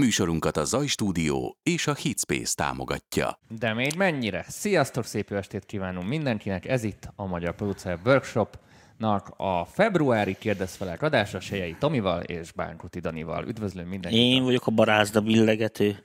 [0.00, 3.38] Műsorunkat a Zaj Stúdió és a Hitspace támogatja.
[3.48, 4.44] De még mennyire?
[4.48, 6.66] Sziasztok, szép jó estét kívánunk mindenkinek!
[6.66, 13.46] Ez itt a Magyar Producer Workshopnak a februári kérdezfelek adása Sejei Tomival és Bánkuti Danival.
[13.48, 14.20] Üdvözlöm mindenkit!
[14.20, 16.02] Én vagyok a barázda billegető.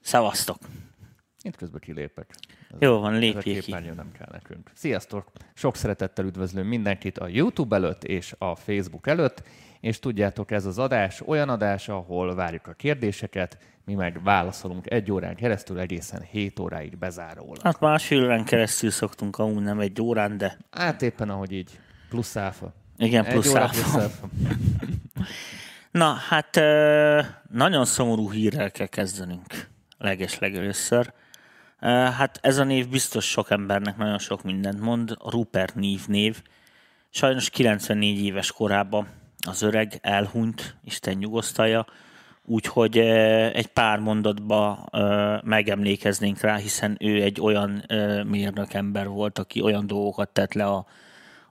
[0.00, 0.58] Szevasztok!
[1.42, 2.34] Itt közben kilépek.
[2.70, 3.70] Ez Jó van, ez a lépjék ki.
[3.70, 4.70] nem kell nekünk.
[4.74, 5.30] Sziasztok!
[5.54, 9.42] Sok szeretettel üdvözlöm mindenkit a YouTube előtt és a Facebook előtt,
[9.84, 15.12] és tudjátok, ez az adás olyan adás, ahol várjuk a kérdéseket, mi meg válaszolunk egy
[15.12, 17.60] órán keresztül egészen 7 óráig bezárólag.
[17.62, 22.36] Hát másfél órán keresztül szoktunk, amúgy nem egy órán, de Hát éppen ahogy így, plusz
[22.36, 22.72] áfa.
[22.96, 23.72] igen, Egy plusz óra áfa.
[23.82, 24.28] plusz áfa.
[26.00, 26.60] Na, hát
[27.50, 31.12] nagyon szomorú hírrel kell kezdenünk leges legelőször.
[31.80, 35.16] Ö, Hát ez a név biztos sok embernek nagyon sok mindent mond.
[35.18, 36.42] A Rupert név név.
[37.10, 41.86] Sajnos 94 éves korában az öreg elhunyt, Isten nyugosztalja,
[42.44, 49.08] úgyhogy ö, egy pár mondatba ö, megemlékeznénk rá, hiszen ő egy olyan ö, mérnök ember
[49.08, 50.86] volt, aki olyan dolgokat tett le a,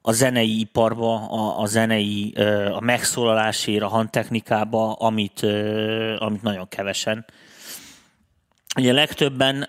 [0.01, 2.33] a zenei iparba, a, a zenei,
[2.71, 5.41] a megszólalásért, a hangtechnikába, amit,
[6.17, 7.25] amit nagyon kevesen.
[8.77, 9.67] Ugye legtöbben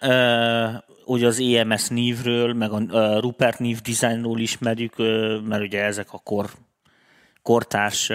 [1.04, 4.96] ugye az EMS névről, meg a Rupert név designról ismerjük,
[5.46, 6.50] mert ugye ezek a kor,
[7.44, 8.12] kortárs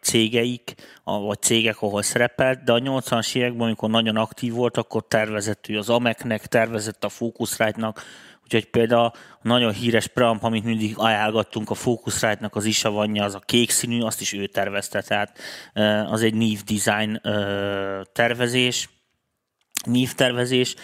[0.00, 0.74] cégeik,
[1.04, 5.78] vagy cégek, ahol szerepelt, de a 80-as években, amikor nagyon aktív volt, akkor tervezett ő
[5.78, 8.02] az AMEC-nek, tervezett a Focusrite-nak,
[8.42, 13.38] úgyhogy például a nagyon híres preamp, amit mindig ajánlgattunk a Focusrite-nak, az isavanya, az a
[13.38, 15.38] kék színű, azt is ő tervezte, tehát
[16.10, 17.20] az egy név design
[18.12, 18.88] tervezés,
[19.84, 20.74] névtervezés,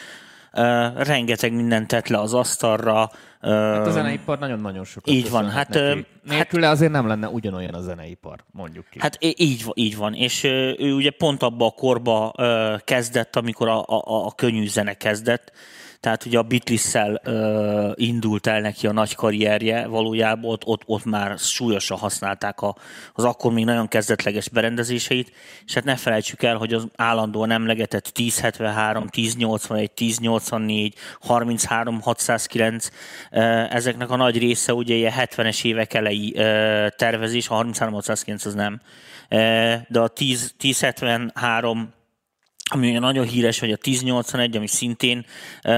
[0.53, 3.11] ö, rengeteg mindent tett le az asztalra,
[3.41, 5.87] Hát a zeneipar nagyon-nagyon sokat Így van, hát, neki.
[5.87, 8.99] hát- Nélküle azért nem lenne ugyanolyan a zeneipar, mondjuk ki.
[9.01, 12.33] Hát így, így van, és ő ugye pont abba a korba
[12.85, 15.53] kezdett, amikor a, a, a könnyű zene kezdett,
[16.01, 17.21] tehát ugye a Beatles-szel
[17.95, 22.77] indult el neki a nagy karrierje, valójában ott, ott, ott már súlyosan használták a,
[23.13, 25.33] az akkor még nagyon kezdetleges berendezéseit,
[25.67, 32.89] és hát ne felejtsük el, hogy az állandóan emlegetett 1073, 1081, 1084, 33, 609,
[33.31, 33.41] ö,
[33.71, 38.55] ezeknek a nagy része ugye ilyen 70-es évek elejé ö, tervezés, a 33, 609 az
[38.55, 38.81] nem,
[39.29, 41.93] Ö, de a 10, 1073
[42.73, 45.25] ami ugye nagyon híres, vagy a 1081, ami szintén
[45.65, 45.73] ö,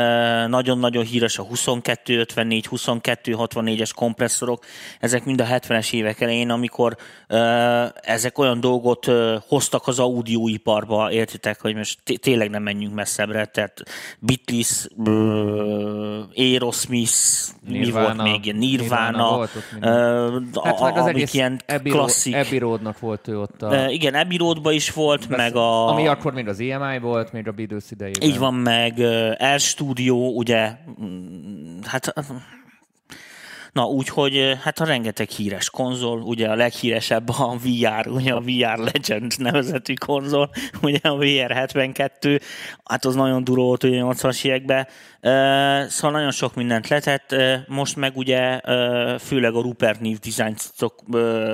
[0.47, 1.47] nagyon-nagyon híres, a
[1.83, 4.65] 2254, 2264-es kompresszorok,
[5.01, 11.13] ezek mind a 70-es évek elején, amikor ö, ezek olyan dolgot ö, hoztak az audióiparba,
[11.13, 13.83] értitek, hogy most té- tényleg nem menjünk messzebbre, tehát
[14.19, 14.89] Beatles,
[16.37, 17.13] Aerosmith,
[17.69, 19.51] mi volt még, ilyen Nirvana volt
[20.63, 22.35] hát meg az amik ilyen klasszik.
[22.35, 23.91] Abbey Roadnak volt ő ott a...
[23.91, 25.89] Igen, Abbey Roadba is volt, meg a...
[25.89, 28.28] Ami akkor még az EMI volt, még a Beatles idejében.
[28.28, 28.98] Így van, meg
[29.38, 30.76] Air Studio, ugye,
[31.82, 32.15] hát
[33.72, 38.41] Na, úgyhogy ö, hát a rengeteg híres konzol, ugye a leghíresebb a VR, ugye a
[38.41, 40.50] VR Legend nevezetű konzol,
[40.83, 42.41] ugye a VR 72,
[42.84, 44.87] hát az nagyon duró volt ugye 80-as években,
[45.21, 48.61] Ö, szóval nagyon sok mindent letett, Ö, most meg ugye
[49.19, 50.56] főleg a Rupert név design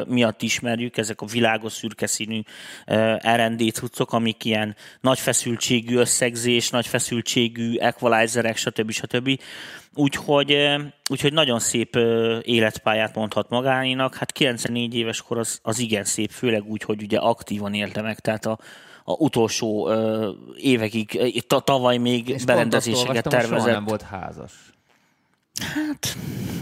[0.08, 2.40] miatt ismerjük, ezek a világos szürke színű
[3.36, 8.90] R&D cuccok, amik ilyen nagy feszültségű összegzés, nagy feszültségű equalizerek, stb.
[8.90, 9.40] stb.
[9.94, 10.76] Úgyhogy,
[11.10, 11.96] úgyhogy nagyon szép
[12.42, 14.14] életpályát mondhat magáénak.
[14.14, 18.20] Hát 94 éves kor az, az igen szép, főleg úgy, hogy ugye aktívan élte meg,
[18.20, 18.58] tehát a,
[19.04, 19.90] a utolsó
[20.56, 23.72] évekig, tavaly még És berendezéseket hogy soha tervezett.
[23.72, 24.52] nem volt házas.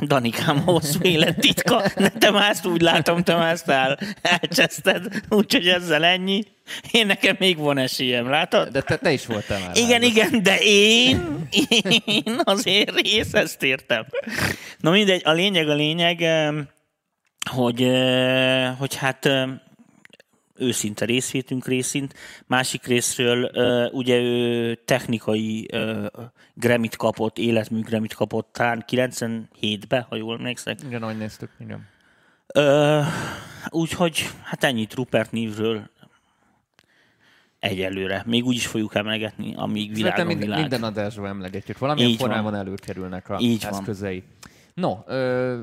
[0.00, 1.82] Danikám, a hosszú élet titka.
[1.96, 3.34] Ne, te már ezt úgy látom, te
[3.66, 5.08] el, elcseszted.
[5.28, 6.42] Úgyhogy ezzel ennyi.
[6.90, 8.68] Én nekem még van esélyem, látod?
[8.68, 10.16] De te, te is voltál már Igen, házas.
[10.16, 11.48] igen, de én,
[12.04, 14.06] én azért rész ezt értem.
[14.78, 16.24] Na mindegy, a lényeg a lényeg,
[17.50, 19.28] hogy, eh, hogy hát
[20.58, 22.14] őszinte részvétünk részint,
[22.46, 23.44] másik részről
[23.92, 26.06] ugye ő technikai ö,
[26.54, 30.78] Grammy-t kapott, életmű Grammy-t kapott talán 97-ben, ha jól emlékszek.
[30.86, 31.86] Igen, ahogy néztük, igen.
[33.68, 35.90] Úgyhogy hát ennyit Rupert névről
[37.58, 38.22] egyelőre.
[38.26, 40.60] Még úgy is fogjuk emlegetni, amíg világ Szerintem minden, világ.
[40.60, 41.78] minden adásban emlegetjük.
[41.78, 42.28] Valamilyen Így van.
[42.28, 43.72] formában előkerülnek a Így van.
[43.72, 44.22] eszközei.
[44.74, 45.60] No, ö,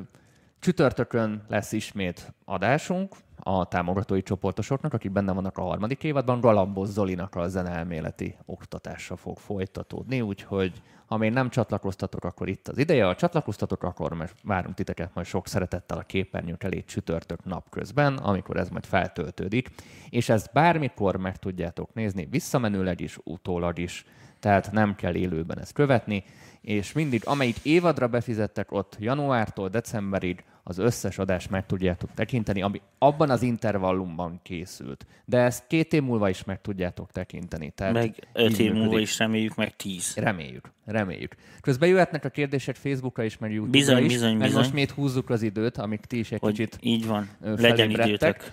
[0.59, 7.35] csütörtökön lesz ismét adásunk a támogatói csoportosoknak, akik benne vannak a harmadik évadban, Galambos Zolinak
[7.35, 13.06] a zeneelméleti oktatása fog folytatódni, úgyhogy ha még nem csatlakoztatok, akkor itt az ideje.
[13.06, 18.69] Ha csatlakoztatok, akkor várunk titeket majd sok szeretettel a képernyők elé csütörtök napközben, amikor ez
[18.69, 19.69] majd feltöltődik.
[20.09, 24.06] És ezt bármikor meg tudjátok nézni, visszamenőleg is, utólag is,
[24.44, 26.24] tehát nem kell élőben ezt követni,
[26.62, 32.81] és mindig, amelyik évadra befizettek ott januártól decemberig, az összes adást meg tudjátok tekinteni, ami
[32.98, 35.06] abban az intervallumban készült.
[35.25, 37.72] De ezt két év múlva is meg tudjátok tekinteni.
[37.75, 40.16] Tehát meg öt év múlva is reméljük, meg tíz.
[40.16, 41.36] Reméljük, reméljük.
[41.62, 44.62] Közben jöhetnek a kérdések Facebookra is, meg YouTube-ra Bizony, is, bizony, meg bizony.
[44.62, 48.51] most még húzzuk az időt, amíg ti is egy Hogy kicsit így van, legyen időtök.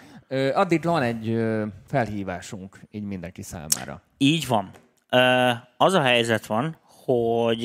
[0.55, 1.39] Addig van egy
[1.87, 4.03] felhívásunk így mindenki számára.
[4.19, 4.71] Így van.
[5.77, 7.65] Az a helyzet van, hogy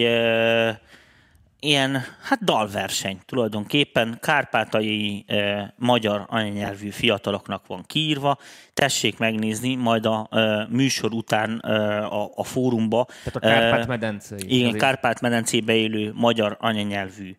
[1.59, 8.38] ilyen, hát dalverseny tulajdonképpen kárpátai ö, magyar anyanyelvű fiataloknak van kiírva.
[8.74, 10.30] Tessék megnézni, majd a
[10.69, 13.06] műsor után a, a fórumba.
[13.24, 14.39] Tehát a Kárpát-medencei.
[14.48, 17.36] Igen, Kárpát-medencébe élő magyar anyanyelvű eh,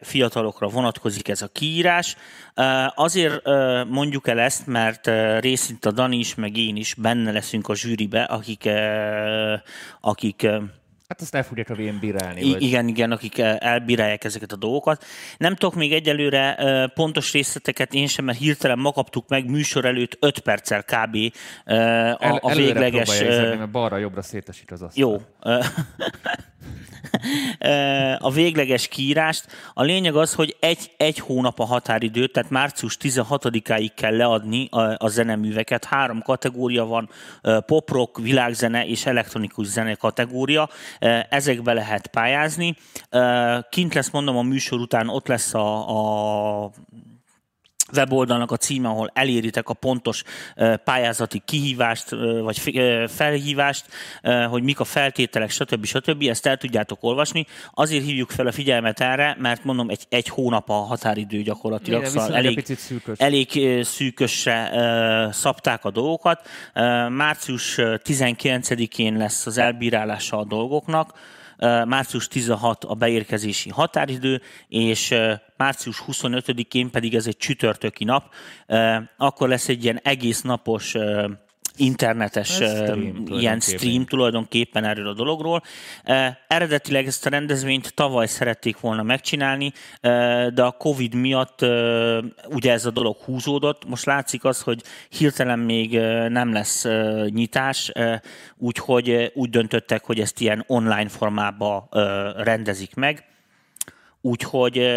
[0.00, 2.16] fiatalokra vonatkozik ez a kiírás.
[2.54, 5.10] Eh, Azért eh, mondjuk el ezt, mert
[5.40, 8.68] részint a Dani is, meg én is benne leszünk a zsűribe, akik,
[10.00, 10.46] akik
[11.08, 12.40] Hát azt el fogják a végén bírálni.
[12.40, 15.04] I- vagy- igen, igen, akik elbírálják ezeket a dolgokat.
[15.38, 16.56] Nem tudok még egyelőre
[16.94, 21.16] pontos részleteket én sem, mert hirtelen ma kaptuk meg műsor előtt 5 perccel kb.
[21.64, 23.20] a, El, a végleges...
[23.20, 25.08] izegni, mert balra-jobbra szétesít az asztal.
[25.10, 25.22] jó.
[28.18, 29.46] A végleges kiírást.
[29.74, 34.80] A lényeg az, hogy egy, egy hónap a határidő, tehát március 16-áig kell leadni a,
[35.04, 35.84] a zeneműveket.
[35.84, 37.10] Három kategória van,
[37.42, 40.68] ö, pop-rock, világzene és elektronikus zene kategória.
[41.28, 42.76] Ezekbe lehet pályázni.
[43.70, 46.70] Kint lesz, mondom, a műsor után ott lesz a, a
[47.92, 50.22] weboldalnak a címe, ahol eléritek a pontos
[50.84, 52.10] pályázati kihívást,
[52.42, 52.58] vagy
[53.08, 53.86] felhívást,
[54.48, 55.84] hogy mik a feltételek, stb.
[55.84, 56.22] stb.
[56.22, 57.46] Ezt el tudjátok olvasni.
[57.74, 62.12] Azért hívjuk fel a figyelmet erre, mert mondom, egy, egy hónap a határidő gyakorlatilag, Igen,
[62.12, 63.18] szóval elég, szűkös.
[63.18, 63.48] elég
[63.84, 64.70] szűkösre
[65.32, 66.48] szabták a dolgokat.
[67.08, 71.12] Március ö, 19-én lesz az elbírálása a dolgoknak,
[71.86, 75.14] március 16 a beérkezési határidő, és
[75.56, 78.34] március 25-én pedig ez egy csütörtöki nap,
[79.16, 80.94] akkor lesz egy ilyen egész napos
[81.78, 85.62] internetes stream ilyen stream tulajdonképpen erről a dologról.
[86.48, 89.72] Eredetileg ezt a rendezvényt tavaly szerették volna megcsinálni,
[90.54, 91.60] de a Covid miatt
[92.48, 93.88] ugye ez a dolog húzódott.
[93.88, 95.98] Most látszik az, hogy hirtelen még
[96.28, 96.86] nem lesz
[97.28, 97.92] nyitás,
[98.56, 101.88] úgyhogy úgy döntöttek, hogy ezt ilyen online formába
[102.36, 103.24] rendezik meg.
[104.20, 104.90] Úgyhogy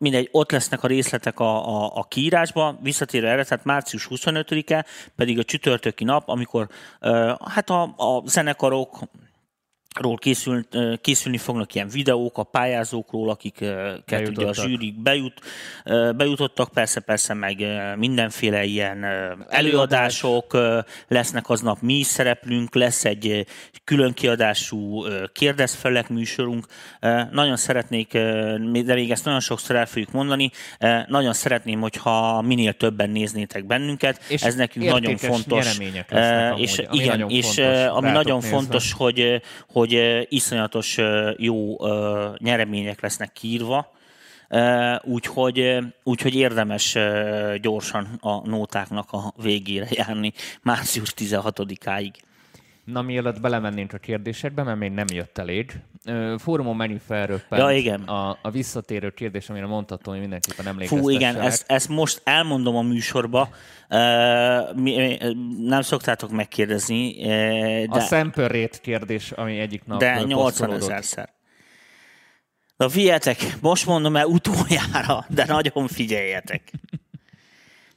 [0.00, 4.84] mindegy, ott lesznek a részletek a, a, a kiírásba, visszatérve erre, tehát március 25-e
[5.16, 6.68] pedig a csütörtöki nap, amikor
[7.44, 8.98] hát a, a zenekarok
[9.98, 10.66] ról készül,
[11.00, 15.40] készülni fognak ilyen videók a pályázókról, akiket ugye a zsűrik bejut,
[16.16, 17.64] bejutottak, persze, persze, meg
[17.96, 19.04] mindenféle ilyen
[19.48, 20.58] előadások
[21.08, 23.46] lesznek aznap, mi is szereplünk, lesz egy
[23.84, 26.66] külön kiadású kérdezfelek műsorunk.
[27.30, 28.12] Nagyon szeretnék,
[28.84, 30.50] de még ezt nagyon sokszor el fogjuk mondani,
[31.06, 34.20] nagyon szeretném, hogyha minél többen néznétek bennünket.
[34.28, 35.78] És Ez nekünk nagyon fontos.
[35.78, 39.42] lesznek amúgy, és igen, nagyon és fontos ami nagyon fontos, hogy,
[39.80, 40.98] hogy iszonyatos
[41.36, 41.76] jó
[42.38, 43.92] nyeremények lesznek kiírva,
[45.02, 46.96] úgyhogy, úgyhogy érdemes
[47.60, 50.32] gyorsan a nótáknak a végére járni
[50.62, 52.12] március 16-áig.
[52.92, 55.72] Na, mielőtt belemennénk a kérdésekbe, mert még nem jött elég.
[56.38, 58.00] Fórumon megint felröppent Ja, igen.
[58.02, 61.10] A, a visszatérő kérdés, amire mondhatom, hogy mindenképpen emlékeztessenek.
[61.12, 63.48] Fú, igen, ezt, ezt most elmondom a műsorba.
[63.88, 65.18] Ö, mi-
[65.58, 67.22] Nem szoktátok megkérdezni,
[67.86, 70.80] A de, Semper Rate kérdés, ami egyik nap de ö, 80 posztolódott.
[70.82, 71.28] ezerszer.
[72.76, 76.72] Na figyeljetek, most mondom el utoljára, de nagyon figyeljetek.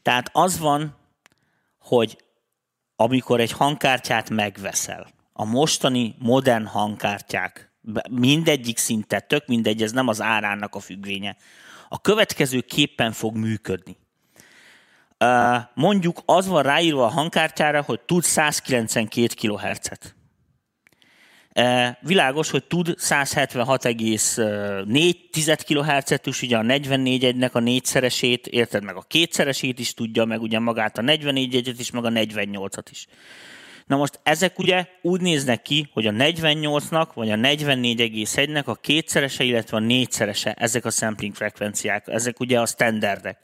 [0.01, 0.95] Tehát az van,
[1.79, 2.17] hogy
[2.95, 7.71] amikor egy hangkártyát megveszel, a mostani modern hangkártyák,
[8.09, 11.35] mindegyik szinte, tök mindegy, ez nem az árának a függvénye,
[11.89, 13.97] a következő képpen fog működni.
[15.73, 20.15] Mondjuk az van ráírva a hangkártyára, hogy tud 192 kHz-et.
[21.53, 28.95] E, Világos, hogy tud 176,4 kHz-et is, ugye a 44 egynek a négyszeresét, érted meg
[28.95, 33.05] a kétszeresét is tudja, meg ugye magát a 44 egyet is, meg a 48-at is.
[33.85, 39.43] Na most ezek ugye úgy néznek ki, hogy a 48-nak vagy a 44,1-nek a kétszerese,
[39.43, 43.37] illetve a négyszerese ezek a sampling frekvenciák, ezek ugye a standardek.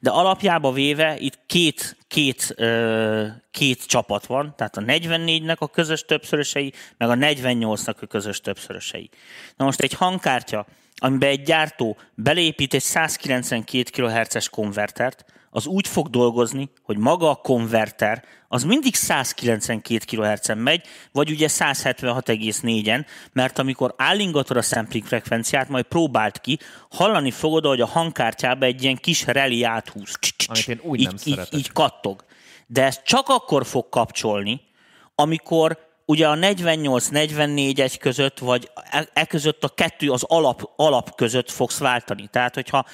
[0.00, 2.54] De alapjába véve itt két, két,
[3.50, 9.10] két csapat van, tehát a 44-nek a közös többszörösei, meg a 48-nak a közös többszörösei.
[9.56, 16.08] Na most egy hangkártya, amiben egy gyártó belépít egy 192 kHz-es konvertert, az úgy fog
[16.08, 23.94] dolgozni, hogy maga a konverter az mindig 192 kHz-en megy, vagy ugye 176,4-en, mert amikor
[23.96, 26.58] állingatod a sampling frekvenciát, majd próbált ki,
[26.90, 30.18] hallani fogod, hogy a hangkártyába egy ilyen kis reli áthúz.
[30.48, 31.58] Amit én úgy így, nem így, szeretek.
[31.58, 32.24] így kattog.
[32.66, 34.60] De ez csak akkor fog kapcsolni,
[35.14, 41.14] amikor ugye a 48-44 egy között, vagy e, e között a kettő az alap, alap
[41.14, 42.28] között fogsz váltani.
[42.32, 42.84] Tehát, hogyha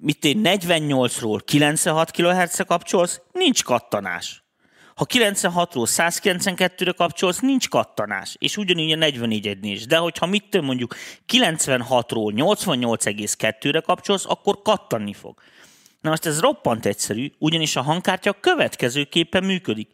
[0.00, 4.44] mit én 48-ról 96 kHz-re kapcsolsz, nincs kattanás.
[4.94, 8.36] Ha 96-ról 192-re kapcsolsz, nincs kattanás.
[8.38, 9.86] És ugyanígy a 44 is.
[9.86, 10.94] De hogyha mit mondjuk
[11.32, 15.38] 96-ról 88,2-re kapcsolsz, akkor kattanni fog.
[16.00, 19.88] Na most ez roppant egyszerű, ugyanis a hangkártya következőképpen működik.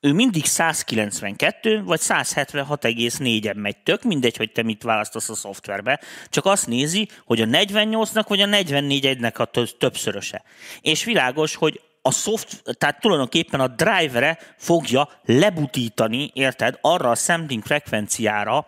[0.00, 3.76] Ő mindig 192 vagy 176,4-en megy.
[3.76, 8.40] Tök mindegy, hogy te mit választasz a szoftverbe, csak azt nézi, hogy a 48-nak vagy
[8.40, 10.42] a 44-nek a többszöröse.
[10.80, 17.62] És világos, hogy a szoft, tehát tulajdonképpen a drivere fogja lebutítani, érted, arra a sampling
[17.62, 18.66] frekvenciára,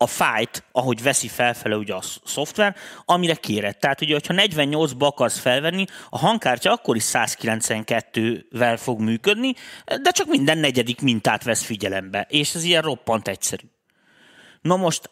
[0.00, 3.78] a fájt, ahogy veszi felfele ugye a szoftver, amire kéred.
[3.78, 9.54] Tehát ugye, hogyha 48-ba akarsz felvenni, a hangkártya akkor is 192-vel fog működni,
[10.02, 13.66] de csak minden negyedik mintát vesz figyelembe, és ez ilyen roppant egyszerű.
[14.60, 15.10] Na most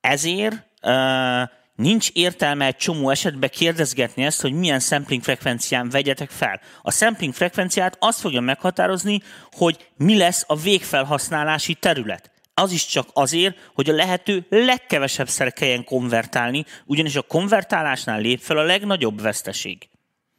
[0.00, 6.60] ezért uh, nincs értelme egy csomó esetben kérdezgetni ezt, hogy milyen sampling frekvencián vegyetek fel.
[6.82, 13.08] A sampling frekvenciát azt fogja meghatározni, hogy mi lesz a végfelhasználási terület az is csak
[13.12, 19.20] azért, hogy a lehető legkevesebb szer kelljen konvertálni, ugyanis a konvertálásnál lép fel a legnagyobb
[19.20, 19.88] veszteség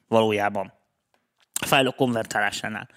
[0.08, 0.74] valójában.
[1.62, 2.90] A fájlok konvertálásánál.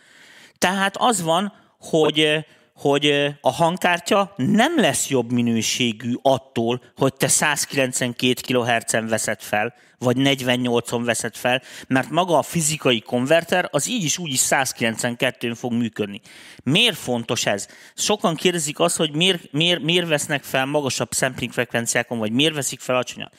[0.58, 2.46] Tehát az van, hogy
[2.82, 10.16] hogy a hangkártya nem lesz jobb minőségű attól, hogy te 192 kHz-en veszed fel, vagy
[10.18, 15.72] 48-on veszed fel, mert maga a fizikai konverter az így is úgy is 192-n fog
[15.72, 16.20] működni.
[16.62, 17.68] Miért fontos ez?
[17.94, 22.80] Sokan kérdezik azt, hogy miért, miért, miért vesznek fel magasabb sampling frekvenciákon, vagy miért veszik
[22.80, 23.34] fel alacsonyat.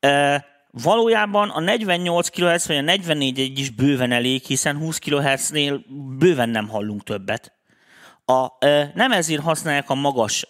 [0.00, 5.84] E, valójában a 48 kHz vagy a 44 egy is bőven elég, hiszen 20 kHz-nél
[6.18, 7.59] bőven nem hallunk többet
[8.30, 8.58] a,
[8.94, 10.46] nem ezért használják a magas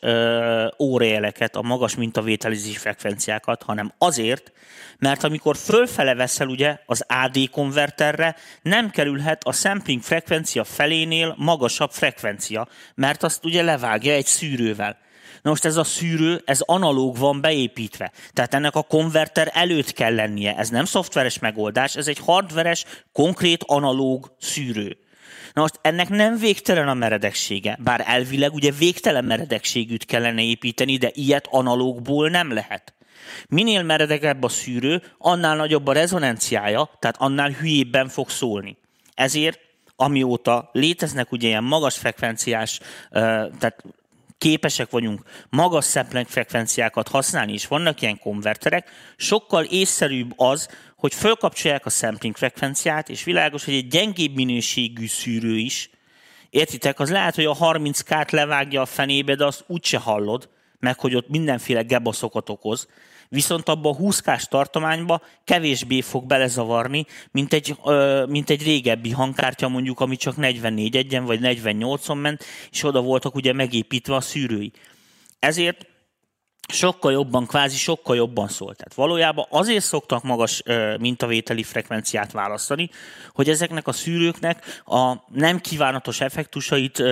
[0.79, 4.53] órajeleket, a magas mintavételizési frekvenciákat, hanem azért,
[4.99, 11.91] mert amikor fölfele veszel ugye az AD konverterre, nem kerülhet a sampling frekvencia felénél magasabb
[11.91, 14.97] frekvencia, mert azt ugye levágja egy szűrővel.
[15.43, 18.13] Na most ez a szűrő, ez analóg van beépítve.
[18.33, 20.57] Tehát ennek a konverter előtt kell lennie.
[20.57, 24.97] Ez nem szoftveres megoldás, ez egy hardveres, konkrét analóg szűrő.
[25.53, 31.11] Na most ennek nem végtelen a meredeksége, bár elvileg ugye végtelen meredekségűt kellene építeni, de
[31.15, 32.95] ilyet analógból nem lehet.
[33.49, 38.77] Minél meredekebb a szűrő, annál nagyobb a rezonanciája, tehát annál hülyébben fog szólni.
[39.15, 39.61] Ezért
[39.97, 43.85] amióta léteznek ugye ilyen magas frekvenciás, tehát
[44.39, 50.69] képesek vagyunk magas sampling frekvenciákat használni, és vannak ilyen konverterek, sokkal észszerűbb az,
[51.01, 55.91] hogy fölkapcsolják a sampling frekvenciát, és világos, hogy egy gyengébb minőségű szűrő is,
[56.51, 60.99] értitek, az lehet, hogy a 30 k levágja a fenébe, de azt úgyse hallod, meg
[60.99, 62.89] hogy ott mindenféle gebaszokat okoz,
[63.29, 69.11] viszont abba a 20 k tartományba kevésbé fog belezavarni, mint egy, ö, mint egy régebbi
[69.11, 74.21] hangkártya mondjuk, ami csak 44 egyen vagy 48-on ment, és oda voltak ugye megépítve a
[74.21, 74.73] szűrői.
[75.39, 75.87] Ezért
[76.73, 78.75] sokkal jobban, kvázi sokkal jobban szól.
[78.75, 80.63] Tehát valójában azért szoktak magas
[80.99, 82.91] mintavételi frekvenciát választani,
[83.33, 87.03] hogy ezeknek a szűrőknek a nem kívánatos effektusait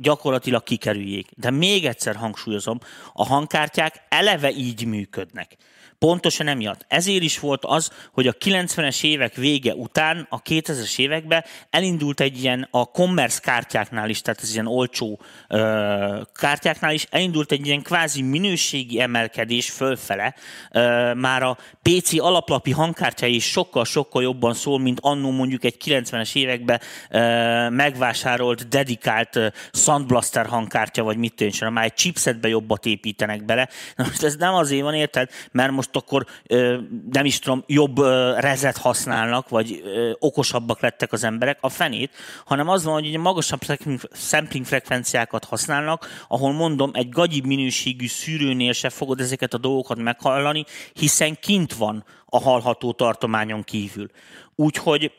[0.00, 1.28] gyakorlatilag kikerüljék.
[1.36, 2.78] De még egyszer hangsúlyozom,
[3.12, 5.56] a hangkártyák eleve így működnek.
[5.98, 6.84] Pontosan emiatt.
[6.88, 12.42] Ezért is volt az, hogy a 90-es évek vége után, a 2000-es években elindult egy
[12.42, 17.82] ilyen a commerce kártyáknál is, tehát ez ilyen olcsó ö, kártyáknál is, elindult egy ilyen
[17.82, 20.34] kvázi minőségi emelkedés fölfele.
[20.70, 26.36] Ö, már a PC alaplapi hangkártya is sokkal-sokkal jobban szól, mint annó mondjuk egy 90-es
[26.36, 33.44] években ö, megvásárolt, dedikált ö, Soundblaster hangkártya, vagy mit tűnjön, már egy chipsetbe jobbat építenek
[33.44, 33.68] bele.
[33.96, 35.30] Na most ez nem azért van, érted?
[35.52, 36.26] Mert most most akkor
[37.10, 37.98] nem is tudom, jobb
[38.38, 39.82] rezet használnak, vagy
[40.18, 42.14] okosabbak lettek az emberek, a fenét,
[42.44, 43.60] hanem az van, hogy ugye magasabb
[44.12, 50.64] sampling frekvenciákat használnak, ahol mondom, egy gagyi minőségű szűrőnél se fogod ezeket a dolgokat meghallani,
[50.92, 54.10] hiszen kint van a hallható tartományon kívül.
[54.54, 55.12] Úgyhogy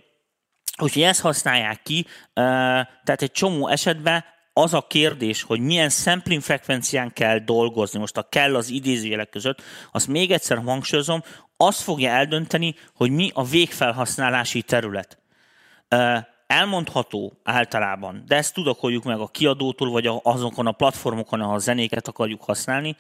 [0.81, 4.25] Úgyhogy ezt használják ki, tehát egy csomó esetben
[4.57, 9.61] az a kérdés, hogy milyen sampling frekvencián kell dolgozni, most a kell az idézőjelek között,
[9.91, 11.23] azt még egyszer hangsúlyozom,
[11.57, 15.17] azt fogja eldönteni, hogy mi a végfelhasználási terület.
[16.47, 22.07] Elmondható általában, de ezt tudakoljuk meg a kiadótól, vagy azokon a platformokon, ahol a zenéket
[22.07, 22.95] akarjuk használni,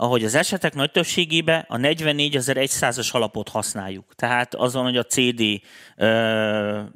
[0.00, 4.04] ahogy az esetek nagy többségében a 44.100-as alapot használjuk.
[4.16, 6.08] Tehát azon, hogy a CD uh,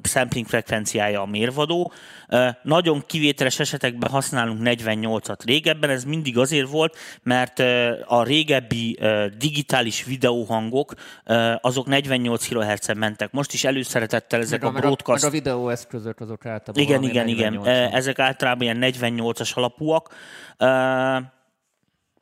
[0.03, 1.91] sampling frekvenciája a mérvadó.
[2.29, 5.37] Uh, nagyon kivételes esetekben használunk 48-at.
[5.45, 10.93] Régebben ez mindig azért volt, mert uh, a régebbi uh, digitális videóhangok
[11.25, 13.31] uh, azok 48 kHz-en mentek.
[13.31, 15.23] Most is előszeretettel ezek meg a, a broadcast...
[15.23, 17.67] Meg a videóeszközök azok általában Igen, igen, igen.
[17.93, 20.13] Ezek általában ilyen 48-as alapúak.
[20.59, 21.33] Uh,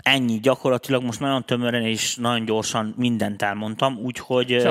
[0.04, 4.68] ennyi, gyakorlatilag most nagyon tömören és nagyon gyorsan mindent elmondtam, úgyhogy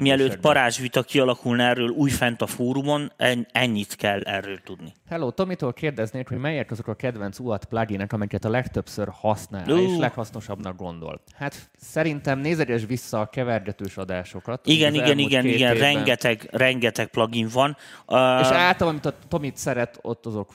[0.00, 3.12] mielőtt parázsvita kialakulna erről újfent a fórumon,
[3.52, 4.92] ennyit kell erről tudni.
[5.08, 9.80] Hello, Tomitól kérdeznék, hogy melyek azok a kedvenc UAT pluginek, amiket a legtöbbször használ uh.
[9.80, 11.20] és leghasznosabbnak gondol.
[11.34, 14.66] Hát szerintem nézeges vissza a kevergetős adásokat.
[14.66, 17.76] Igen, igen, igen, igen, rengeteg, rengeteg plugin van.
[18.06, 20.52] Uh, és általában, amit a Tomit szeret, ott azok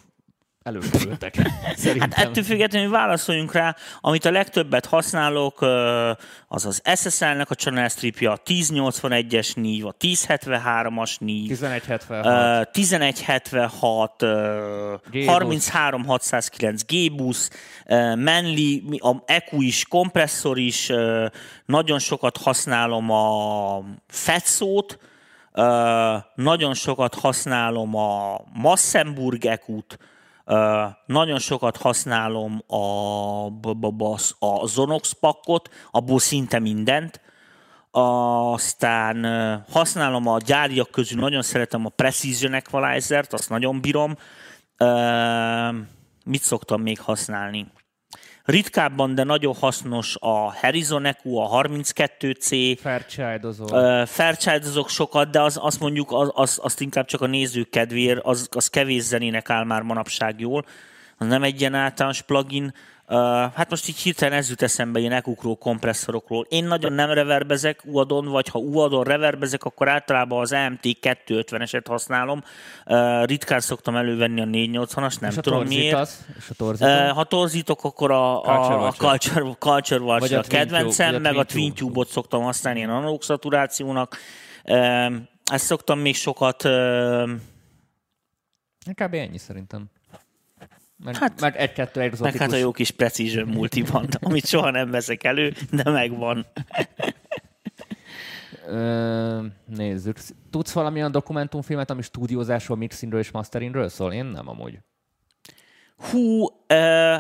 [0.64, 1.36] előkerültek.
[2.00, 5.62] hát ettől függetlenül válaszoljunk rá, amit a legtöbbet használok,
[6.48, 14.24] az az SSL-nek a channel stripja, a 1081-es NIV, a 1073-as NIV, 1176, 1176
[15.26, 17.50] 33609 G-Bus,
[18.16, 20.92] Manly, a EQ is, kompresszor is,
[21.66, 25.00] nagyon sokat használom a Fetszót,
[26.36, 30.00] nagyon sokat használom a Massenburg EQ-t,
[31.06, 33.46] nagyon sokat használom a,
[34.40, 37.22] a Zonox pakkot, abból szinte mindent.
[37.92, 39.26] Aztán
[39.72, 44.18] használom a gyáriak közül, nagyon szeretem a Precision Equalizer-t, azt nagyon bírom.
[46.26, 47.72] Mit szoktam még használni?
[48.50, 52.78] Ritkábban, de nagyon hasznos a Horizon EQ, a 32C.
[52.82, 53.72] Fairchild-ozok.
[53.72, 58.20] Uh, fairchild sokat, de az, azt mondjuk az, az, azt inkább csak a nézők kedvéért,
[58.24, 60.66] az, az kevés zenének áll már manapság jól.
[61.18, 62.74] Az nem egy ilyen általános plugin,
[63.12, 63.18] Uh,
[63.54, 66.46] hát most így hirtelen ez jut eszembe ilyen ekukról, kompresszorokról.
[66.50, 72.44] Én nagyon nem reverbezek UAD-on, vagy ha UAD-on reverbezek, akkor általában az AMT 250-eset használom.
[72.86, 75.98] Uh, ritkán szoktam elővenni a 480-as, nem és tudom miért.
[75.98, 76.64] Az, és a?
[76.64, 81.44] Uh, ha torzítok, akkor a, a, a Culture, culture Watch a, a kedvencem, meg a
[81.44, 84.18] Twin Tube-ot szoktam használni ilyen analóg szaturációnak.
[84.64, 85.14] Uh,
[85.52, 86.64] ezt szoktam még sokat...
[86.64, 87.30] Uh,
[88.94, 89.14] Kb.
[89.14, 89.90] ennyi szerintem.
[91.04, 92.32] Meg, hát, meg egy-kettő egzotikus.
[92.32, 96.46] Meg hát a jó kis Precision multi van, amit soha nem veszek elő, de megvan.
[98.68, 100.18] Ö, nézzük.
[100.50, 104.14] Tudsz valamilyen dokumentumfilmet, ami stúdiózásról, mixingről és masteringről szól?
[104.14, 104.80] Én nem amúgy.
[106.00, 106.48] Hú,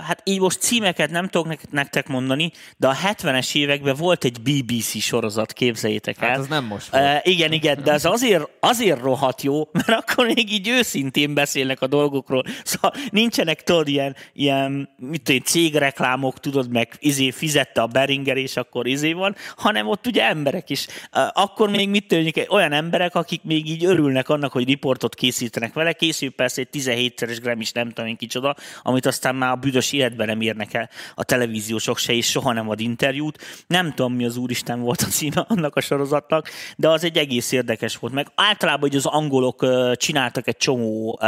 [0.06, 5.02] hát így most címeket nem tudok nektek mondani, de a 70-es években volt egy BBC
[5.02, 6.30] sorozat, képzeljétek el.
[6.30, 7.04] Hát az nem most volt.
[7.04, 11.82] Uh, igen, igen, de az azért, azért rohadt jó, mert akkor még így őszintén beszélnek
[11.82, 12.44] a dolgokról.
[12.64, 18.58] Szóval nincsenek, tudod, ilyen, ilyen mit tudom, cégreklámok, tudod, meg izé fizette a Beringer, és
[18.58, 20.88] akkor izé van, hanem ott ugye emberek is.
[21.34, 25.94] Akkor még mit tudjuk, olyan emberek, akik még így örülnek annak, hogy riportot készítenek vele,
[25.94, 29.92] készül persze egy 17-szeres gram is, nem tudom én kicsoda, amit aztán már a büdös
[29.92, 33.38] életben nem érnek el a televíziósok se, és soha nem ad interjút.
[33.68, 37.52] Nem tudom, mi az úristen volt a címe annak a sorozatnak, de az egy egész
[37.52, 38.14] érdekes volt.
[38.14, 41.20] Meg általában hogy az angolok csináltak egy csomó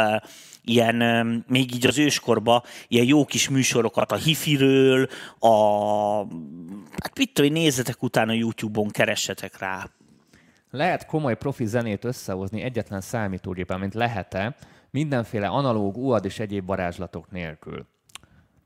[0.63, 0.95] ilyen,
[1.47, 5.08] még így az őskorba, ilyen jó kis műsorokat a hifiről,
[5.39, 5.49] a,
[6.99, 9.89] hát mit tudom, nézzetek utána YouTube-on, keressetek rá.
[10.71, 14.56] Lehet komoly profi zenét összehozni egyetlen számítógépen, mint lehet-e,
[14.91, 17.88] mindenféle analóg, UAD és egyéb varázslatok nélkül.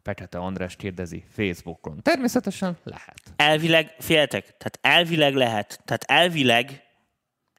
[0.04, 2.02] Pekete András kérdezi Facebookon.
[2.02, 3.22] Természetesen lehet.
[3.36, 5.82] Elvileg, féltek, tehát elvileg lehet.
[5.86, 6.86] Tehát elvileg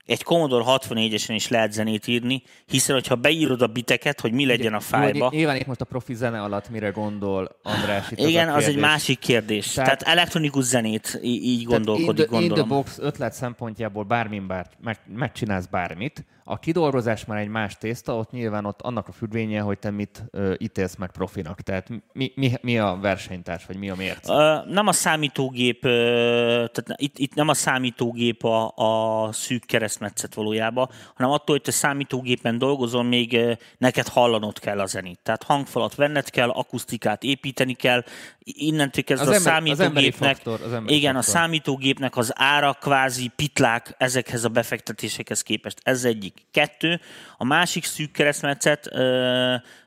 [0.07, 4.75] egy Commodore 64-esen is lehet zenét írni, hiszen hogyha beírod a biteket, hogy mi legyen
[4.75, 5.29] a fájba.
[5.33, 8.11] Nyilván itt most a profi zene alatt mire gondol András?
[8.11, 9.73] Itt Igen, az, az egy másik kérdés.
[9.73, 12.59] Tehát, Tehát elektronikus zenét így gondolkodik, tehát gondolom.
[12.59, 17.79] In the box ötlet szempontjából bármin bár, meg, megcsinálsz bármit, A kidolgozás már egy más
[17.79, 21.61] tészta, ott nyilván ott annak a függvénye, hogy te mit ö, ítélsz meg profinak.
[21.61, 24.33] Tehát mi, mi, mi a versenytárs, vagy mi a mérce?
[24.33, 30.35] Uh, nem a számítógép, uh, tehát itt, itt nem a számítógép a, a szűk keresztmetszet
[30.35, 35.19] valójában, hanem attól, hogy te számítógépen dolgozol, még uh, neked hallanod kell a zenét.
[35.23, 38.05] Tehát hangfalat venned kell, akusztikát építeni kell,
[38.45, 41.35] innentől kezdve Az a ember- az számítógépnek, faktor, az igen, a faktor.
[41.35, 45.81] számítógépnek az ára kvázi pitlák ezekhez a befektetésekhez képest.
[45.83, 46.36] Ez egyik.
[46.51, 47.01] Kettő,
[47.37, 48.91] a másik szűk keresztmetszet,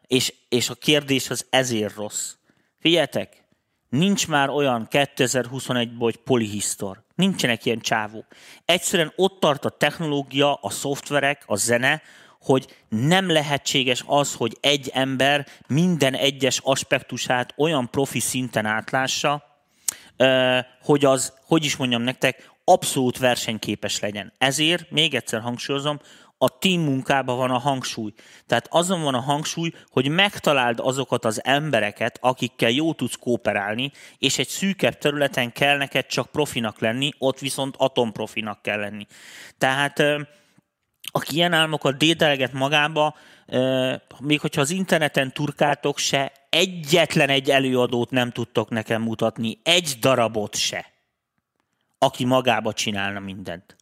[0.08, 2.34] és, és a kérdés az ezért rossz.
[2.80, 3.44] Figyeljetek,
[3.90, 7.04] nincs már olyan 2021-ben, hogy polihisztor.
[7.16, 8.26] Nincsenek ilyen csávók.
[8.66, 12.02] Egyszerűen ott tart a technológia, a szoftverek, a zene,
[12.42, 19.44] hogy nem lehetséges az, hogy egy ember minden egyes aspektusát olyan profi szinten átlássa,
[20.82, 24.34] hogy az, hogy is mondjam nektek, abszolút versenyképes legyen.
[24.38, 26.00] Ezért, még egyszer hangsúlyozom,
[26.42, 28.14] a team munkában van a hangsúly.
[28.48, 34.38] Tehát azon van a hangsúly, hogy megtaláld azokat az embereket, akikkel jó tudsz kooperálni, és
[34.38, 39.08] egy szűkebb területen kell neked csak profinak lenni, ott viszont atomprofinak kell lenni.
[39.58, 40.04] Tehát
[41.12, 43.16] aki ilyen álmokat dédelget magába,
[44.20, 50.56] még hogyha az interneten turkáltok se, egyetlen egy előadót nem tudtok nekem mutatni, egy darabot
[50.56, 50.86] se,
[51.98, 53.79] aki magába csinálna mindent.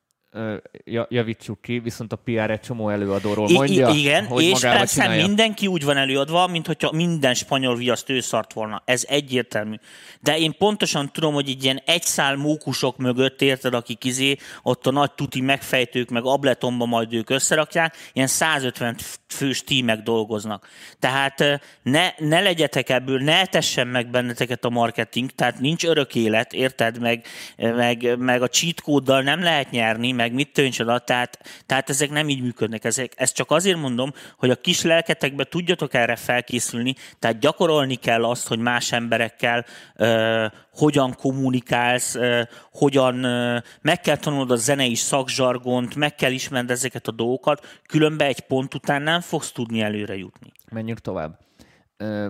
[1.10, 5.26] Javítsuk ki, viszont a PR egy csomó előadóról mondja, I- igen, hogy és persze csinálja.
[5.26, 8.82] mindenki úgy van előadva, mint hogyha minden spanyol viaszt ő szart volna.
[8.86, 9.76] Ez egyértelmű.
[10.20, 14.92] De én pontosan tudom, hogy egy ilyen egyszál mókusok mögött, érted, akik izé, ott a
[14.92, 18.96] nagy tuti megfejtők, meg abletonba majd ők összerakják, ilyen 150
[19.28, 20.68] fős tímek dolgoznak.
[21.00, 26.16] Tehát eh, ne, ne legyetek ebből, ne tessen meg benneteket a marketing, tehát nincs örök
[26.16, 27.26] élet, érted, meg,
[27.58, 32.30] meg, meg a cheat kóddal nem lehet nyerni, meg mit tőncsoda, tehát, tehát ezek nem
[32.30, 32.84] így működnek.
[32.84, 38.26] Ezek, ezt csak azért mondom, hogy a kis lelketekbe tudjatok erre felkészülni, tehát gyakorolni kell
[38.26, 44.96] azt, hogy más emberekkel ö, hogyan kommunikálsz, ö, hogyan ö, meg kell tanulnod a zenei
[44.96, 50.16] szakzsargont, meg kell ismerned ezeket a dolgokat, különben egy pont után nem fogsz tudni előre
[50.18, 50.52] jutni.
[50.72, 51.40] Menjünk tovább.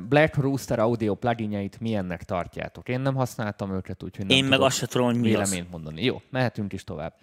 [0.10, 2.90] Black Rooster audio pluginjait milyennek tartjátok?
[2.90, 5.50] Én nem használtam őket, úgyhogy nem Én meg azt se tudom, hogy mi az.
[5.50, 6.04] véleményt mondani.
[6.04, 7.14] Jó, mehetünk is tovább.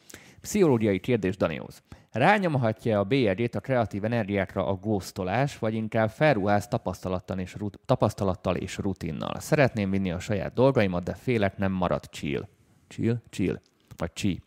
[0.44, 1.82] Pszichológiai kérdés Danihoz.
[2.10, 8.56] Rányomhatja a BRD-t a kreatív energiákra a góztolás, vagy inkább felruház tapasztalattal és, rut- tapasztalattal
[8.56, 9.40] és rutinnal.
[9.40, 12.48] Szeretném vinni a saját dolgaimat, de félek nem marad chill.
[12.88, 13.20] Chill?
[13.30, 13.60] Chill.
[13.96, 14.42] Vagy chi.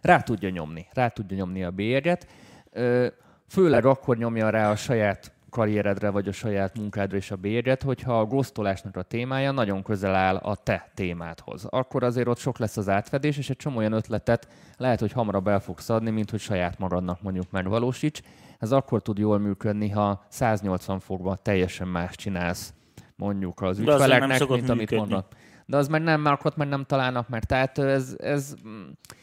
[0.00, 0.86] Rá tudja nyomni.
[0.92, 2.26] Rá tudja nyomni a bérget.
[2.70, 3.06] Ö,
[3.46, 8.20] Főleg akkor nyomja rá a saját karrieredre, vagy a saját munkádra és a bérget, hogyha
[8.20, 11.64] a góztolásnak a témája nagyon közel áll a te témádhoz.
[11.64, 15.48] Akkor azért ott sok lesz az átfedés, és egy csomó olyan ötletet lehet, hogy hamarabb
[15.48, 18.20] el fogsz adni, mint hogy saját magadnak mondjuk megvalósíts.
[18.58, 22.72] Ez akkor tud jól működni, ha 180 fokban teljesen más csinálsz
[23.16, 25.26] mondjuk az ügyfeleknek, mint amit mondanak.
[25.66, 28.54] De az meg nem, már ott meg nem találnak, mert tehát ez, ez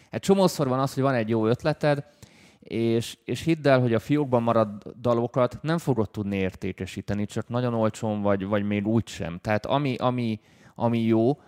[0.09, 2.05] egy csomószor van az, hogy van egy jó ötleted,
[2.67, 7.73] és, és hidd el, hogy a fiókban maradt dalokat nem fogod tudni értékesíteni, csak nagyon
[7.73, 9.39] olcsón vagy, vagy még úgy sem.
[9.41, 10.39] Tehát ami, ami,
[10.75, 11.39] ami jó,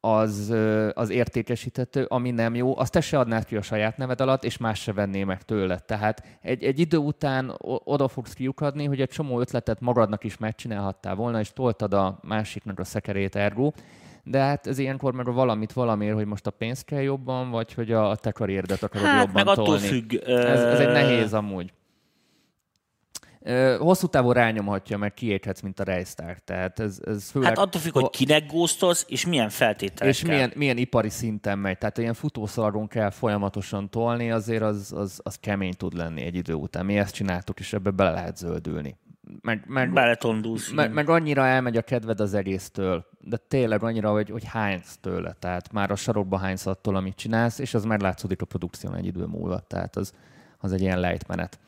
[0.00, 0.54] az,
[0.92, 4.56] az értékesíthető, ami nem jó, azt te se adnád ki a saját neved alatt, és
[4.56, 5.84] más se venné meg tőled.
[5.84, 7.54] Tehát egy, egy idő után
[7.84, 12.78] oda fogsz kiukadni, hogy egy csomó ötletet magadnak is megcsinálhattál volna, és toltad a másiknak
[12.78, 13.72] a szekerét ergo,
[14.24, 17.92] de hát ez ilyenkor meg valamit valamiért, hogy most a pénzt kell jobban, vagy hogy
[17.92, 19.86] a te karrieredet akarod Hát jobban meg attól tolni.
[19.86, 20.14] függ.
[20.26, 21.72] Ez, ez egy nehéz amúgy.
[23.78, 26.38] Hosszú távon rányomhatja, mert kiéghetsz, mint a Rejsztár.
[26.38, 27.48] Tehát ez, ez főleg...
[27.48, 30.08] Hát attól függ, hogy kinek góztolsz, és milyen feltételekkel.
[30.08, 31.78] és milyen, milyen ipari szinten megy.
[31.78, 36.52] Tehát ilyen futószalagon kell folyamatosan tolni, azért az, az, az kemény tud lenni egy idő
[36.52, 36.84] után.
[36.84, 38.96] Mi ezt csináltuk, és ebbe bele lehet zöldülni.
[39.40, 40.72] Meg, meg, Beletondulsz.
[40.72, 45.36] meg, meg annyira elmegy a kedved az egésztől, de tényleg annyira, hogy, hogy hánysz tőle.
[45.38, 49.06] Tehát már a sarokba hánysz attól, amit csinálsz, és az már látszódik a produkción egy
[49.06, 49.58] idő múlva.
[49.58, 50.12] Tehát az,
[50.58, 51.58] az egy ilyen lejtmenet.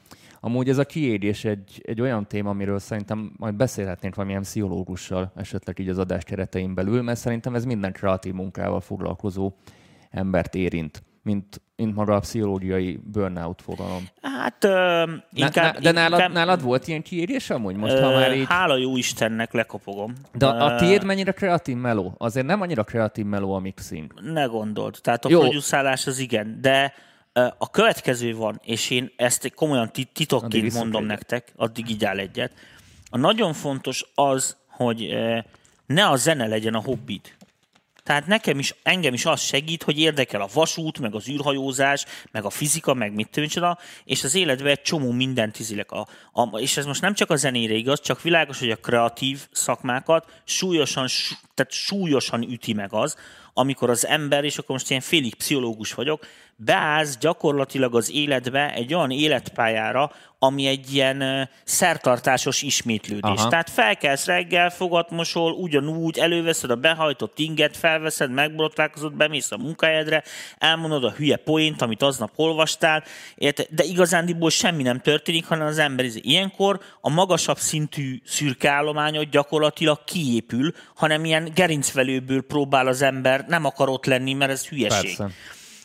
[0.41, 5.79] Amúgy ez a kiégés egy, egy olyan téma, amiről szerintem majd beszélhetnénk valamilyen pszichológussal, esetleg
[5.79, 9.53] így az adás keretein belül, mert szerintem ez minden kreatív munkával foglalkozó
[10.11, 14.09] embert érint, mint, mint maga a pszichológiai burnout fogalom.
[14.23, 15.75] Hát ö, inkább...
[15.75, 17.77] Na, de nálad, inkább, nálad volt ilyen kiégés amúgy?
[17.77, 18.47] Most, ha ö, már így...
[18.49, 20.13] Hála jó Istennek lekopogom.
[20.33, 22.15] De a, tiéd mennyire kreatív meló?
[22.19, 24.21] Azért nem annyira kreatív meló a mixing.
[24.21, 24.99] Ne gondold.
[25.03, 25.41] Tehát a Jó.
[25.41, 26.95] producálás az igen, de
[27.59, 31.17] a következő van, és én ezt komolyan Addig titokként mondom egyet.
[31.17, 32.53] nektek, addig így áll egyet.
[33.11, 35.15] A nagyon fontos az, hogy
[35.87, 37.21] ne a zene legyen a hobbid.
[38.05, 42.45] Tehát nekem is, engem is az segít, hogy érdekel a vasút, meg az űrhajózás, meg
[42.45, 45.91] a fizika, meg mit tűncsoda, és az életben egy csomó mindent izilek.
[45.91, 49.47] A, a, és ez most nem csak a zenére igaz, csak világos, hogy a kreatív
[49.53, 53.17] szakmákat súlyosan, sú, tehát súlyosan üti meg az,
[53.53, 58.95] amikor az ember, és akkor most ilyen félig pszichológus vagyok, beállsz gyakorlatilag az életbe egy
[58.95, 63.41] olyan életpályára, ami egy ilyen szertartásos ismétlődés.
[63.41, 63.49] Aha.
[63.49, 70.23] Tehát felkelsz reggel, fogat mosol, ugyanúgy, előveszed a behajtott inget, felveszed, megborotválkozod, bemész a munkahelyedre,
[70.59, 73.05] elmondod a hülye poént, amit aznap olvastál,
[73.71, 80.73] de igazándiból semmi nem történik, hanem az ember ilyenkor a magasabb szintű szürkeállományot gyakorlatilag kiépül,
[80.95, 85.17] hanem ilyen gerincvelőből próbál az ember, nem akar ott lenni, mert ez hülyeség.
[85.17, 85.35] Persze.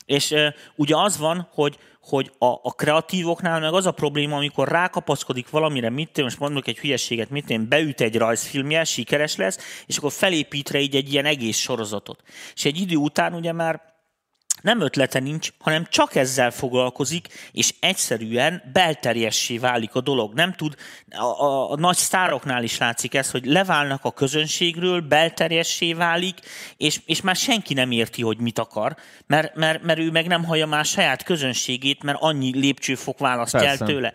[0.10, 4.68] És uh, ugye az van, hogy, hogy a, a kreatívoknál meg az a probléma, amikor
[4.68, 9.84] rákapaszkodik valamire, mit én most mondok egy hülyességet, mit én beüt egy rajzfilmje, sikeres lesz,
[9.86, 12.24] és akkor felépít rá így egy ilyen egész sorozatot.
[12.56, 13.89] És egy idő után ugye már
[14.62, 20.34] nem ötlete nincs, hanem csak ezzel foglalkozik, és egyszerűen belterjessé válik a dolog.
[20.34, 20.76] Nem tud,
[21.10, 26.40] a, a, a nagy sztároknál is látszik ez, hogy leválnak a közönségről, belterjessé válik,
[26.78, 28.96] és, és már senki nem érti, hogy mit akar,
[29.28, 33.78] mert, mert, mert ő meg nem hallja már saját közönségét, mert annyi lépcsőfok választ el
[33.78, 34.14] tőle.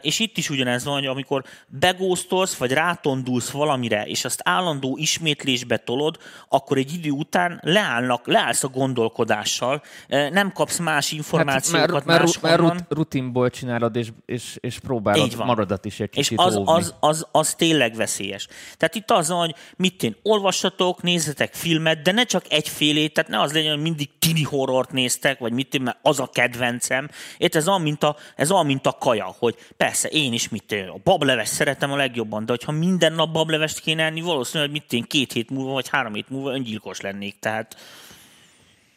[0.00, 5.76] És itt is ugyanez van, hogy amikor begóztolsz, vagy rátondulsz valamire, és azt állandó ismétlésbe
[5.76, 12.04] tolod, akkor egy idő után leállnak, leállsz a gondolkodással, tapasztal, nem kapsz más információkat hát,
[12.04, 16.94] mert, mert, mert rutinból csinálod, és, és, és próbálod maradat is egy És az, az,
[17.00, 18.48] az, az tényleg veszélyes.
[18.76, 23.40] Tehát itt az, hogy mit én olvassatok, nézzetek filmet, de ne csak egyfélét, tehát ne
[23.40, 27.08] az legyen, hogy mindig tini horrort néztek, vagy mit én, mert az a kedvencem.
[27.38, 30.72] Itt ez olyan, mint a, ez olyan, mint a kaja, hogy persze én is mit
[30.72, 34.92] én, a bableves szeretem a legjobban, de hogyha minden nap bablevest kéne enni, valószínűleg mit
[34.92, 37.38] én két hét múlva, vagy három hét múlva öngyilkos lennék.
[37.38, 37.76] Tehát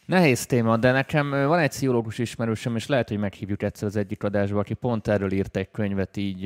[0.06, 4.24] Nehéz téma, de nekem van egy pszichológus ismerősöm, és lehet, hogy meghívjuk egyszer az egyik
[4.24, 6.46] adásba, aki pont erről írt egy könyvet így,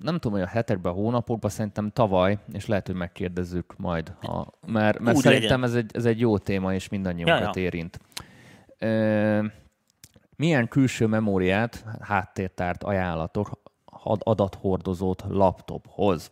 [0.00, 4.52] nem tudom, hogy a hetekben, a hónapokban, szerintem tavaly, és lehet, hogy megkérdezzük majd, ha,
[4.66, 7.62] mert, mert szerintem ez egy, ez egy jó téma, és mindannyiunkat ja, ja.
[7.62, 8.00] érint.
[10.36, 13.60] Milyen külső memóriát, háttértárt ajánlatok
[14.18, 16.30] adathordozót laptophoz?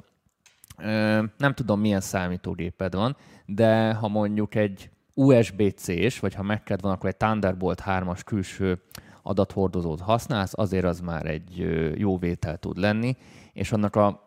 [1.36, 7.08] Nem tudom, milyen számítógéped van, de ha mondjuk egy USB-C-s, vagy ha megked van, akkor
[7.08, 8.82] egy Thunderbolt 3-as külső
[9.22, 13.16] adathordozót használsz, azért az már egy jó vétel tud lenni,
[13.52, 14.26] és annak a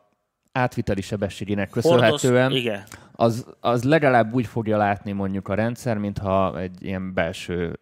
[0.51, 2.83] átviteli sebességének köszönhetően Hordoz, igen.
[3.11, 7.79] Az, az legalább úgy fogja látni mondjuk a rendszer, mintha egy ilyen belső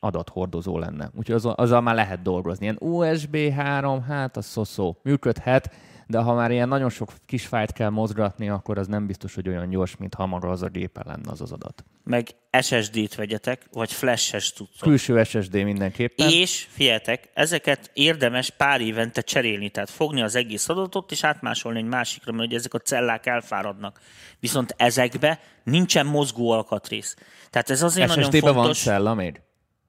[0.00, 1.10] adathordozó lenne.
[1.18, 2.64] Úgyhogy az, azzal már lehet dolgozni.
[2.64, 5.74] Ilyen USB 3, hát az szó működhet,
[6.06, 9.48] de ha már ilyen nagyon sok kis fájt kell mozgatni, akkor az nem biztos, hogy
[9.48, 11.84] olyan gyors, mint ha maga az a gépen lenne az az adat.
[12.04, 12.28] Meg
[12.60, 14.88] SSD-t vegyetek, vagy flash-es tudszok.
[14.88, 16.28] Külső SSD mindenképpen.
[16.30, 21.84] És figyeljetek, ezeket érdemes pár évente cserélni, tehát fogni az egész adatot, és átmásolni egy
[21.84, 24.00] másikra, mert ugye ezek a cellák elfáradnak.
[24.40, 27.16] Viszont ezekbe nincsen mozgó alkatrész.
[27.50, 28.84] Tehát ez azért SSD-be nagyon fontos.
[28.84, 29.40] van cella még?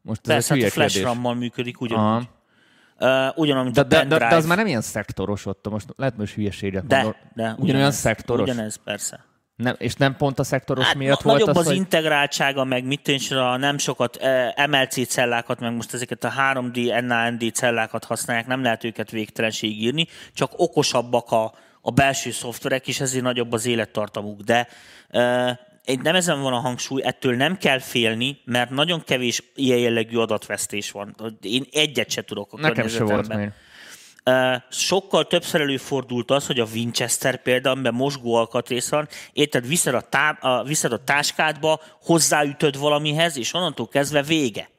[0.01, 2.05] Most Persze, ez hát a flash RAM-mal működik ugyanúgy.
[2.05, 2.33] Aha.
[2.99, 5.87] Uh, ugyanúgy, mint de, a de, de, de, az már nem ilyen szektoros ott, most
[5.95, 7.15] lehet most hülyeséget de, mondom.
[7.33, 8.49] De, ugyanolyan ugyanez, szektoros.
[8.49, 9.25] Ugyanez, persze.
[9.55, 11.75] Nem, és nem pont a szektoros hát, miatt na, volt nagyobb az, az hogy...
[11.75, 13.27] integráltsága, meg mit és
[13.57, 18.83] nem sokat eh, MLC cellákat, meg most ezeket a 3D, NAND cellákat használják, nem lehet
[18.83, 24.41] őket végtelenség írni, csak okosabbak a, a belső szoftverek, és ezért nagyobb az élettartamuk.
[24.41, 24.67] De
[25.09, 30.17] eh, nem ezen van a hangsúly, ettől nem kell félni, mert nagyon kevés ilyen jellegű
[30.17, 31.15] adatvesztés van.
[31.41, 33.51] Én egyet se tudok a Nekem se volt még.
[34.69, 40.01] Sokkal többször előfordult az, hogy a Winchester például, amiben mosgó alkatrész van, érted, viszed a,
[40.01, 44.69] tá- a, viszed a táskádba, hozzáütöd valamihez, és onnantól kezdve vége.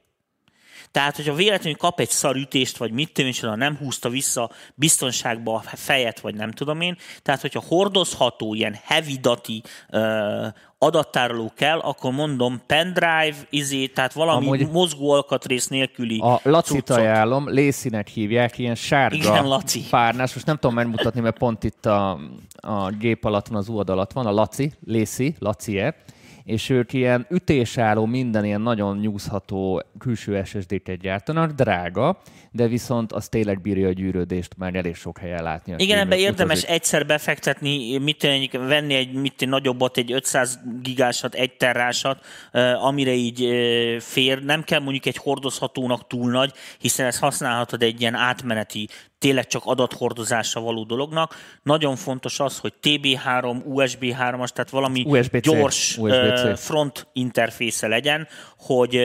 [0.91, 6.21] Tehát, hogyha véletlenül kap egy szarütést, vagy mit tudom, nem húzta vissza biztonságba a fejet,
[6.21, 10.47] vagy nem tudom én, tehát, hogyha hordozható, ilyen heavy dati uh,
[10.79, 17.51] adattároló kell, akkor mondom pendrive, izé, tehát valami Amúgy mozgó alkatrész nélküli A Laci ajánlom,
[17.51, 19.85] Lészinek hívják, ilyen sárga Igen, Laci.
[19.91, 22.19] párnás, most nem tudom megmutatni, mert pont itt a,
[22.57, 25.95] a gép alatt van, az UAD alatt van, a Laci, Lészi, Laci-e,
[26.47, 32.19] és ők ilyen ütésálló, minden ilyen nagyon nyúzható külső SSD-ket gyártanak, drága,
[32.51, 35.75] de viszont az tényleg bírja a gyűrődést már elég sok helyen látni.
[35.77, 36.77] Igen, ebben érdemes utazik.
[36.77, 42.25] egyszer befektetni, mit tenni, venni egy mit nagyobbat, egy 500 gigásat, egy terrásat,
[42.81, 43.49] amire így
[43.99, 44.45] fér.
[44.45, 49.63] Nem kell mondjuk egy hordozhatónak túl nagy, hiszen ezt használhatod egy ilyen átmeneti tényleg csak
[49.65, 51.35] adathordozásra való dolognak.
[51.63, 55.43] Nagyon fontos az, hogy TB3, USB3-as, tehát valami USB-C.
[55.43, 56.61] gyors USB-C.
[56.61, 59.01] front interfésze legyen, hogy,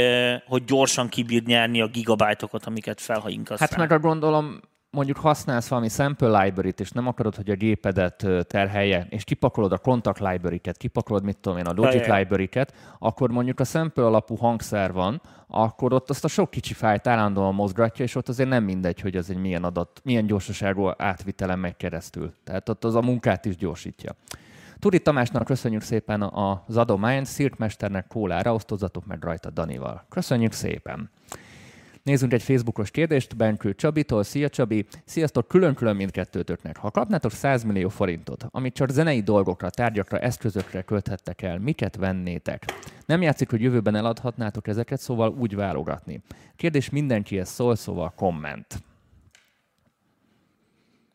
[0.45, 4.59] hogy gyorsan kibír nyerni a gigabájtokat, amiket felhainkasz Hát meg a gondolom,
[4.91, 9.77] mondjuk használsz valami sample library-t, és nem akarod, hogy a gépedet terhelje, és kipakolod a
[9.77, 14.91] contact library-ket, kipakolod, mit tudom én, a logic library-ket, akkor mondjuk a sample alapú hangszer
[14.91, 19.01] van, akkor ott azt a sok kicsi fájlt állandóan mozgatja, és ott azért nem mindegy,
[19.01, 22.33] hogy az egy milyen adat, milyen gyorsaságú átvitelen megy keresztül.
[22.43, 24.15] Tehát ott az a munkát is gyorsítja.
[24.79, 30.05] Turi Tamásnak köszönjük szépen az adományt, Szirtmesternek kólára, osztozatok meg rajta Danival.
[30.09, 31.09] Köszönjük szépen!
[32.03, 34.23] Nézzünk egy Facebookos kérdést Benkő Csabitól.
[34.23, 34.85] Szia Csabi!
[35.05, 35.47] Sziasztok!
[35.47, 36.77] Külön-külön mindkettőtöknek.
[36.77, 42.63] Ha kapnátok 100 millió forintot, amit csak zenei dolgokra, tárgyakra, eszközökre költhettek el, miket vennétek?
[43.05, 46.21] Nem játszik, hogy jövőben eladhatnátok ezeket, szóval úgy válogatni.
[46.55, 48.83] Kérdés mindenkihez szól, szóval komment.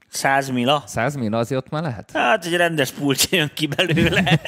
[0.09, 0.83] 100 mila?
[0.87, 2.11] 100 millió azért ott már lehet?
[2.11, 4.23] Hát egy rendes pulcsi jön ki belőle.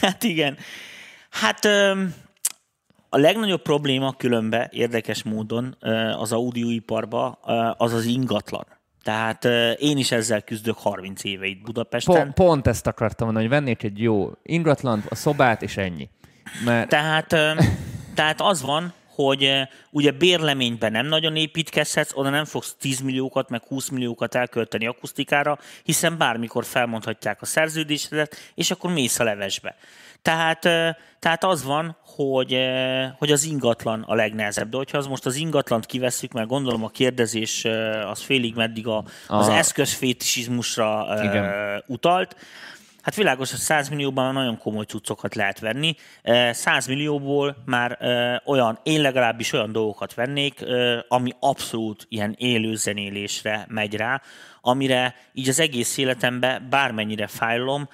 [0.00, 0.56] hát igen.
[1.30, 2.14] Hát öm,
[3.14, 5.76] a legnagyobb probléma különbe érdekes módon
[6.18, 8.66] az audióiparban ö, az az ingatlan.
[9.02, 9.44] Tehát
[9.78, 12.16] én is ezzel küzdök 30 éve itt Budapesten.
[12.16, 16.08] Pont, pont ezt akartam mondani, hogy vennék egy jó ingatlant, a szobát, és ennyi.
[16.64, 17.28] Mert Tehát,
[18.14, 23.48] tehát az van, hogy ö, ugye bérleményben nem nagyon építkezhetsz, oda nem fogsz 10 milliókat,
[23.48, 29.76] meg 20 milliókat elkölteni akusztikára, hiszen bármikor felmondhatják a szerződésedet, és akkor mész a levesbe.
[30.22, 34.68] Tehát, ö, tehát az van, hogy, ö, hogy az ingatlan a legnehezebb.
[34.68, 37.64] De hogyha az most az ingatlant kivesszük, mert gondolom a kérdezés
[38.10, 41.82] az félig meddig a, az A- eszközfétisizmusra Igen.
[41.86, 42.36] utalt,
[43.02, 45.94] Hát világos, hogy 100 millióban nagyon komoly cuccokat lehet venni.
[46.22, 47.98] Eh, 100 millióból már
[48.44, 50.64] olyan, én legalábbis olyan dolgokat vennék,
[51.08, 54.22] ami abszolút ilyen élő zenélésre megy rá,
[54.60, 57.88] amire így az egész életemben bármennyire fájlom,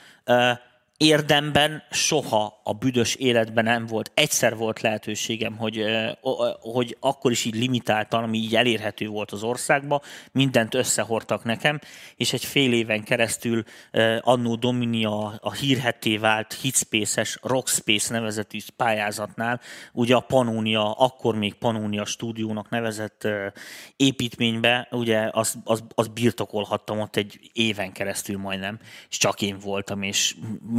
[0.98, 4.11] érdemben soha a büdös életben nem volt.
[4.14, 5.84] Egyszer volt lehetőségem, hogy,
[6.61, 11.80] hogy akkor is így limitáltan, ami így elérhető volt az országba, mindent összehordtak nekem,
[12.16, 13.64] és egy fél éven keresztül
[14.20, 19.61] annó Domini a, a hírhetté vált Hitspace-es Rockspace nevezetű pályázatnál,
[19.92, 23.28] ugye a Pannonia, akkor még Pannonia stúdiónak nevezett
[23.96, 28.78] építménybe, ugye azt az, az birtokolhattam ott egy éven keresztül majdnem,
[29.11, 30.37] és csak én voltam, és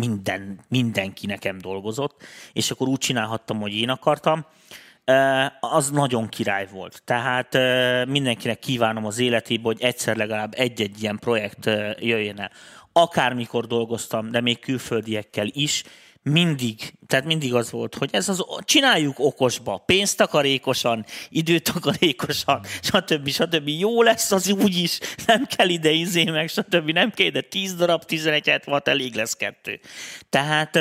[0.10, 4.46] minden, mindenki nekem dolgozott, és akkor úgy csinálhattam, hogy én akartam.
[5.60, 7.02] Az nagyon király volt.
[7.06, 7.58] Tehát
[8.08, 11.66] mindenkinek kívánom az életébe, hogy egyszer legalább egy-egy ilyen projekt
[12.00, 12.52] jöjjön el.
[12.94, 15.84] Akármikor dolgoztam, de még külföldiekkel is,
[16.32, 23.30] mindig, tehát mindig az volt, hogy ez az, csináljuk okosba, pénztakarékosan, időtakarékosan, stb.
[23.30, 23.68] stb.
[23.68, 26.90] Jó lesz az úgy is, nem kell ide izé meg, stb.
[26.90, 29.80] Nem kell ide 10 darab, 11 watt, elég lesz kettő.
[30.30, 30.72] Tehát,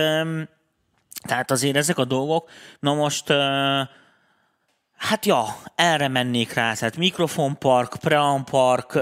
[1.26, 3.32] tehát azért ezek a dolgok, na most
[4.98, 8.94] Hát ja, erre mennék rá, tehát mikrofonpark, preampark,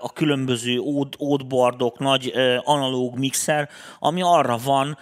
[0.00, 2.32] a különböző ód- ódbardok, nagy
[2.64, 4.98] analóg mixer, ami arra van,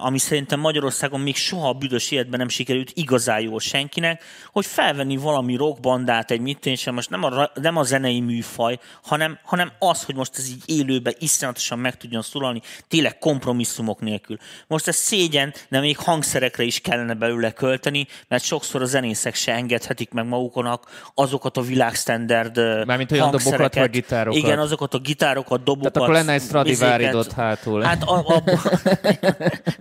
[0.00, 5.16] ami szerintem Magyarországon még soha a büdös életben nem sikerült igazán jól senkinek, hogy felvenni
[5.16, 10.04] valami rockbandát, egy mit sem, most nem a, nem a zenei műfaj, hanem, hanem az,
[10.04, 14.36] hogy most ez így élőben iszonyatosan meg tudjon szólalni, tényleg kompromisszumok nélkül.
[14.66, 19.52] Most ez szégyen, de még hangszerekre is kellene belőle költeni, mert sokszor a zenészek se
[19.68, 24.38] engedhetik meg maguknak azokat a világstandard Mármint olyan dobokat, vagy gitárokat.
[24.42, 25.92] Igen, azokat a gitárokat, dobokat.
[25.92, 27.32] Tehát akkor lenne egy Stradiváridot izéket.
[27.32, 27.82] hátul.
[27.82, 28.42] Hát a, a,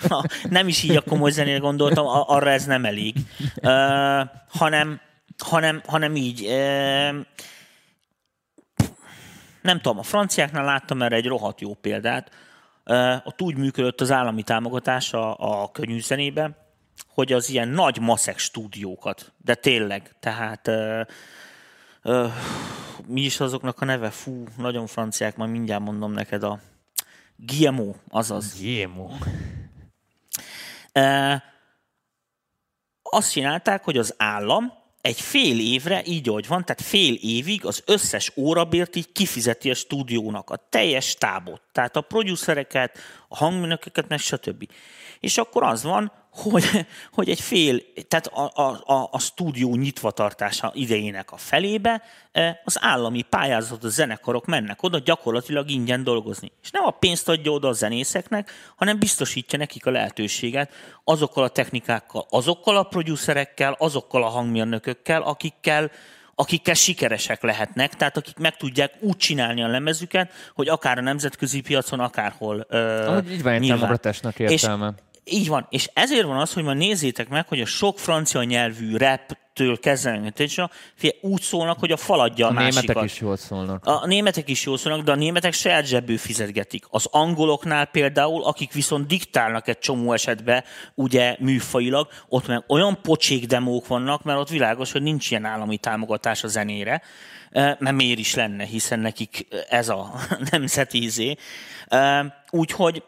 [0.10, 3.16] a, nem is így a komoly zenére gondoltam, arra ez nem elég.
[3.56, 3.72] Uh,
[4.50, 5.00] hanem,
[5.44, 6.42] hanem, hanem így.
[6.46, 7.16] Uh,
[9.62, 12.32] nem tudom, a franciáknál láttam erre egy rohadt jó példát.
[12.86, 16.67] Uh, ott úgy működött az állami támogatás a, a könnyű zenébe,
[17.18, 21.02] hogy az ilyen nagy maszek stúdiókat, de tényleg, tehát uh,
[22.04, 22.32] uh,
[23.08, 24.10] mi is azoknak a neve?
[24.10, 26.60] Fú, nagyon franciák, majd mindjárt mondom neked a
[27.36, 28.62] GMO, azaz.
[28.62, 29.12] Jémó.
[30.92, 31.44] E,
[33.02, 37.84] azt csinálták, hogy az állam egy fél évre, így ahogy van, tehát fél évig az
[37.86, 44.20] összes órabért így kifizeti a stúdiónak, a teljes tábot, tehát a producereket, a hangműnököket, meg
[44.20, 44.70] stb.
[45.20, 50.72] És akkor az van, hogy, hogy egy fél, tehát a, a, a, a stúdió nyitvatartása
[50.76, 56.52] idejének a felébe eh, az állami pályázat, a zenekarok mennek oda gyakorlatilag ingyen dolgozni.
[56.64, 60.74] És nem a pénzt adja oda a zenészeknek, hanem biztosítja nekik a lehetőséget
[61.04, 65.92] azokkal a technikákkal, azokkal a producerekkel, azokkal a hangmérnökökkel, akikkel
[66.40, 71.62] akikkel sikeresek lehetnek, tehát akik meg tudják úgy csinálni a lemezüket, hogy akár a nemzetközi
[71.62, 73.80] piacon, akárhol ö, Ahogy így van nyilván.
[73.80, 74.94] támogatásnak És értelme.
[75.30, 78.98] Így van, és ezért van az, hogy ma nézzétek meg, hogy a sok francia nyelvű
[78.98, 80.34] raptől kezdve,
[80.96, 82.86] figyelj, úgy szólnak, hogy a faladja a, A másikat.
[82.86, 83.86] németek is jól szólnak.
[83.86, 86.86] A németek is jól szólnak, de a németek saját zsebből fizetgetik.
[86.90, 90.64] Az angoloknál például, akik viszont diktálnak egy csomó esetben,
[90.96, 95.78] ugye műfajilag, ott meg olyan pocsék demók vannak, mert ott világos, hogy nincs ilyen állami
[95.78, 97.02] támogatás a zenére,
[97.52, 100.14] mert miért is lenne, hiszen nekik ez a
[100.52, 101.36] nemzeti izé.
[102.50, 103.04] Úgyhogy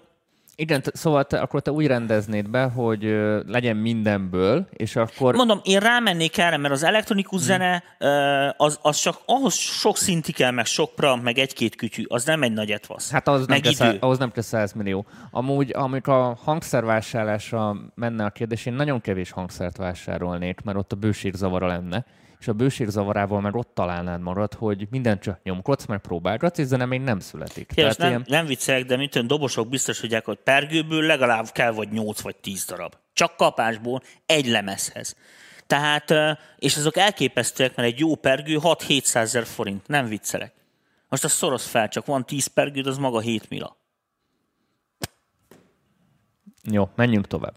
[0.60, 5.36] Igen, szóval te, akkor te úgy rendeznéd be, hogy ö, legyen mindenből, és akkor...
[5.36, 10.32] Mondom, én rámennék erre, mert az elektronikus zene ö, az, az csak ahhoz sok szinti
[10.32, 13.12] kell, meg sok pra, meg egy-két kütyű, az nem egy nagy etvasz.
[13.12, 15.06] Hát ahhoz nem, kell, ahhoz nem kell 100 millió.
[15.32, 20.96] Amúgy, amikor a hangszervásárlásra menne a kérdés, én nagyon kevés hangszert vásárolnék, mert ott a
[20.96, 22.06] bőségzavara lenne.
[22.40, 26.86] És a bőségzavarával meg ott találnád magad, hogy mindent csak nyomkodsz, meg próbálgatsz, és zene
[26.86, 27.72] még nem születik.
[27.74, 28.24] Kérdés, nem, ilyen...
[28.28, 32.66] nem viccelek, de tudom, dobosok biztos tudják, hogy pergőből legalább kell vagy 8 vagy 10
[32.66, 32.96] darab.
[33.14, 35.16] Csak kapásból egy lemezhez.
[35.68, 36.14] Tehát,
[36.58, 39.88] és azok elképesztőek, mert egy jó pergő 6-700 ezer forint.
[39.88, 40.54] Nem viccelek.
[41.10, 43.78] Most azt szoroz fel, csak van 10 pergőd, az maga 7 mila.
[46.64, 47.54] Jó, menjünk tovább.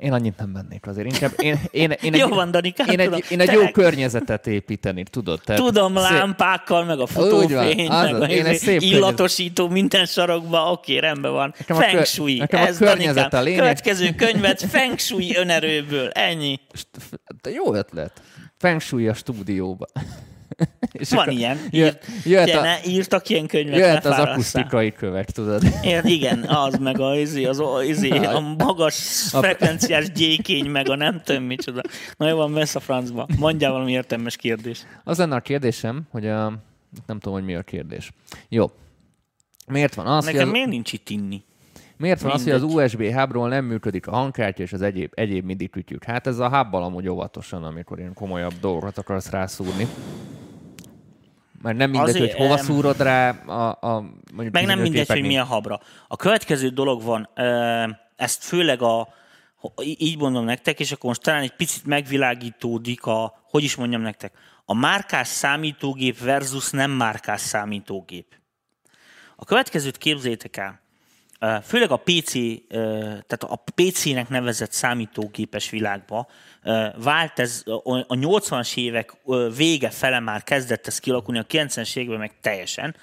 [0.00, 1.06] Én annyit nem vennék azért.
[1.06, 5.08] Inkább én, én, én, egy, Jó van, Danikám, én, egy, én egy jó környezetet építenék,
[5.08, 5.40] tudod?
[5.44, 9.68] Tehát Tudom, szép- lámpákkal, meg a futófény, meg az, a én egy izé, szép illatosító
[9.68, 11.54] minden sarokba, oké, rendben van.
[11.58, 12.36] Nekem a Feng shui.
[12.36, 13.58] nekem a Ez, környezet Danikám, a lényeg.
[13.60, 16.08] Következő könyvet Feng shui önerőből.
[16.08, 16.60] Ennyi.
[17.54, 18.22] Jó ötlet.
[18.58, 19.86] Feng shui a stúdióba.
[20.92, 21.58] És Van ilyen.
[21.70, 25.62] Jöhet, jöhet, a, ne, írtak ilyen könyvet, jöhet az akusztikai kövek, tudod.
[25.82, 28.94] Ér, igen, az meg a, izé, az, a, izé, a magas
[29.30, 31.80] frekvenciás gyékény, meg a nem tudom micsoda.
[32.16, 33.26] Na jó van, vesz a francba.
[33.38, 34.82] Mondjál valami értelmes kérdés.
[35.04, 36.52] Az lenne a kérdésem, hogy a,
[37.06, 38.12] nem tudom, hogy mi a kérdés.
[38.48, 38.70] Jó.
[39.66, 41.44] Miért van az, Nekem hogy az, miért nincs itt inni?
[41.98, 42.84] miért van az, hogy az mindegy.
[42.84, 46.04] USB hubról nem működik a hangkártya és az egyéb, egyéb MIDI kütyük?
[46.04, 49.86] Hát ez a hubbal amúgy óvatosan, amikor ilyen komolyabb dolgokat akarsz rászúrni.
[51.62, 54.00] Mert nem mindegy, Azért, hogy hova szúrod rá a, a
[54.32, 55.26] mondjuk Meg nem bizonyos mindegy, hogy gépeknél.
[55.26, 55.80] milyen habra.
[56.08, 57.28] A következő dolog van,
[58.16, 59.08] ezt főleg a,
[59.82, 64.32] így mondom nektek, és akkor most talán egy picit megvilágítódik a, hogy is mondjam nektek,
[64.64, 68.26] a márkás számítógép versus nem márkás számítógép.
[69.36, 70.80] A következőt képzeljétek el.
[71.62, 72.32] Főleg a PC,
[73.26, 76.28] tehát a PC-nek nevezett számítógépes világba
[77.02, 79.12] vált ez, a a 80-as évek
[79.56, 82.96] vége fele már kezdett ez kialakulni, a 90-es években meg teljesen.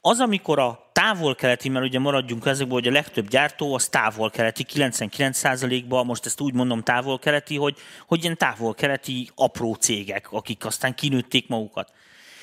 [0.00, 6.06] Az, amikor a távol-keleti, mert ugye maradjunk ezekből, hogy a legtöbb gyártó az távol-keleti, 99%-ban,
[6.06, 11.92] most ezt úgy mondom távol-keleti, hogy, hogy ilyen távol-keleti apró cégek, akik aztán kinőtték magukat.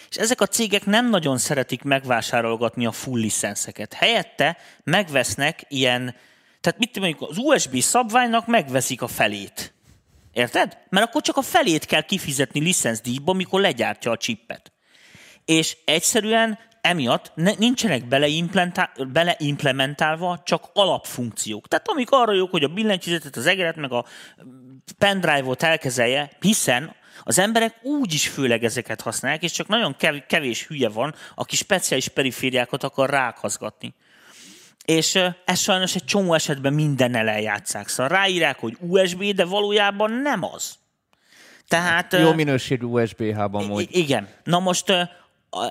[0.09, 3.93] És ezek a cégek nem nagyon szeretik megvásárolgatni a full licenszeket.
[3.93, 6.15] Helyette megvesznek ilyen,
[6.61, 9.73] tehát mit mondjuk az USB szabványnak megveszik a felét.
[10.33, 10.77] Érted?
[10.89, 14.71] Mert akkor csak a felét kell kifizetni licenszdíjba, mikor legyártja a csippet.
[15.45, 21.67] És egyszerűen emiatt ne, nincsenek beleimplementál- beleimplementálva csak alapfunkciók.
[21.67, 24.05] Tehát amik arra jók, hogy a billentyűzetet, az egeret, meg a
[24.97, 30.67] pendrive-ot elkezelje, hiszen az emberek úgy is főleg ezeket használják, és csak nagyon kev- kevés
[30.67, 33.93] hülye van, aki speciális perifériákat akar rákhazgatni.
[34.85, 37.87] És ez sajnos egy csomó esetben minden eljátszák.
[37.87, 40.77] Szóval ráírják, hogy USB, de valójában nem az.
[41.67, 43.87] Tehát, Jó minőségű USB hub amúgy.
[43.91, 44.27] I- igen.
[44.43, 44.93] Na most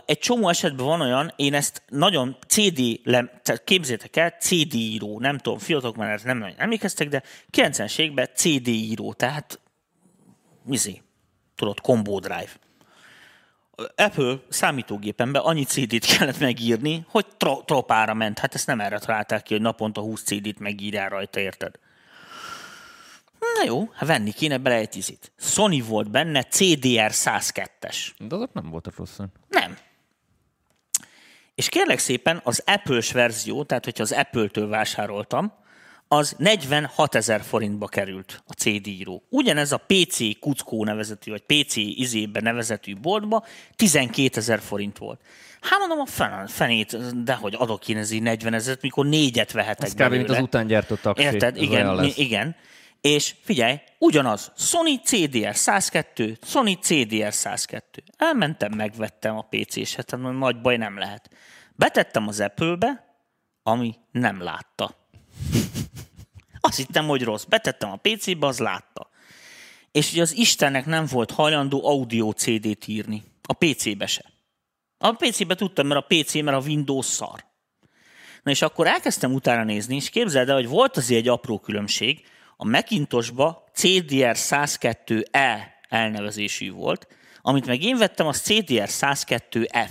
[0.07, 5.21] egy csomó esetben van olyan, én ezt nagyon CD, lem, tehát képzétek el, CD író,
[5.21, 7.23] nem tudom, fiatalok már nem nagyon emlékeztek, de
[7.53, 9.61] 90-es években CD író, tehát
[10.71, 11.03] izé,
[11.59, 12.51] tudod, combo drive.
[13.97, 18.39] Apple számítógépemben annyi CD-t kellett megírni, hogy tro- tropára ment.
[18.39, 21.75] Hát ezt nem erre találták ki, hogy naponta 20 CD-t megírjál rajta, érted?
[23.39, 25.33] Na jó, hát venni kéne bele egy izit.
[25.39, 27.97] Sony volt benne, CDR 102-es.
[28.19, 29.27] De azok nem voltak rosszul.
[29.49, 29.79] Nem.
[31.55, 35.53] És kérlek szépen az Apple-s verzió, tehát hogyha az Apple-től vásároltam,
[36.09, 39.23] az 46 ezer forintba került a CD író.
[39.29, 43.47] Ugyanez a PC Kuckó nevezetű, vagy PC izébe nevezetű boltba
[43.77, 45.21] 12 ezer forint volt.
[45.61, 49.87] Hát mondom, a fen- fenét, de hogy adok én ezért 40 ezeret, mikor négyet vehetek
[49.87, 50.11] Ez kb.
[50.11, 51.23] mint az utángyártó taxi.
[51.23, 51.57] Érted?
[51.57, 52.57] Ez Igen, igen.
[53.01, 58.03] És figyelj, ugyanaz, Sony CDR 102, Sony CDR 102.
[58.17, 61.31] Elmentem, megvettem a PC-set, hát nagy baj nem lehet.
[61.77, 63.05] Betettem az Apple-be,
[63.63, 64.97] ami nem látta.
[66.61, 67.45] Azt hittem, hogy rossz.
[67.45, 69.11] Betettem a PC-be, az látta.
[69.93, 73.23] és ugye az Istennek nem volt hajlandó audio CD-t írni.
[73.43, 74.25] A PC-be se.
[74.99, 77.45] A PC-be tudtam, mert a PC, mert a Windows szar.
[78.43, 82.27] Na és akkor elkezdtem utána nézni, és képzeld el, hogy volt azért egy apró különbség.
[82.57, 87.07] A Macintoshba CDR 102E elnevezésű volt,
[87.43, 89.91] amit meg én vettem, az CDR 102F.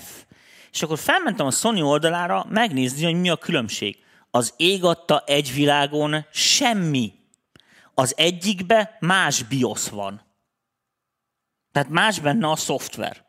[0.72, 3.98] És akkor felmentem a Sony oldalára megnézni, hogy mi a különbség.
[4.38, 7.14] Az ég adta egy világon semmi.
[7.94, 10.22] Az egyikbe más BIOS van.
[11.72, 13.26] Tehát más benne a szoftver.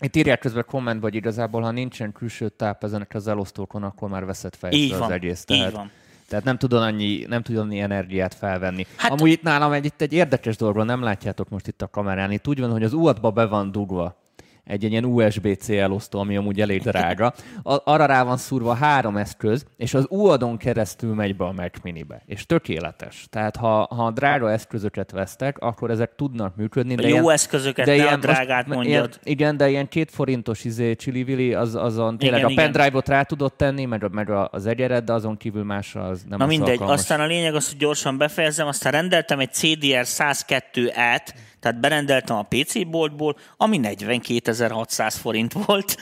[0.00, 4.22] Itt írják közben komment, hogy igazából, ha nincsen külső táp ezenek az elosztókon, akkor már
[4.22, 5.44] Így fejlesztő van, az egész.
[5.48, 5.90] így Tehát, van.
[6.28, 8.86] tehát nem tud annyi, nem tud annyi energiát felvenni.
[8.96, 12.30] Hát- Amúgy itt nálam egy, itt egy érdekes dologról nem látjátok most itt a kamerán.
[12.32, 14.24] Itt úgy van, hogy az UAD-ba be van dugva
[14.66, 17.32] egy ilyen USB-C elosztó, ami amúgy elég drága.
[17.62, 21.72] A- Arra rá van szúrva három eszköz, és az UAD-on keresztül megy be a Mac
[21.82, 22.22] Mini-be.
[22.26, 23.26] És tökéletes.
[23.30, 26.92] Tehát ha, ha drága eszközöket vesztek, akkor ezek tudnak működni.
[26.92, 29.18] A de jó ilyen- eszközöket, ne a most- drágát ilyen- mondjad.
[29.22, 33.52] igen, de ilyen két forintos izé, csili az, azon tényleg Igen, a pendrive-ot rá tudod
[33.54, 36.70] tenni, meg, a- meg a- az egyered, de azon kívül másra az nem Na mindegy,
[36.70, 36.98] alkalmas.
[36.98, 41.34] aztán a lényeg az, hogy gyorsan befejezem, aztán rendeltem egy CDR 102-et,
[41.66, 45.96] tehát berendeltem a PC boltból, ami 42.600 forint volt.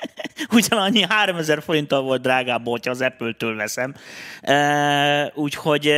[0.56, 3.94] Ugyanannyi 3000 forinttal volt drágább, hogyha az Apple-től veszem.
[4.40, 5.92] E, úgyhogy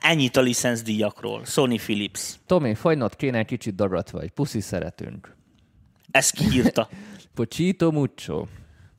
[0.00, 1.44] ennyit a licenszdíjakról.
[1.44, 2.34] Sony Philips.
[2.46, 4.30] Tomi, folynod kéne egy kicsit dagat vagy.
[4.30, 5.36] Puszi szeretünk.
[6.10, 6.88] Ezt kiírta.
[7.34, 8.46] Pocsito mucho.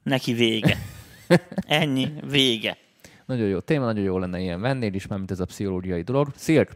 [0.04, 0.78] Neki vége.
[1.82, 2.78] Ennyi, vége.
[3.26, 6.32] Nagyon jó téma, nagyon jó lenne ilyen vennél is, mármint ez a pszichológiai dolog.
[6.36, 6.72] Szilk,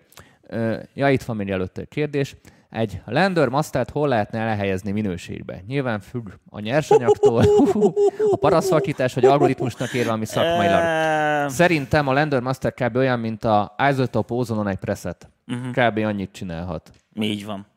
[0.93, 2.35] ja, itt van még előtte egy kérdés.
[2.71, 5.61] Egy Lander Mastert hol lehetne elhelyezni minőségbe?
[5.67, 7.43] Nyilván függ a nyersanyagtól,
[8.31, 11.49] a paraszfakítás, vagy algoritmusnak ér valami szakmailag.
[11.49, 12.95] Szerintem a Lander Master kb.
[12.95, 15.29] olyan, mint a Isotope Ozonon egy preset.
[15.47, 15.71] Uh-huh.
[15.71, 15.97] Kb.
[15.97, 16.91] annyit csinálhat.
[17.13, 17.67] így van.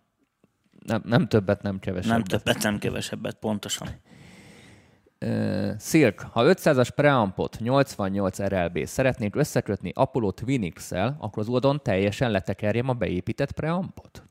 [0.86, 2.16] Nem, nem többet, nem kevesebbet.
[2.16, 3.88] Nem többet, nem kevesebbet, pontosan.
[5.20, 12.30] Uh, Silk, ha 500-as preampot 88 RLB szeretnék összekötni Apollo Twinix-el, akkor az oldon teljesen
[12.30, 14.22] letekerjem a beépített preampot?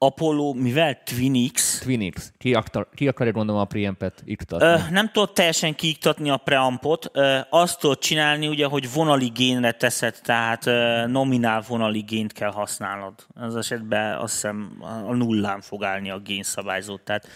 [0.00, 2.32] Apollo, mivel Twinix, Twinix.
[2.38, 4.66] Ki, akar, ki akarja gondolom a preampet iktatni?
[4.66, 9.72] Ö, nem tudod teljesen kiiktatni a preampot, ö, azt tudod csinálni, ugye, hogy vonali génre
[9.72, 13.14] teszed, tehát ö, nominál vonali gént kell használnod.
[13.34, 16.96] Az esetben azt hiszem a nullán fog állni a génszabályzó.
[16.96, 17.28] Tehát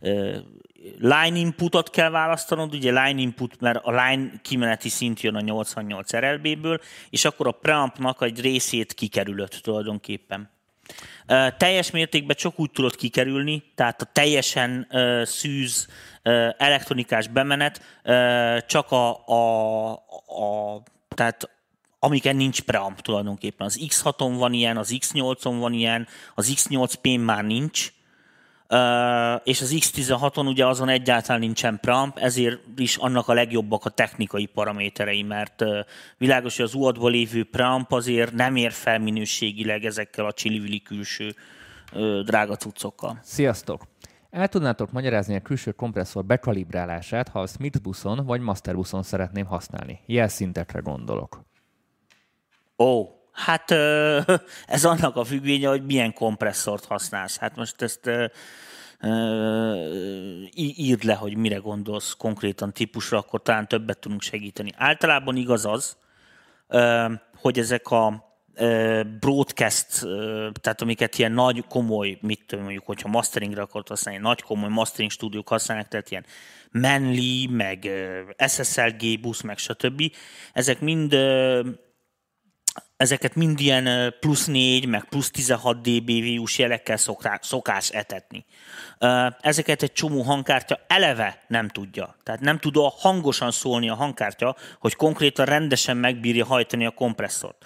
[0.00, 0.36] ö,
[0.98, 6.12] line inputot kell választanod, ugye line input, mert a line kimeneti szint jön a 88
[6.12, 10.50] RLB-ből, és akkor a preampnak egy részét kikerülöd tulajdonképpen.
[11.56, 14.88] Teljes mértékben csak úgy tudod kikerülni, tehát a teljesen
[15.22, 15.88] szűz
[16.56, 18.02] elektronikás bemenet
[18.66, 21.50] csak a, a, a tehát
[21.98, 23.66] amiken nincs preamp tulajdonképpen.
[23.66, 27.92] Az X6-on van ilyen, az X8-on van ilyen, az X8P már nincs,
[29.44, 34.46] és az X16-on ugye azon egyáltalán nincsen preamp, ezért is annak a legjobbak a technikai
[34.46, 35.64] paraméterei, mert
[36.18, 41.34] világos, hogy az UAD-ban lévő preamp azért nem ér fel minőségileg ezekkel a csili külső
[42.24, 43.18] drága cuccokkal.
[43.22, 43.82] Sziasztok!
[44.30, 49.46] El tudnátok magyarázni a külső kompresszor bekalibrálását, ha a Smith buszon vagy Master buszon szeretném
[49.46, 50.00] használni?
[50.06, 51.44] Jelszintekre gondolok.
[52.78, 53.70] Ó, hát
[54.74, 57.38] ez annak a függvénye, hogy milyen kompresszort használsz.
[57.38, 58.10] Hát most ezt
[60.54, 64.70] írd le, hogy mire gondolsz konkrétan típusra, akkor talán többet tudunk segíteni.
[64.76, 65.96] Általában igaz az,
[67.36, 68.28] hogy ezek a
[69.20, 69.86] broadcast,
[70.60, 75.10] tehát amiket ilyen nagy, komoly, mit tudom, mondjuk, hogyha masteringre akarod használni, nagy komoly mastering
[75.10, 76.24] stúdiók használnak, tehát ilyen
[76.72, 77.88] Manly, meg
[78.46, 80.02] SSL busz, meg stb.
[80.52, 81.16] Ezek mind
[82.96, 88.44] ezeket mind ilyen plusz 4, meg plusz 16 dBV-us jelekkel szoká- szokás etetni.
[89.40, 92.16] Ezeket egy csomó hangkártya eleve nem tudja.
[92.22, 97.64] Tehát nem tud a hangosan szólni a hangkártya, hogy konkrétan rendesen megbírja hajtani a kompresszort.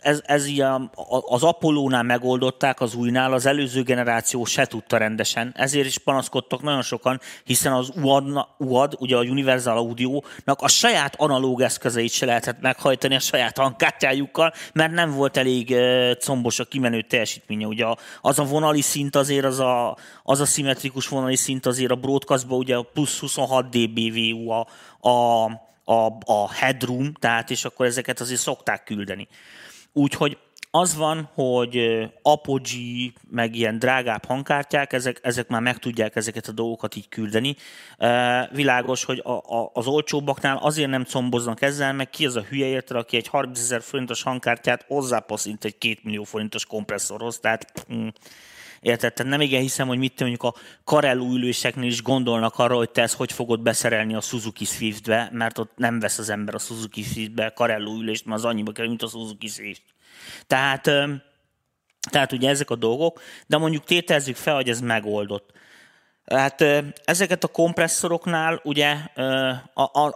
[0.00, 0.90] Ez, ez ilyen,
[1.26, 6.82] az Apollónál megoldották, az újnál, az előző generáció se tudta rendesen, ezért is panaszkodtak nagyon
[6.82, 12.60] sokan, hiszen az UAD, UAD ugye a Universal Audio-nak a saját analóg eszközeit se lehetett
[12.60, 17.66] meghajtani a saját hangkártyájukkal, mert nem volt elég eh, combos a kimenő teljesítménye.
[17.66, 17.86] Ugye
[18.20, 22.58] az a vonali szint azért, az a, az a szimmetrikus vonali szint azért a broadcastban
[22.58, 24.66] ugye a plusz 26 dBV a,
[25.08, 29.28] a a, a headroom, tehát és akkor ezeket azért szokták küldeni.
[29.92, 30.38] Úgyhogy
[30.70, 31.78] az van, hogy
[32.22, 37.56] Apogee, meg ilyen drágább hangkártyák, ezek, ezek már meg tudják ezeket a dolgokat így küldeni.
[38.50, 42.66] Világos, hogy a, a, az olcsóbbaknál azért nem comboznak ezzel, meg ki az a hülye
[42.66, 48.08] érte, aki egy 30 ezer forintos hangkártyát hozzápasszint egy 2 millió forintos kompresszorhoz, tehát mm,
[48.80, 49.12] Érted?
[49.12, 50.54] Tehát nem igen hiszem, hogy mit mondjuk a
[50.84, 55.58] Karelló üléseknél is gondolnak arra, hogy te ezt hogy fogod beszerelni a Suzuki Swift-be, mert
[55.58, 59.02] ott nem vesz az ember a Suzuki Swift-be Karelló ülést, mert az annyiba kerül, mint
[59.02, 59.82] a Suzuki Swift.
[60.46, 60.82] Tehát,
[62.10, 65.52] tehát ugye ezek a dolgok, de mondjuk tételezzük fel, hogy ez megoldott.
[66.34, 66.64] Hát
[67.04, 68.96] ezeket a kompresszoroknál ugye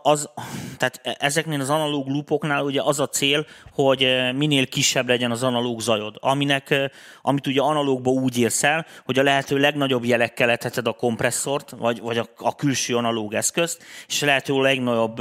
[0.02, 0.28] az,
[0.76, 5.80] tehát ezeknél az analóg loopoknál ugye az a cél, hogy minél kisebb legyen az analóg
[5.80, 6.90] zajod, aminek,
[7.22, 12.00] amit ugye analógba úgy érsz el, hogy a lehető legnagyobb jelekkel leheted a kompresszort, vagy,
[12.00, 15.18] vagy a, a külső analóg eszközt, és a lehető legnagyobb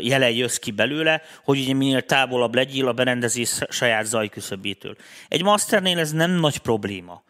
[0.00, 4.96] jele jössz ki belőle, hogy ugye minél távolabb legyél a berendezés saját zajküszöbétől.
[5.28, 7.22] Egy masternél ez nem nagy probléma.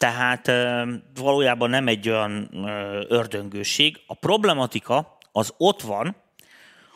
[0.00, 0.50] Tehát
[1.14, 2.48] valójában nem egy olyan
[3.08, 4.00] ördöngőség.
[4.06, 6.16] A problematika az ott van,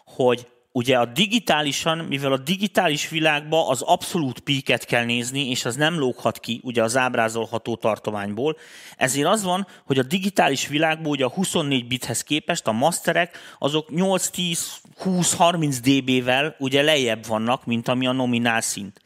[0.04, 5.76] hogy ugye a digitálisan, mivel a digitális világban az abszolút píket kell nézni, és az
[5.76, 8.56] nem lóghat ki ugye az ábrázolható tartományból,
[8.96, 13.88] ezért az van, hogy a digitális világban ugye a 24 bithez képest a masterek azok
[13.92, 19.00] 8-10-20-30 dB-vel ugye lejjebb vannak, mint ami a nominál szint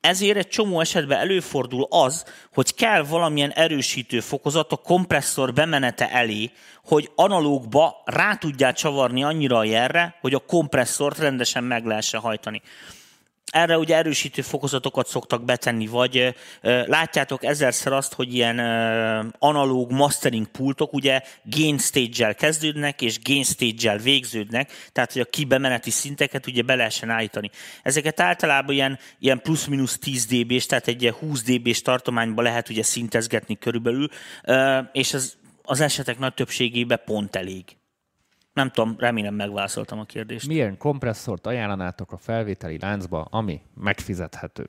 [0.00, 2.24] ezért egy csomó esetben előfordul az,
[2.54, 6.50] hogy kell valamilyen erősítő fokozat a kompresszor bemenete elé,
[6.84, 12.62] hogy analógba rá tudják csavarni annyira a jelre, hogy a kompresszort rendesen meg lehessen hajtani.
[13.52, 16.34] Erre ugye erősítő fokozatokat szoktak betenni, vagy
[16.86, 18.58] látjátok ezerszer azt, hogy ilyen
[19.38, 25.90] analóg mastering pultok ugye gain stage-el kezdődnek, és gain stage-el végződnek, tehát hogy a kibemeneti
[25.90, 27.50] szinteket ugye be lehessen állítani.
[27.82, 33.58] Ezeket általában ilyen, ilyen plusz-minusz 10 dB-s, tehát egy 20 dB-s tartományban lehet ugye szintezgetni
[33.58, 34.08] körülbelül,
[34.92, 37.64] és az, az esetek nagy többségében pont elég.
[38.56, 40.46] Nem tudom, remélem megválaszoltam a kérdést.
[40.46, 44.68] Milyen kompresszort ajánlanátok a felvételi láncba, ami megfizethető?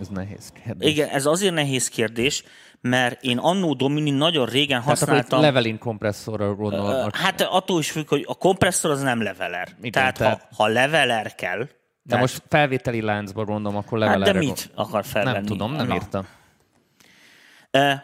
[0.00, 0.90] ez nehéz kérdés.
[0.90, 2.44] Igen, ez azért nehéz kérdés,
[2.80, 5.40] mert én annó Domini nagyon régen Tehát használtam...
[5.40, 7.10] leveling kompresszorral gondolom.
[7.12, 9.68] Hát attól is függ, hogy a kompresszor az nem leveler.
[9.78, 11.58] Igen, tehát, tehát ha, ha leveler kell...
[11.58, 11.68] De
[12.08, 12.24] tehát...
[12.24, 14.24] most felvételi láncba gondolom, akkor levelerre...
[14.24, 15.36] Hát de mit akar felvenni?
[15.36, 16.26] Nem tudom, nem írtam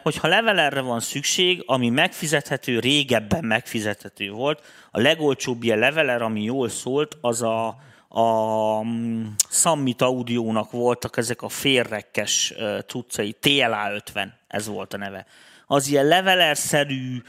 [0.03, 4.61] hogyha levelerre van szükség, ami megfizethető, régebben megfizethető volt,
[4.91, 11.41] a legolcsóbb ilyen leveler, ami jól szólt, az a, a mm, Summit Audio-nak voltak ezek
[11.41, 12.53] a férrekkes
[12.87, 15.25] cuccai, TLA 50, ez volt a neve.
[15.67, 17.21] Az ilyen leveler-szerű,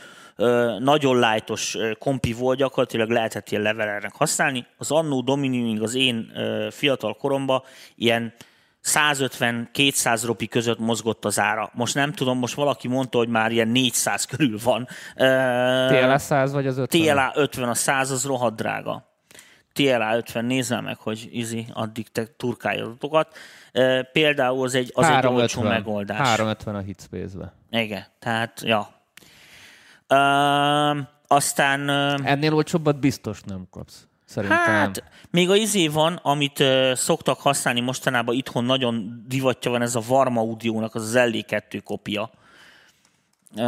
[0.79, 4.67] nagyon lájtos kompi volt, gyakorlatilag lehetett ilyen levelernek használni.
[4.77, 6.33] Az Annó Domini, az én
[6.71, 7.63] fiatal koromban
[7.97, 8.35] ilyen
[8.85, 11.71] 150-200 ropi között mozgott az ára.
[11.75, 14.89] Most nem tudom, most valaki mondta, hogy már ilyen 400 körül van.
[15.89, 17.03] TLA 100 vagy az 50?
[17.03, 19.11] TLA 50, a 100 az rohadt drága.
[19.73, 23.37] TLA 50, nézzel meg, hogy izi, addig te turkálj adatokat.
[24.13, 26.19] Például az egy, az 350, egy olcsó megoldás.
[26.19, 27.53] 350 a Hitspace-be.
[27.71, 28.89] Igen, tehát, ja.
[30.09, 31.89] Uh, aztán...
[32.25, 34.07] Ennél olcsóbbat biztos nem kapsz.
[34.33, 34.59] Szerintem.
[34.59, 39.95] Hát, még a izé van, amit uh, szoktak használni mostanában itthon nagyon divatja van, ez
[39.95, 42.31] a Varma Audio-nak az, az LD2 kopia.
[43.55, 43.63] Uh,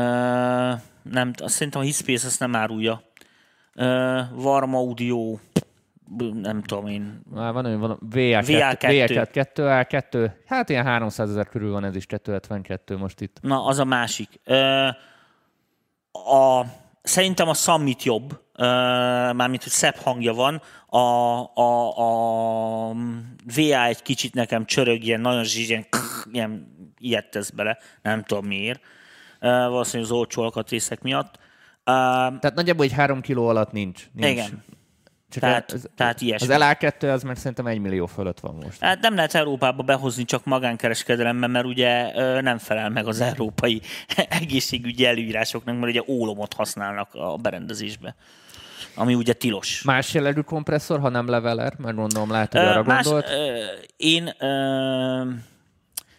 [1.02, 3.02] nem, azt szerintem a Hispace ezt nem árulja.
[3.74, 5.38] Uh, Varma Audio,
[6.32, 7.20] nem tudom én.
[7.30, 12.06] Már van, hogy van VA2, VA2, VA2, hát ilyen 300 ezer körül van ez is,
[12.06, 13.38] 252 most itt.
[13.40, 14.40] Na, az a másik.
[14.46, 14.86] Uh,
[16.34, 16.66] a,
[17.02, 18.42] szerintem a Summit jobb,
[19.32, 20.98] mármint, hogy szebb hangja van, a,
[21.54, 22.94] a, a
[23.54, 25.86] VA egy kicsit nekem csörög, ilyen nagyon zsizsén,
[26.32, 28.80] ilyen ilyet tesz bele, nem tudom miért.
[29.40, 31.38] Valószínűleg az olcsó alkatrészek miatt.
[31.84, 34.06] Tehát nagyjából egy három kiló alatt nincs.
[34.12, 34.30] nincs.
[34.30, 34.64] Igen.
[35.34, 36.54] Csak tehát, az, tehát ilyesmi.
[36.54, 38.80] Az LA2 az meg szerintem egy millió fölött van most.
[38.80, 43.80] Hát nem lehet Európába behozni csak magánkereskedelemben, mert ugye nem felel meg az európai
[44.40, 48.14] egészségügyi előírásoknak, mert ugye ólomot használnak a berendezésbe
[48.96, 49.82] ami ugye tilos.
[49.82, 51.74] Más jellegű kompresszor, ha nem leveler?
[51.78, 53.28] Mert gondolom lehet, hogy arra más, gondolt.
[53.30, 53.64] Ö,
[53.96, 55.30] én ö,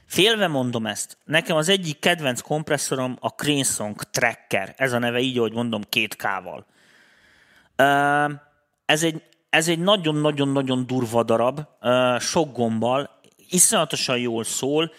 [0.05, 1.17] félve mondom ezt.
[1.25, 4.73] Nekem az egyik kedvenc kompresszorom a Cranesong Tracker.
[4.77, 6.65] Ez a neve így, ahogy mondom, két K-val.
[8.85, 9.21] Ez egy
[9.55, 11.61] ez egy nagyon-nagyon-nagyon durva darab,
[12.19, 13.09] sok gombbal,
[13.49, 14.91] iszonyatosan jól szól,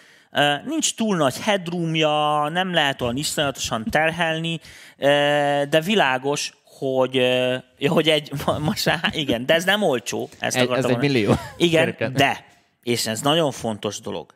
[0.65, 4.59] nincs túl nagy headroomja, nem lehet olyan iszonyatosan terhelni,
[5.69, 7.15] de világos, hogy,
[7.77, 10.29] ja, hogy egy, most, igen, de ez nem olcsó.
[10.39, 11.33] Ezt Ez, ez egy millió.
[11.57, 12.45] Igen, de,
[12.83, 14.33] és ez nagyon fontos dolog,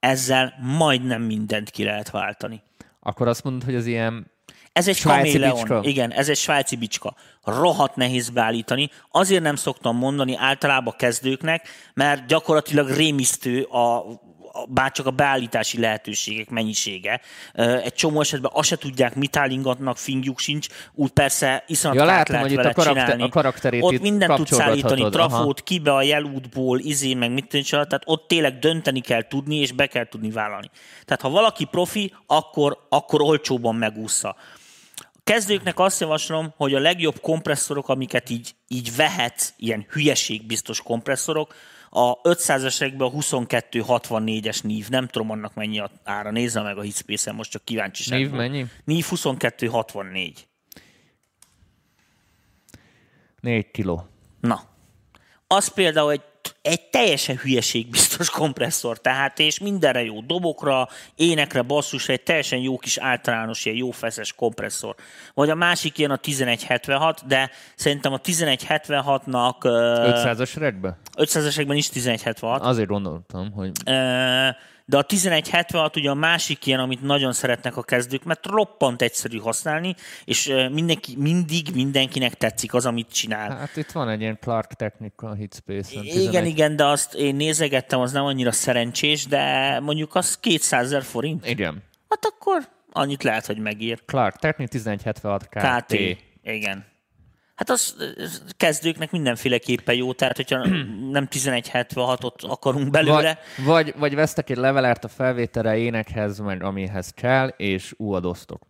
[0.00, 2.62] ezzel majdnem mindent ki lehet váltani.
[3.00, 4.32] Akkor azt mondod, hogy az ilyen
[4.74, 5.54] Ez egy Svájci kaméleon.
[5.54, 5.80] bicska?
[5.82, 7.14] Igen, ez egy svájci bicska.
[7.44, 8.90] Rohadt nehéz beállítani.
[9.10, 14.04] Azért nem szoktam mondani általában kezdőknek, mert gyakorlatilag rémisztő a,
[14.68, 17.20] bárcsak a beállítási lehetőségek mennyisége.
[17.52, 22.34] Egy csomó esetben azt se tudják, mit állingatnak, fingjuk sincs, úgy persze iszonyat Ja, látom,
[22.34, 23.22] lehet vele a karakter- csinálni.
[23.22, 25.28] a karakterét Ott mindent tudsz állítani, kapcsolgathatod, aha.
[25.28, 29.72] trafót, kibe a jelútból, izé, meg mit tudni, tehát ott tényleg dönteni kell tudni, és
[29.72, 30.70] be kell tudni vállalni.
[31.04, 34.36] Tehát ha valaki profi, akkor, akkor olcsóban megúszza.
[35.24, 41.54] Kezdőknek azt javaslom, hogy a legjobb kompresszorok, amiket így, így vehet, ilyen hülyeségbiztos kompresszorok,
[41.90, 47.34] a 500-esekben a 2264-es NIV, nem tudom annak mennyi a ára, nézze meg a Hitspace-en,
[47.34, 48.18] most csak kíváncsiság.
[48.18, 48.66] Nív mennyi?
[48.84, 50.46] NIV 2264.
[53.40, 54.06] 4 kiló.
[54.40, 54.62] Na,
[55.46, 56.22] az például egy,
[56.64, 62.98] egy teljesen hülyeségbiztos kompresszor, tehát és mindenre jó dobokra, énekre, basszusra, egy teljesen jó kis
[62.98, 64.94] általános, ilyen jó feszes kompresszor.
[65.34, 70.98] Vagy a másik ilyen a 1176, de szerintem a 1176-nak 500-as regbe?
[71.16, 74.48] 500-esekben is 1176, Azért gondoltam, hogy Ö,
[74.86, 79.38] de a 1176 ugye a másik ilyen, amit nagyon szeretnek a kezdők, mert roppant egyszerű
[79.38, 83.56] használni, és mindenki, mindig mindenkinek tetszik az, amit csinál.
[83.56, 86.04] hát itt van egy ilyen Clark Technical Hitspace-en.
[86.04, 86.46] Igen, 11.
[86.46, 91.48] igen, de azt én nézegettem, az nem annyira szerencsés, de mondjuk az 200 ezer forint.
[91.48, 91.82] Igen.
[92.08, 94.02] Hát akkor annyit lehet, hogy megír.
[94.04, 95.86] Clark Technical 1176 KT.
[95.86, 95.94] KT.
[96.42, 96.92] Igen.
[97.54, 97.96] Hát az
[98.56, 100.66] kezdőknek mindenféleképpen jó, tehát hogyha
[101.16, 107.10] nem 1176-ot akarunk belőle, Vagy, vagy, vagy vesztek egy levelert a felvételre énekhez, meg amihez
[107.10, 108.62] kell, és úadoztok.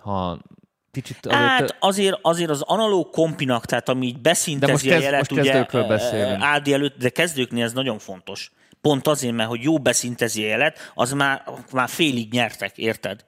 [0.00, 0.42] Ha
[0.90, 1.40] kicsit azért...
[1.40, 5.30] Hát azért, azért az analóg kompinak, tehát ami így De beszintezi most a kezd- jelet,
[5.30, 6.42] most ugye beszélünk.
[6.42, 8.52] Ádi előtt, de kezdőknél ez nagyon fontos.
[8.80, 13.24] Pont azért, mert hogy jó beszintezi a jelet, az már, már félig nyertek, érted?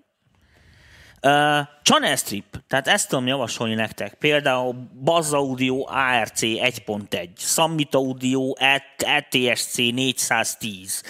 [1.23, 1.31] Uh,
[1.83, 4.15] Channel Strip, tehát ezt tudom javasolni nektek.
[4.15, 8.53] Például Buzz Audio ARC 1.1, Summit Audio
[8.99, 11.03] ETSC 410.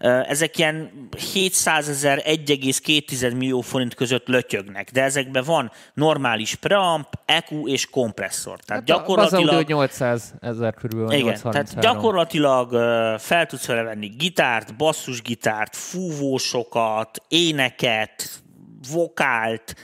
[0.00, 7.08] Uh, Ezek ilyen 700 ezer, 1,2 millió forint között lötyögnek, de ezekben van normális preamp,
[7.24, 8.58] EQ és kompresszor.
[8.60, 9.42] Tehát Hát gyakorlatilag...
[9.44, 9.78] gyakorlatilag...
[9.80, 11.80] 800 ezer körül, Igen, 833.
[11.80, 18.44] tehát gyakorlatilag ö, fel tudsz vele venni gitárt, basszusgitárt, fúvósokat, éneket,
[18.90, 19.74] vokált,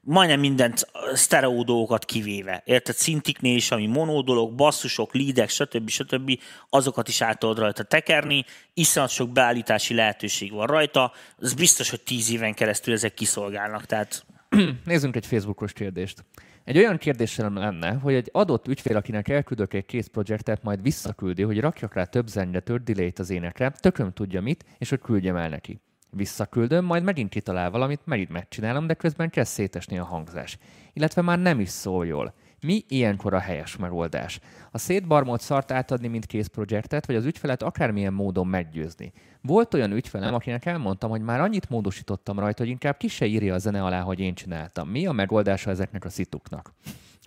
[0.00, 2.62] majdnem mindent ö, sztereó dolgokat kivéve.
[2.64, 2.94] Érted?
[2.94, 5.88] Szintiknél is, ami monó dolog, basszusok, leadek, stb.
[5.88, 6.40] stb.
[6.68, 8.44] azokat is át tudod rajta tekerni,
[8.74, 14.24] iszonyat sok beállítási lehetőség van rajta, az biztos, hogy tíz éven keresztül ezek kiszolgálnak, tehát
[14.84, 16.24] Nézzünk egy Facebookos kérdést.
[16.64, 21.42] Egy olyan kérdésem lenne, hogy egy adott ügyfél, akinek elküldök egy kész projektet, majd visszaküldi,
[21.42, 25.48] hogy rakjak rá több zengetőt, delay az énekre, tököm tudja mit, és hogy küldjem el
[25.48, 25.80] neki.
[26.16, 30.58] Visszaküldöm, majd megint kitalál valamit, megint megcsinálom, de közben kezd szétesni a hangzás.
[30.92, 32.34] Illetve már nem is szól jól.
[32.60, 34.40] Mi ilyenkor a helyes megoldás?
[34.70, 39.12] A szétbarmolt szart átadni, mint kész projektet, vagy az ügyfelet akármilyen módon meggyőzni.
[39.40, 43.54] Volt olyan ügyfelem, akinek elmondtam, hogy már annyit módosítottam rajta, hogy inkább ki se írja
[43.54, 44.88] a zene alá, hogy én csináltam.
[44.88, 46.72] Mi a megoldása ezeknek a szituknak?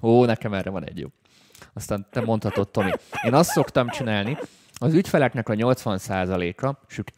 [0.02, 1.08] Ó, nekem erre van egy jó.
[1.74, 2.92] Aztán te mondhatod, Tomi.
[3.24, 4.38] Én azt szoktam csinálni,
[4.78, 7.14] az ügyfeleknek a 80%-a, sőt,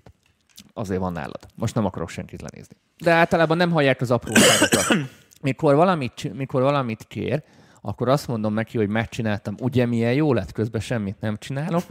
[0.78, 1.39] azért van nálad.
[1.55, 2.75] Most nem akarok senkit lenézni.
[2.97, 4.97] De általában nem hallják az apróságokat.
[5.41, 7.43] Mikor valamit, mikor valamit kér,
[7.82, 11.84] akkor azt mondom neki, hogy megcsináltam, ugye milyen jó lett, közben semmit nem csinálok,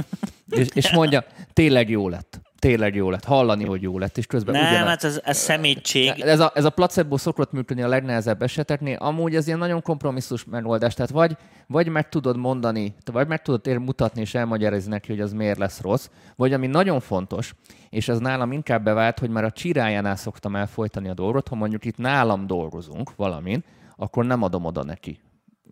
[0.49, 4.55] és, és mondja, tényleg jó lett, tényleg jó lett, hallani, hogy jó lett, és közben
[4.55, 4.89] nem, ugyanaz.
[4.89, 6.21] hát ez, ez szemétség.
[6.21, 8.97] Ez a, ez a placebo szokott működni a legnehezebb eseteknél.
[8.97, 10.95] Amúgy ez ilyen nagyon kompromisszus megoldás.
[10.95, 11.37] Tehát vagy,
[11.67, 15.59] vagy meg tudod mondani, vagy meg tudod ér mutatni és elmagyarázni neki, hogy az miért
[15.59, 17.55] lesz rossz, vagy ami nagyon fontos,
[17.91, 21.85] és ez nálam inkább bevált, hogy már a csirájánál szoktam elfolytani a dolgot, ha mondjuk
[21.85, 23.65] itt nálam dolgozunk valamin,
[23.97, 25.21] akkor nem adom oda neki.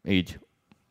[0.03, 0.39] Így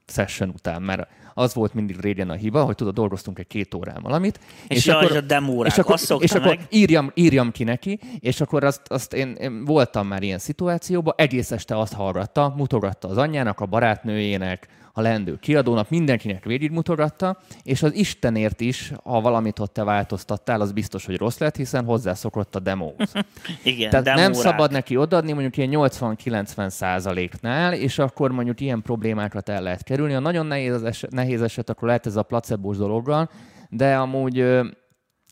[0.07, 4.01] session után, mert az volt mindig régen a hiba, hogy tudod, dolgoztunk egy két órán
[4.01, 6.67] valamit, És jaj, a demórák, és akkor, azt és akkor meg.
[6.69, 11.51] írjam, írjam ki neki, és akkor azt, azt én, én, voltam már ilyen szituációban, egész
[11.51, 17.93] este azt hallgatta, mutogatta az anyjának, a barátnőjének, a lendő kiadónak, mindenkinek végigmutogatta, és az
[17.95, 22.59] Istenért is, ha valamit ott te változtattál, az biztos, hogy rossz lett, hiszen hozzászokott a
[22.59, 23.11] demóhoz.
[23.63, 24.41] Igen, Tehát nem demórák.
[24.41, 30.13] szabad neki odaadni mondjuk ilyen 80-90 százaléknál, és akkor mondjuk ilyen problémákat el lehet kerülni.
[30.13, 33.29] Ha nagyon nehéz, az eset, nehéz eset, akkor lehet ez a placebós dologgal,
[33.69, 34.61] de amúgy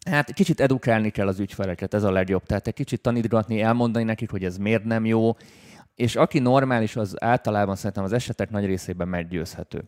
[0.10, 2.44] Hát kicsit edukálni kell az ügyfeleket, ez a legjobb.
[2.44, 5.36] Tehát egy kicsit tanítgatni, elmondani nekik, hogy ez miért nem jó.
[5.96, 9.84] és aki normális, az általában szerintem az esetek nagy részében meggyőzhető.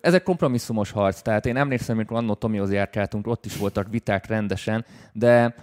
[0.00, 4.26] Ez egy kompromisszumos harc, tehát én emlékszem, amikor annó Tomihoz járkáltunk, ott is voltak viták
[4.26, 5.54] rendesen, de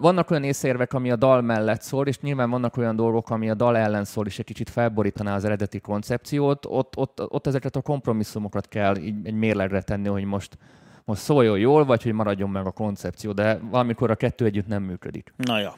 [0.00, 3.54] vannak olyan észérvek, ami a dal mellett szól, és nyilván vannak olyan dolgok, ami a
[3.54, 7.80] dal ellen szól, és egy kicsit felborítaná az eredeti koncepciót, ott, ott, ott ezeket a
[7.80, 10.58] kompromisszumokat kell így egy mérlegre tenni, hogy most,
[11.04, 14.82] most szóljon jól, vagy hogy maradjon meg a koncepció, de valamikor a kettő együtt nem
[14.82, 15.32] működik.
[15.36, 15.76] Na ja.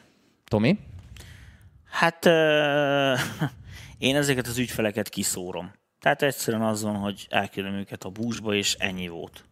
[0.48, 0.78] Tomi?
[1.90, 3.14] Hát ö,
[3.98, 5.72] én ezeket az ügyfeleket kiszórom.
[6.04, 9.44] Tehát egyszerűen az van, hogy elküldöm őket a búzsba, és ennyi volt.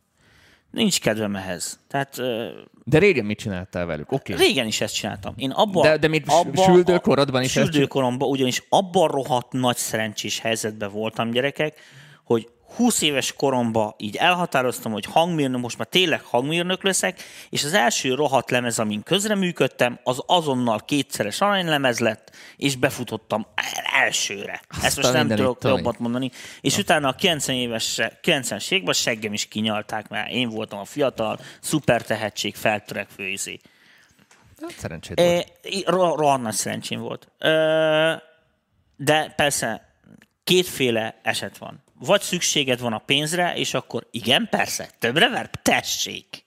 [0.71, 1.81] Nincs kedvem ehhez.
[1.89, 2.17] Tehát
[2.85, 4.13] De régen mit csináltál velük?
[4.13, 4.37] Okay.
[4.37, 5.35] régen is ezt csináltam.
[5.37, 11.31] Én abba, De- de mit, süldőkorodban is Süldőkoromban ugyanis abban rohadt nagy szerencsés helyzetben voltam,
[11.31, 11.81] gyerekek,
[12.25, 17.73] hogy 20 éves koromban így elhatároztam, hogy hangmérnök, most már tényleg hangmérnök leszek, és az
[17.73, 24.61] első rohadt lemez, amin közreműködtem, az azonnal kétszeres aranylemez lett, és befutottam el- elsőre.
[24.71, 25.77] Ezt Azt a most nem tudok Tomi.
[25.77, 26.31] jobbat mondani.
[26.61, 31.39] És utána a 90 éves, 90-es években seggem is kinyalták, mert én voltam a fiatal,
[31.61, 33.61] szuper tehetség, feltörekvő izé.
[34.61, 35.53] Hát szerencséd volt.
[35.87, 37.29] Rohadt nagy szerencsém volt.
[38.97, 39.95] De persze
[40.45, 41.83] kétféle eset van.
[42.05, 46.43] Vagy szükséged van a pénzre, és akkor igen, persze, többre ver, tessék.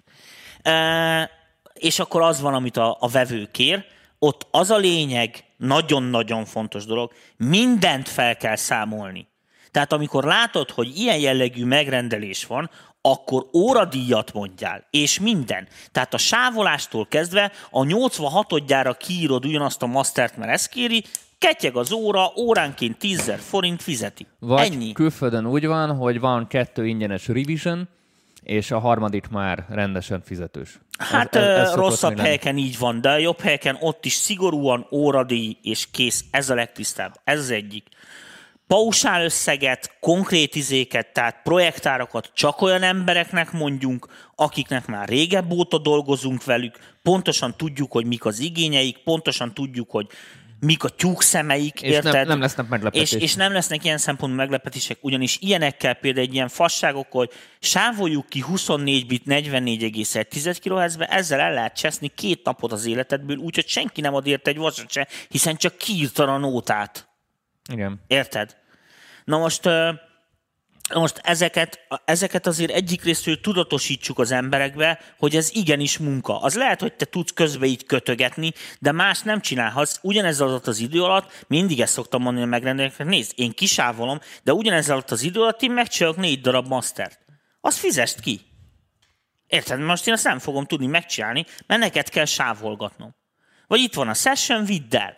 [0.62, 1.30] E,
[1.74, 3.86] és akkor az van, amit a, a vevő kér,
[4.20, 9.28] ott az a lényeg, nagyon-nagyon fontos dolog, mindent fel kell számolni.
[9.72, 12.70] Tehát amikor látod, hogy ilyen jellegű megrendelés van,
[13.01, 15.68] akkor óradíjat mondjál, és minden.
[15.91, 21.03] Tehát a sávolástól kezdve a 86-odjára kiírod ugyanazt a mastert, mert ezt kéri,
[21.46, 24.28] ketyeg az óra, óránként 10 forint fizeti.
[24.39, 24.91] Vagy Ennyi.
[24.91, 27.88] külföldön úgy van, hogy van kettő ingyenes revision,
[28.43, 30.80] és a harmadik már rendesen fizetős.
[30.98, 34.88] Hát Ez- ez- ez rosszabb helyeken így van, de a jobb helyeken ott is szigorúan
[34.91, 36.24] óradíj és kész.
[36.32, 37.16] Ez a legtisztább.
[37.24, 37.88] Ez az egyik.
[38.68, 46.43] Pausál összeget, konkrét izéket, tehát projektárakat csak olyan embereknek mondjunk, akiknek már régebb óta dolgozunk
[46.43, 50.08] velük, pontosan tudjuk, hogy mik az igényeik, pontosan tudjuk, hogy
[50.60, 52.28] mik a tyúk szemeik, És nem- érted?
[52.28, 53.22] nem lesznek meglepetések.
[53.22, 57.30] És, és nem lesznek ilyen szempontból meglepetések, ugyanis ilyenekkel például egy ilyen fasságok, hogy
[57.60, 63.68] sávoljuk ki 24 bit 44,1 kHz-be, ezzel el lehet cseszni két napot az életedből, úgyhogy
[63.68, 67.08] senki nem ad érte egy vasat se, hiszen csak kiírtad a nótát.
[67.72, 68.01] Igen.
[68.08, 68.56] Érted?
[69.26, 69.70] Na most,
[70.94, 76.42] most ezeket, ezeket azért egyik részről tudatosítsuk az emberekbe, hogy ez igenis munka.
[76.42, 80.00] Az lehet, hogy te tudsz közben így kötögetni, de más nem csinálhatsz.
[80.02, 84.54] Ugyanez alatt az idő alatt, mindig ezt szoktam mondani a megrendelőknek, nézd, én kisávolom, de
[84.54, 87.20] ugyanez alatt az idő alatt én megcsinálok négy darab mastert.
[87.62, 88.42] Azt fizest ki.
[89.48, 89.80] Érted?
[89.80, 93.16] Most én azt nem fogom tudni megcsinálni, mert neked kell sávolgatnom.
[93.68, 95.18] Vagy itt van a session, vidd el.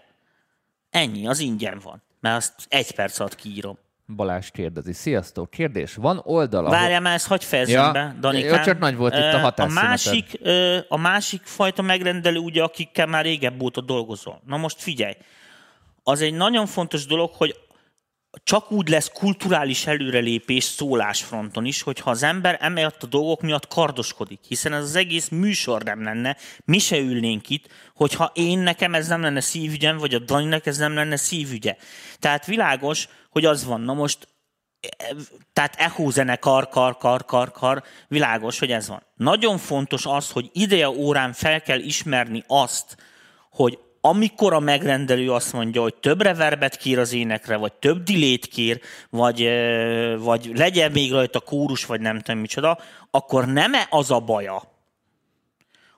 [0.89, 2.03] Ennyi, az ingyen van.
[2.19, 3.77] Mert azt egy perc alatt kiírom.
[4.15, 4.93] Balázs kérdezi.
[4.93, 5.95] Sziasztok, kérdés.
[5.95, 6.77] Van oldal, ahol...
[6.77, 8.57] Várjál már, ezt hagyj fejezzem Ja, be, Danikám.
[8.57, 12.63] jó, csak nagy volt itt a Ö, A másik, ö, a másik fajta megrendelő, ugye,
[12.63, 14.41] akikkel már régebb óta dolgozol.
[14.45, 15.13] Na most figyelj,
[16.03, 17.55] az egy nagyon fontos dolog, hogy
[18.43, 24.39] csak úgy lesz kulturális előrelépés szólásfronton is, hogyha az ember emiatt a dolgok miatt kardoskodik.
[24.47, 29.07] Hiszen ez az egész műsor nem lenne, mi se ülnénk itt, hogyha én nekem ez
[29.07, 31.75] nem lenne szívügyem, vagy a Daninek ez nem lenne szívügye.
[32.19, 33.81] Tehát világos, hogy az van.
[33.81, 34.27] Na most
[35.53, 39.03] tehát echo zene, kar, kar, kar, kar, kar, világos, hogy ez van.
[39.15, 42.97] Nagyon fontos az, hogy ideje órán fel kell ismerni azt,
[43.49, 48.45] hogy amikor a megrendelő azt mondja, hogy több reverbet kér az énekre, vagy több dilét
[48.45, 49.49] kér, vagy,
[50.19, 52.77] vagy legyen még rajta kórus, vagy nem tudom micsoda,
[53.11, 54.76] akkor nem -e az a baja,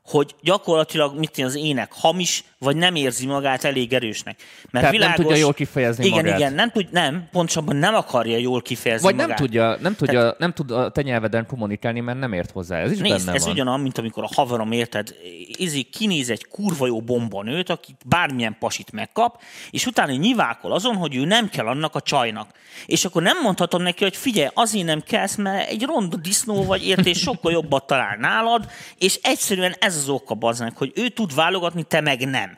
[0.10, 4.40] hogy gyakorlatilag mit az ének hamis, vagy nem érzi magát elég erősnek.
[4.72, 6.40] Mert Tehát nem tudja jól kifejezni igen, magát.
[6.40, 9.42] Igen, nem tud, nem, pontosabban nem akarja jól kifejezni Vagy nem magát.
[9.42, 12.78] tudja, nem, tudja, nem tud a te nyelveden kommunikálni, mert nem ért hozzá.
[12.78, 13.52] Ez is Nézd, benne ez van.
[13.52, 15.16] ugyanaz, mint amikor a haverom, érted,
[15.48, 21.16] izé kinéz egy kurva jó bombanőt, aki bármilyen pasit megkap, és utána nyivákol azon, hogy
[21.16, 22.50] ő nem kell annak a csajnak.
[22.86, 26.88] És akkor nem mondhatom neki, hogy figyelj, azért nem kellsz, mert egy ronda disznó vagy,
[26.88, 31.36] érted, és sokkal jobbat talál nálad, és egyszerűen ez az oka baznak, hogy ő tud
[31.36, 32.58] válogatni, te meg nem.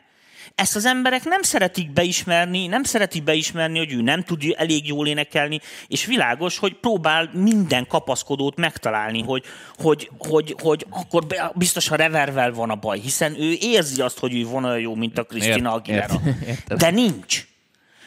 [0.54, 5.06] Ezt az emberek nem szeretik beismerni, nem szeretik beismerni, hogy ő nem tud elég jól
[5.06, 9.44] énekelni, és világos, hogy próbál minden kapaszkodót megtalálni, hogy,
[9.78, 14.34] hogy, hogy, hogy akkor biztos a revervel van a baj, hiszen ő érzi azt, hogy
[14.34, 16.20] ő van olyan jó, mint a Krisztina Aguilera.
[16.76, 17.46] De nincs.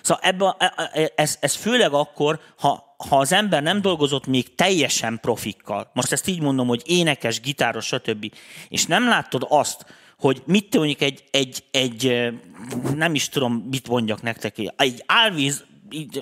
[0.01, 4.55] Szóval ebbe, e- e- ez, ez főleg akkor, ha, ha az ember nem dolgozott még
[4.55, 8.31] teljesen profikkal, most ezt így mondom, hogy énekes, gitáros, stb.,
[8.69, 9.85] és nem láttad azt,
[10.19, 12.31] hogy mit mondjuk egy, egy, egy,
[12.95, 15.53] nem is tudom, mit mondjak nektek, egy always,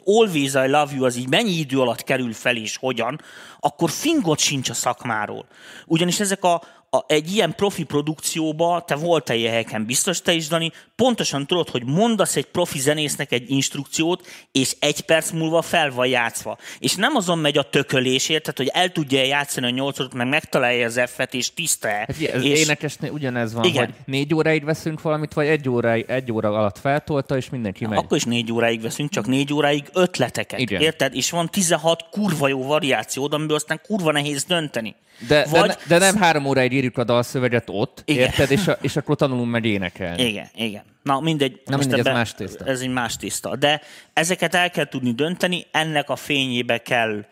[0.06, 3.22] always I love you az így mennyi idő alatt kerül fel és hogyan,
[3.60, 5.46] akkor fingot sincs a szakmáról.
[5.86, 6.62] Ugyanis ezek a,
[6.94, 11.70] a, egy ilyen profi produkcióba, te voltál ilyen helyeken, biztos te is, Dani, pontosan tudod,
[11.70, 16.58] hogy mondasz egy profi zenésznek egy instrukciót, és egy perc múlva fel van játszva.
[16.80, 20.86] És nem azon megy a tökölésért, tehát hogy el tudja játszani a nyolcadot, meg megtalálja
[20.86, 22.60] az F-et, és tiszta Hát ez és...
[22.60, 23.86] énekesnél ugyanez van, Igen.
[23.86, 27.98] hogy négy óráig veszünk valamit, vagy egy, óráig, egy óra alatt feltolta, és mindenki megy.
[27.98, 30.60] Akkor is négy óráig veszünk, csak négy óráig ötleteket.
[30.60, 30.82] Igen.
[30.82, 31.16] Érted?
[31.16, 34.96] És van 16 kurva jó variációd, amiből aztán kurva nehéz dönteni.
[35.28, 38.24] De, Vagy- de, de nem három óráig írjuk a dalszöveget ott, Igen.
[38.24, 38.52] érted?
[38.52, 40.24] És, a, és akkor tanulunk meg énekelni.
[40.24, 40.84] Igen, igen.
[41.04, 41.62] Na mindegy.
[41.66, 42.66] Na mindegy, ez ebbe- más tészta.
[42.66, 43.56] Ez egy más tészta.
[43.56, 43.82] De
[44.14, 47.26] ezeket el kell tudni dönteni, ennek a fényébe kell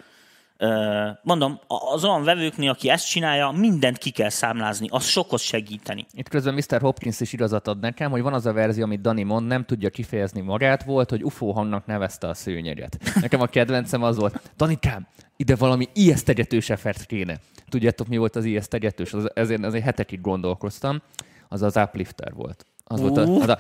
[1.24, 6.06] mondom, az olyan vevőknél, aki ezt csinálja, mindent ki kell számlázni, az sokat segíteni.
[6.14, 6.82] Itt közben Mr.
[6.82, 9.90] Hopkins is igazat ad nekem, hogy van az a verzió, amit Dani mond, nem tudja
[9.90, 12.98] kifejezni magát, volt, hogy UFO hangnak nevezte a szőnyeget.
[13.22, 15.08] Nekem a kedvencem az volt, Danikám,
[15.38, 17.40] ide valami ijesztegetős effekt kéne.
[17.70, 19.14] Tudjátok, mi volt az ijesztegetős?
[19.14, 21.02] Az, ezért, ezért hetekig gondolkoztam.
[21.50, 22.66] Az az uplifter volt.
[22.84, 23.42] Az volt a, Ú.
[23.42, 23.60] az, a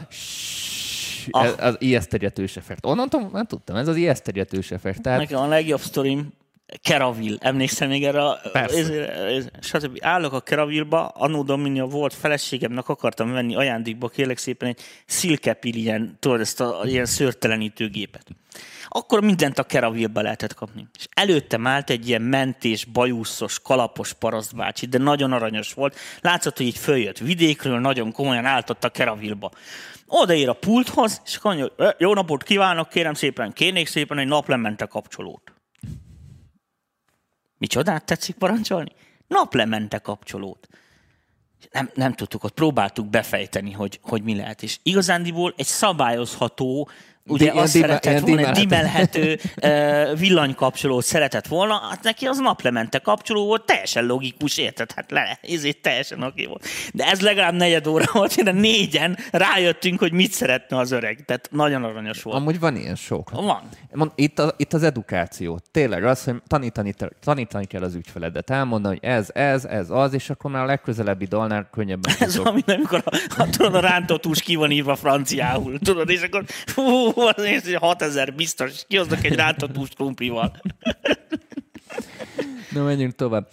[1.32, 1.54] Ah.
[1.58, 2.86] az ijesztegetős effekt.
[2.86, 5.02] Onnantól nem tudtam, ez az ijesztegetős effekt.
[5.02, 6.34] Tehát Nekem a legjobb sztorim
[6.82, 7.38] Keravil.
[7.39, 8.22] Emlékszel még erre?
[9.61, 9.97] stb.
[10.01, 16.17] Állok a Keravilba, Anno Dominia volt feleségemnek akartam venni ajándékba, kérlek szépen egy szilkepil ilyen,
[16.19, 18.26] tudod, ezt a ilyen szőrtelenítő gépet.
[18.88, 20.88] Akkor mindent a Keravilba lehetett kapni.
[20.97, 25.95] És előttem állt egy ilyen mentés, bajuszos, kalapos parasztbácsi, de nagyon aranyos volt.
[26.22, 29.51] Látszott, hogy így följött vidékről, nagyon komolyan állt ott a Keravilba.
[30.07, 34.86] Odaér a pulthoz, és akkor mondja, jó napot kívánok, kérem szépen, kérnék szépen egy naplemente
[34.86, 35.53] kapcsolót.
[37.62, 38.91] Micsodát tetszik parancsolni?
[39.28, 40.68] Naplemente kapcsolót.
[41.72, 44.64] Nem, nem tudtuk, ott próbáltuk befejteni, hogy, hogy mi lehet.
[44.64, 46.89] És igazándiból egy szabályozható,
[47.28, 49.39] ugye ilyen azt szeretett volna, dimelhető.
[49.59, 54.91] dimelhető villanykapcsolót szeretett volna, hát neki az naplemente kapcsoló volt, teljesen logikus, érted?
[54.91, 56.65] Hát le, ezért teljesen oké volt.
[56.93, 61.26] De ez legalább negyed óra volt, de négyen rájöttünk, hogy mit szeretne az öreg.
[61.26, 62.38] Tehát nagyon aranyos volt.
[62.38, 63.30] amúgy van ilyen sok.
[63.30, 63.69] Van.
[63.93, 65.59] Mond, itt, a, itt az edukáció.
[65.72, 68.49] Tényleg az, hogy tanítani, tanítani kell az ügyfeledet.
[68.49, 72.47] Elmondani, hogy ez, ez, ez az, és akkor már a legközelebbi dalnál könnyebben Ez tudok.
[72.47, 77.43] ami, amikor a, a, a rántótús ki van írva franciául, tudod, és akkor fú, az
[77.43, 80.51] néz, hogy 6000 biztos, kihoznak egy rántótús krumplival.
[82.74, 83.47] Na, menjünk tovább.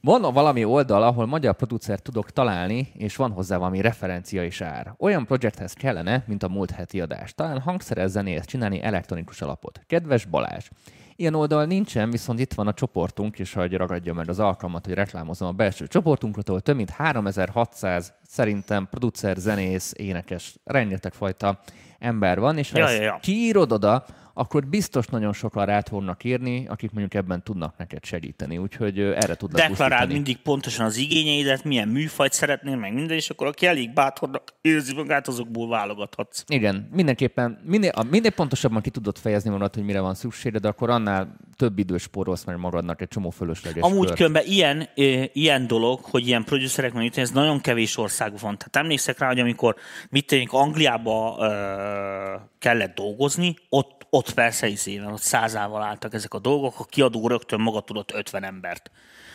[0.00, 4.94] Van valami oldal, ahol magyar producer tudok találni, és van hozzá valami referencia és ár.
[4.98, 7.34] Olyan projekthez kellene, mint a múlt heti adás.
[7.34, 9.80] Talán hangszeres zenéhez csinálni elektronikus alapot.
[9.86, 10.68] Kedves Balázs!
[11.16, 14.94] Ilyen oldal nincsen, viszont itt van a csoportunk, és hogy ragadja meg az alkalmat, hogy
[14.94, 21.60] reklámozom a belső csoportunkat, ahol több mint 3600 szerintem producer, zenész, énekes, rengeteg fajta
[21.98, 23.18] ember van, és ha Ja, ezt ja, ja.
[23.22, 24.04] kiírod oda,
[24.38, 29.34] akkor biztos nagyon sokan rá fognak írni, akik mondjuk ebben tudnak neked segíteni, úgyhogy erre
[29.34, 33.92] tudnak Deklaráld mindig pontosan az igényeidet, milyen műfajt szeretnél, meg minden, és akkor aki elég
[33.92, 36.44] bátornak érzi magát, azokból válogathatsz.
[36.46, 41.36] Igen, mindenképpen minél, minél pontosabban ki tudod fejezni magad, hogy mire van szükséged, akkor annál
[41.56, 44.16] több idős spórolsz meg magadnak egy csomó fölösleges Amúgy kört.
[44.16, 44.88] különben ilyen,
[45.32, 48.58] ilyen dolog, hogy ilyen producerek itt, ez nagyon kevés ország van.
[48.58, 49.76] Tehát emlékszek rá, hogy amikor
[50.10, 56.38] mit tényleg Angliába ö, kellett dolgozni, ott, ott persze izében, ott százával álltak ezek a
[56.38, 58.90] dolgok, a kiadó rögtön maga tudott 50 embert.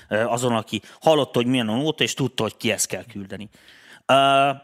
[0.09, 3.49] Azon, aki hallotta, hogy milyen a nóta, és tudta, hogy kihez kell küldeni.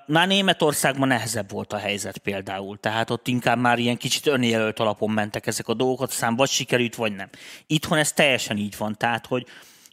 [0.05, 5.11] Már Németországban nehezebb volt a helyzet például, tehát ott inkább már ilyen kicsit önjelölt alapon
[5.11, 7.29] mentek ezek a dolgok, aztán vagy sikerült, vagy nem.
[7.67, 9.45] Itthon ez teljesen így van, tehát hogy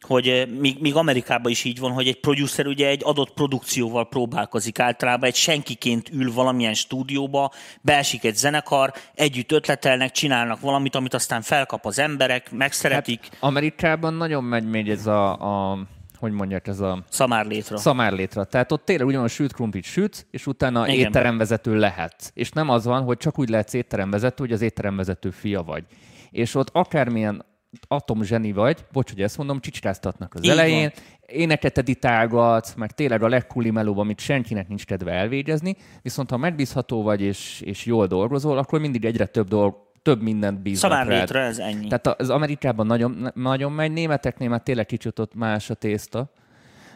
[0.07, 4.07] hogy eh, még, még Amerikában is így van, hogy egy producer ugye egy adott produkcióval
[4.07, 4.79] próbálkozik.
[4.79, 7.51] Általában egy senkiként ül valamilyen stúdióba,
[7.81, 14.13] beesik egy zenekar, együtt ötletelnek, csinálnak valamit, amit aztán felkap az emberek, megszeretik, hát, Amerikában
[14.13, 15.31] nagyon megy még ez a,
[15.71, 15.77] a
[16.19, 17.77] hogy mondják, ez a szamár létre.
[17.77, 18.43] szamárlétra.
[18.43, 21.07] Tehát ott tényleg ugyanolyan sült krumplit süt, és utána Igen.
[21.07, 22.31] étteremvezető lehet.
[22.33, 25.83] És nem az van, hogy csak úgy lehetsz étteremvezető, hogy az étteremvezető fia vagy.
[26.29, 27.45] És ott akármilyen
[27.87, 30.91] atomzseni vagy, bocs, hogy ezt mondom, csicskáztatnak az Így elején,
[31.27, 37.03] éneket editálgatsz, meg tényleg a legkuli melóban, amit senkinek nincs kedve elvégezni, viszont ha megbízható
[37.03, 41.59] vagy és, és jól dolgozol, akkor mindig egyre több dolg, több mindent bíznak létre, ez
[41.59, 41.87] ennyi.
[41.87, 46.31] Tehát az Amerikában nagyon, nagyon megy, németeknél már tényleg kicsit ott más a tészta.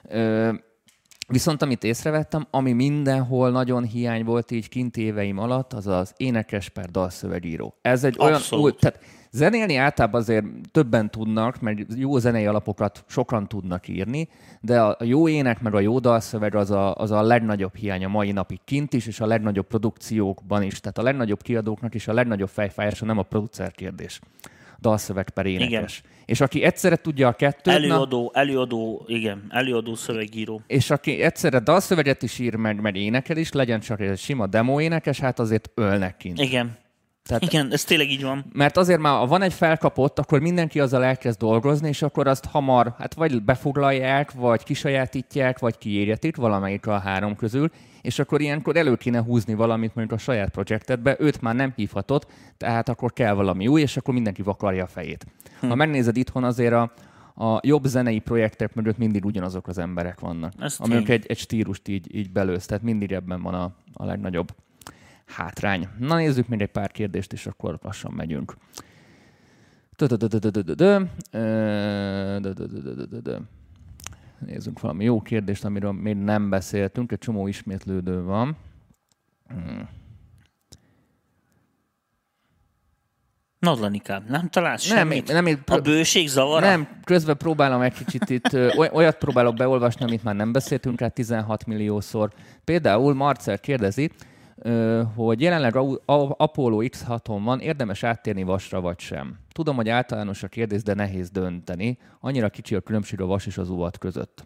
[0.10, 0.54] Ö,
[1.28, 6.70] Viszont amit észrevettem, ami mindenhol nagyon hiány volt így kint éveim alatt, az az énekes
[6.70, 7.76] per dalszövegíró.
[7.82, 8.52] Ez egy Abszolút.
[8.52, 9.00] olyan új, tehát
[9.32, 14.28] zenélni általában azért többen tudnak, mert jó zenei alapokat sokan tudnak írni,
[14.62, 18.08] de a jó ének meg a jó dalszöveg az a, az a legnagyobb hiány a
[18.08, 20.80] mai napig kint is, és a legnagyobb produkciókban is.
[20.80, 24.20] Tehát a legnagyobb kiadóknak is a legnagyobb fejfájása nem a producer kérdés.
[24.80, 26.00] Dalszöveg per énekes.
[26.00, 26.12] Igen.
[26.26, 30.62] És aki egyszerre tudja a kettőt, na- Előadó, előadó, igen, előadó szövegíró.
[30.68, 34.82] és aki egyszerre dalszöveget is ír, meg, meg énekel is, legyen csak egy sima demo
[34.82, 36.40] énekes, hát azért ölnek kint.
[36.40, 36.78] Igen.
[37.24, 38.46] Tehát- Igen, ez tényleg így van.
[38.54, 42.46] Mert azért már, ha van egy felkapott, akkor mindenki azzal elkezd dolgozni, és akkor azt
[42.46, 47.70] hamar, hát vagy befoglalják, vagy kisajátítják, vagy kiírjatik, valamelyik a három közül,
[48.02, 52.26] és akkor ilyenkor elő kéne húzni valamit mondjuk a saját projektedbe, őt már nem hívhatod,
[52.58, 55.26] tehát akkor kell valami új, és akkor mindenki vakarja a fejét.
[55.60, 55.68] Hm.
[55.68, 56.92] Ha megnézed itthon azért a,
[57.46, 60.54] a jobb zenei projektek mögött mindig ugyanazok az emberek vannak.
[60.60, 61.04] Ez tény.
[61.08, 64.48] egy, egy stílust így, így belősz, tehát mindig ebben van a, a legnagyobb
[65.32, 65.88] hátrány.
[66.00, 68.56] Na nézzük még egy pár kérdést, és akkor lassan megyünk.
[74.40, 78.58] Nézzünk valami jó kérdést, amiről még nem beszéltünk, egy csomó ismétlődő van.
[79.48, 79.90] Hmm.
[83.60, 85.28] Nadlanikám, nem találsz Nem, semmit?
[85.28, 86.66] nem, én A bőség zavara?
[86.66, 88.54] nem, közben próbálom egy kicsit itt,
[88.94, 92.32] olyat próbálok beolvasni, amit már nem beszéltünk rá 16 milliószor.
[92.64, 94.12] Például Marcel kérdezi,
[95.16, 95.76] hogy jelenleg
[96.38, 99.39] Apollo X6-on van, érdemes áttérni vasra vagy sem.
[99.51, 101.97] Tudom, hogy általános a kérdés, de nehéz dönteni.
[102.20, 104.45] Annyira kicsi a különbség a vas és az uvat között.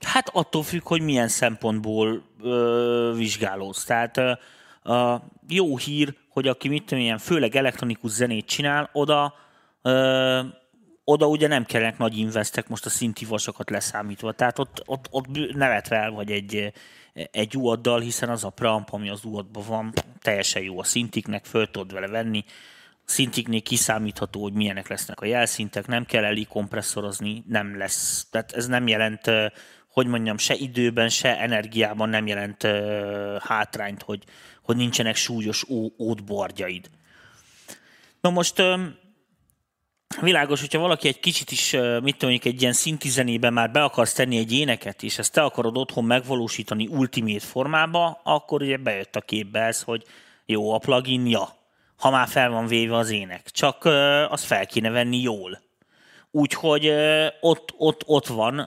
[0.00, 3.84] Hát attól függ, hogy milyen szempontból ö, vizsgálódsz.
[3.84, 4.30] Tehát ö,
[4.92, 9.34] a jó hír, hogy aki mit tudom, ilyen főleg elektronikus zenét csinál, oda
[9.82, 10.40] ö,
[11.04, 14.32] oda ugye nem kellenek nagy investek most a szinti vasokat leszámítva.
[14.32, 16.72] Tehát ott, ott, ott nevetve el vagy egy,
[17.12, 21.70] egy UAD-dal, hiszen az a preamp, ami az UAD-ban van, teljesen jó a szintiknek, föl
[21.70, 22.44] tudod vele venni.
[23.04, 28.26] Szintiknél kiszámítható, hogy milyenek lesznek a jelszintek, nem kell elég kompresszorozni, nem lesz.
[28.30, 29.30] Tehát ez nem jelent,
[29.92, 32.66] hogy mondjam, se időben, se energiában nem jelent
[33.38, 34.24] hátrányt, hogy,
[34.62, 36.90] hogy nincsenek súlyos ó- ótbordjaid.
[38.20, 38.62] Na most
[40.20, 44.12] világos, hogyha valaki egy kicsit is, mit tudom, egy ilyen szinti zenében már be akarsz
[44.12, 49.20] tenni egy éneket, és ezt te akarod otthon megvalósítani ultimate formába, akkor ugye bejött a
[49.20, 50.04] képbe ez, hogy
[50.46, 51.48] jó a plugin, ja,
[51.96, 53.50] ha már fel van véve az ének.
[53.50, 55.60] Csak ö, azt fel kéne venni jól.
[56.32, 56.92] Úgyhogy
[57.40, 58.58] ott, ott, ott van,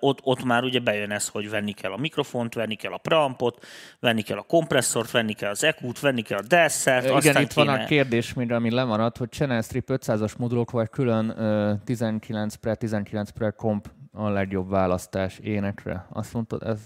[0.00, 3.64] ott, ott már ugye bejön ez, hogy venni kell a mikrofont, venni kell a preampot,
[4.00, 7.52] venni kell a kompresszort, venni kell az EQ-t, venni kell a DSZ-t, Igen, aztán itt
[7.52, 7.82] van kéne...
[7.82, 12.74] a kérdés, mire, ami lemaradt, hogy Channel Strip 500-as modulok, vagy külön ö, 19 pre
[12.74, 16.06] 19 pre komp a legjobb választás énekre.
[16.12, 16.80] Azt mondtad, ez...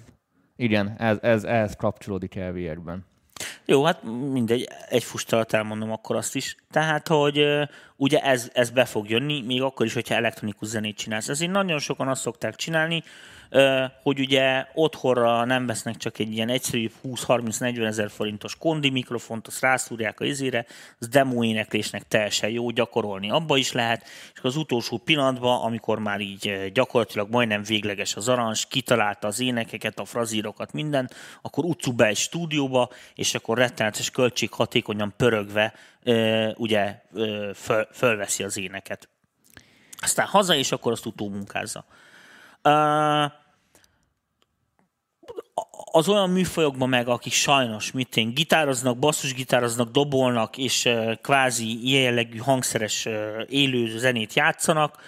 [0.57, 3.05] Igen, ez, ez, ez kapcsolódik elviekben.
[3.66, 6.56] Jó, hát mindegy, egy fustalat elmondom akkor azt is.
[6.70, 7.46] Tehát, hogy
[7.96, 11.28] ugye ez, ez be fog jönni, még akkor is, hogyha elektronikus zenét csinálsz.
[11.28, 13.02] Ezért nagyon sokan azt szokták csinálni,
[14.02, 19.61] hogy ugye otthonra nem vesznek csak egy ilyen egyszerű 20-30-40 ezer forintos kondi mikrofont, azt
[19.61, 20.66] rászúrják a izére,
[20.98, 24.02] az demo éneklésnek teljesen jó, gyakorolni abba is lehet,
[24.34, 29.98] és az utolsó pillanatban, amikor már így gyakorlatilag majdnem végleges az arancs, kitalálta az énekeket,
[29.98, 31.11] a frazírokat, minden,
[31.42, 35.74] akkor utcu be egy stúdióba, és akkor rettenetes költség hatékonyan pörögve
[36.57, 37.00] ugye
[37.55, 39.09] föl, fölveszi az éneket.
[39.98, 41.84] Aztán haza, és akkor azt utómunkázza.
[42.62, 43.42] Uh,
[45.92, 50.88] az olyan műfajokban meg, akik sajnos mit én, gitároznak, basszusgitároznak, dobolnak, és
[51.22, 53.09] kvázi ilyen jellegű hangszeres
[53.48, 55.02] élő zenét játszanak,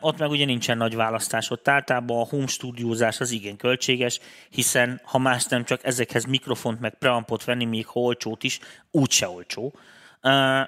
[0.00, 1.50] ott meg ugye nincsen nagy választás.
[1.50, 4.20] Ott általában a home stúdiózás az igen költséges,
[4.50, 8.58] hiszen ha más nem csak ezekhez mikrofont meg preampot venni, még ha olcsót is,
[8.90, 9.74] úgyse olcsó.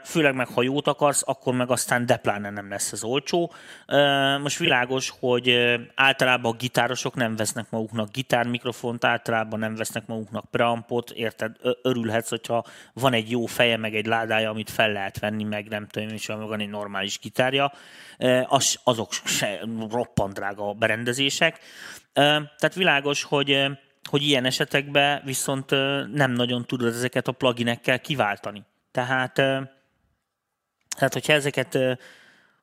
[0.04, 3.52] Főleg meg, ha jót akarsz, akkor meg aztán depláne nem lesz ez olcsó.
[4.42, 11.11] Most világos, hogy általában a gitárosok nem vesznek maguknak gitármikrofont, általában nem vesznek maguknak preampot,
[11.11, 11.57] érted?
[11.82, 15.86] Örülhetsz, hogyha van egy jó feje, meg egy ládája, amit fel lehet venni, meg nem
[15.86, 17.72] tudom, és van egy normális gitárja.
[18.46, 21.59] Az, azok se roppant drága berendezések.
[21.59, 21.62] Uh,
[22.32, 23.66] tehát világos, hogy
[24.11, 25.70] hogy ilyen esetekben viszont
[26.12, 28.64] nem nagyon tudod ezeket a pluginekkel kiváltani.
[28.97, 29.32] Tehát,
[30.94, 31.78] tehát hogyha ezeket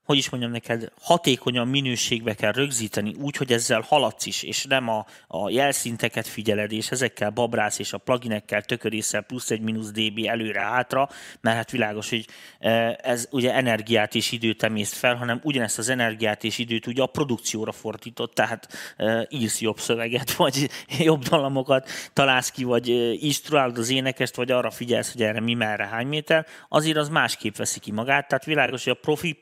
[0.04, 4.90] hogy is mondjam neked, hatékonyan minőségbe kell rögzíteni, úgy, hogy ezzel haladsz is, és nem
[4.90, 10.26] a, a jelszinteket figyeled, és ezekkel babrász és a pluginekkel tökörészel plusz egy mínusz dB
[10.26, 11.10] előre-hátra,
[11.42, 12.28] mert hát világos, hogy
[12.60, 17.02] e, ez ugye energiát és időt emészt fel, hanem ugyanezt az energiát és időt ugye
[17.02, 22.94] a produkcióra fordított, tehát e, írsz jobb szöveget, vagy jobb dalamokat találsz ki, vagy e,
[23.12, 27.56] instruálod az énekest, vagy arra figyelsz, hogy erre mi merre hány méter, azért az másképp
[27.56, 28.28] veszi ki magát.
[28.28, 29.34] Tehát világos, hogy a profi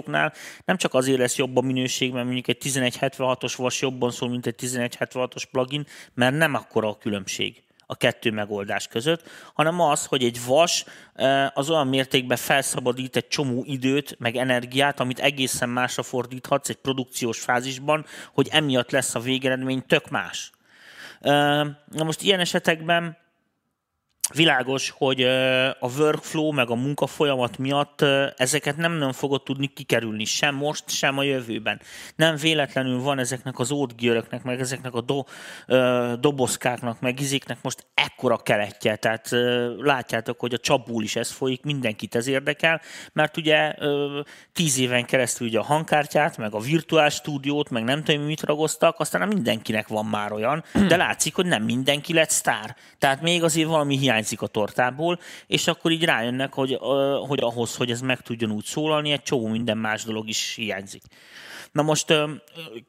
[0.00, 0.32] produkcióknál
[0.64, 4.46] nem csak azért lesz jobb a minőség, mert mondjuk egy 1176-os vas jobban szól, mint
[4.46, 9.22] egy 1176-os plugin, mert nem akkora a különbség a kettő megoldás között,
[9.54, 10.84] hanem az, hogy egy vas
[11.54, 17.40] az olyan mértékben felszabadít egy csomó időt, meg energiát, amit egészen másra fordíthatsz egy produkciós
[17.40, 20.50] fázisban, hogy emiatt lesz a végeredmény tök más.
[21.20, 23.16] Na most ilyen esetekben
[24.34, 25.22] világos, hogy
[25.80, 28.04] a workflow meg a munkafolyamat miatt
[28.36, 31.80] ezeket nem nagyon fogod tudni kikerülni, sem most, sem a jövőben.
[32.16, 35.22] Nem véletlenül van ezeknek az ótgöröknek, meg ezeknek a do,
[36.20, 39.28] dobozkáknak, meg izéknek most ekkora keletje, tehát
[39.78, 42.80] látjátok, hogy a csapból is ez folyik, mindenkit ez érdekel,
[43.12, 43.74] mert ugye
[44.52, 49.00] tíz éven keresztül ugye a hangkártyát, meg a virtuál stúdiót, meg nem tudom, mit ragoztak,
[49.00, 52.76] aztán nem mindenkinek van már olyan, de látszik, hogy nem mindenki lett sztár.
[52.98, 56.78] Tehát még azért valami hiány hiányzik a tortából, és akkor így rájönnek, hogy,
[57.28, 61.02] hogy ahhoz, hogy ez meg tudjon úgy szólalni, egy csomó minden más dolog is hiányzik.
[61.72, 62.06] Na most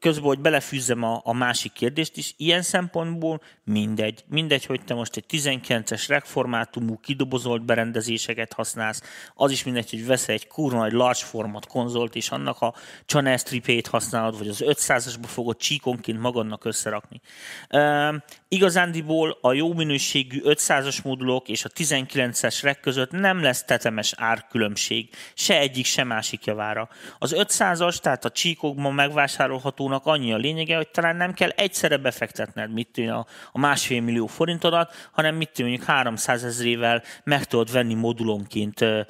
[0.00, 4.24] közben, hogy belefűzzem a, a másik kérdést is, ilyen szempontból mindegy.
[4.28, 9.02] Mindegy, hogy te most egy 19-es regformátumú kidobozolt berendezéseket használsz,
[9.34, 12.74] az is mindegy, hogy veszel egy kurva nagy large format konzolt, és annak a
[13.06, 17.20] channel stripét használod, vagy az 500-asba fogod csíkonként magadnak összerakni.
[17.68, 18.14] E,
[18.48, 25.08] igazándiból a jó minőségű 500-as modulok és a 19-es reg között nem lesz tetemes árkülönbség,
[25.34, 26.88] se egyik, se másik javára.
[27.18, 31.96] Az 500-as, tehát a csíkok ma megvásárolhatónak annyi a lényege, hogy talán nem kell egyszerre
[31.96, 37.94] befektetned mit a, a másfél millió forintodat, hanem mit mondjuk 300 ezrével meg tudod venni
[37.94, 39.06] modulonként e,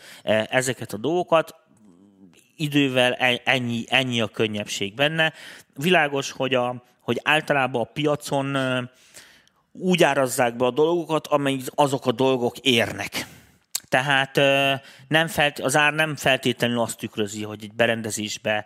[0.51, 1.55] ezeket a dolgokat,
[2.57, 5.32] idővel e, ennyi, ennyi a könnyebbség benne.
[5.74, 8.57] Világos, hogy, a, hogy általában a piacon
[9.73, 13.27] úgy árazzák be a dolgokat, amelyik azok a dolgok érnek.
[13.91, 14.37] Tehát
[15.09, 18.65] nem felt, az ár nem feltétlenül azt tükrözi, hogy egy berendezésben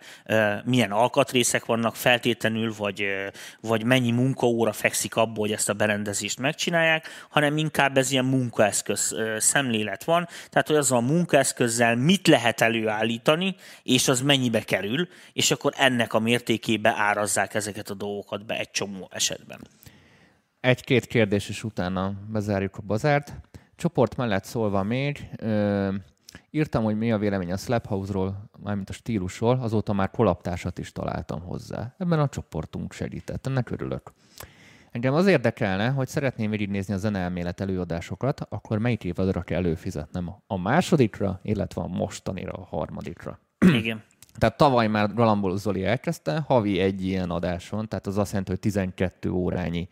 [0.65, 3.05] milyen alkatrészek vannak feltétlenül, vagy,
[3.61, 9.15] vagy mennyi munkaóra fekszik abból, hogy ezt a berendezést megcsinálják, hanem inkább ez ilyen munkaeszköz
[9.37, 10.27] szemlélet van.
[10.49, 16.13] Tehát, hogy azzal a munkaeszközzel mit lehet előállítani, és az mennyibe kerül, és akkor ennek
[16.13, 19.59] a mértékébe árazzák ezeket a dolgokat be egy csomó esetben.
[20.59, 23.33] Egy-két kérdés, és utána bezárjuk a bazárt.
[23.75, 25.93] Csoport mellett szólva még, ö,
[26.49, 30.91] írtam, hogy mi a vélemény a Slap House-ról, mármint a stílusról, azóta már kolaptásat is
[30.91, 31.95] találtam hozzá.
[31.97, 34.13] Ebben a csoportunk segített, ennek örülök.
[34.91, 40.35] Engem az érdekelne, hogy szeretném végignézni a zeneelmélet előadásokat, akkor melyik évadra kell előfizetnem?
[40.47, 43.39] A másodikra, illetve a mostanira, a harmadikra.
[43.73, 44.03] Igen.
[44.39, 48.59] Tehát tavaly már Galambol Zoli elkezdte, havi egy ilyen adáson, tehát az azt jelenti, hogy
[48.59, 49.89] 12 órányi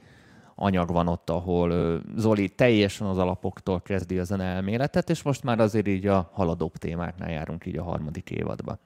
[0.56, 5.88] anyag van ott, ahol Zoli teljesen az alapoktól kezdi a elméletet, és most már azért
[5.88, 8.80] így a haladóbb témáknál járunk így a harmadik évadba.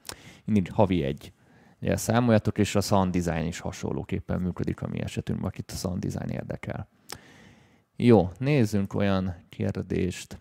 [0.44, 1.32] Így havi egy.
[1.80, 6.04] Ugye számoljatok, és a sound design is hasonlóképpen működik a mi esetünkben, akit a sound
[6.04, 6.88] design érdekel.
[7.96, 10.38] Jó, nézzünk olyan kérdést,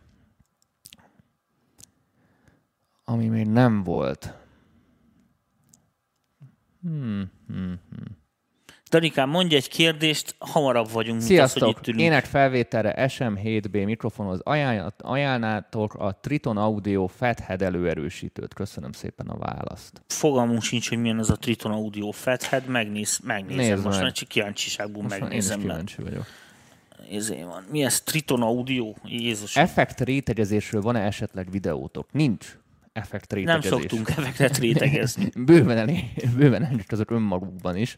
[3.04, 4.34] ami még nem volt.
[6.82, 8.18] Hmm, hmm, hmm.
[8.90, 11.64] Danikám, mondj egy kérdést, hamarabb vagyunk, Sziasztok!
[11.64, 12.12] mint az, hogy itt ülünk.
[12.12, 14.40] Ének felvételre SM7B mikrofonhoz
[14.98, 18.54] ajánlnátok a Triton Audio Fathead előerősítőt.
[18.54, 20.02] Köszönöm szépen a választ.
[20.08, 23.74] Fogalmunk sincs, hogy milyen az a Triton Audio Fathead, megnéz, megnézem.
[23.74, 24.12] Nézd most meg.
[24.12, 25.60] csak kíváncsiságból most megnézem.
[25.60, 26.26] Én kíváncsi vagyok.
[27.46, 27.66] Van.
[27.72, 28.02] Mi ez?
[28.02, 28.94] Triton Audio?
[29.04, 29.56] Jézus.
[29.56, 32.08] Effekt rétegezésről van-e esetleg videótok?
[32.12, 32.58] Nincs
[32.94, 33.70] effekt rétegezés.
[33.70, 35.32] Nem szoktunk effektet rétegezni.
[35.46, 36.04] bőven elég,
[36.38, 37.98] bőven elég azok önmagukban is.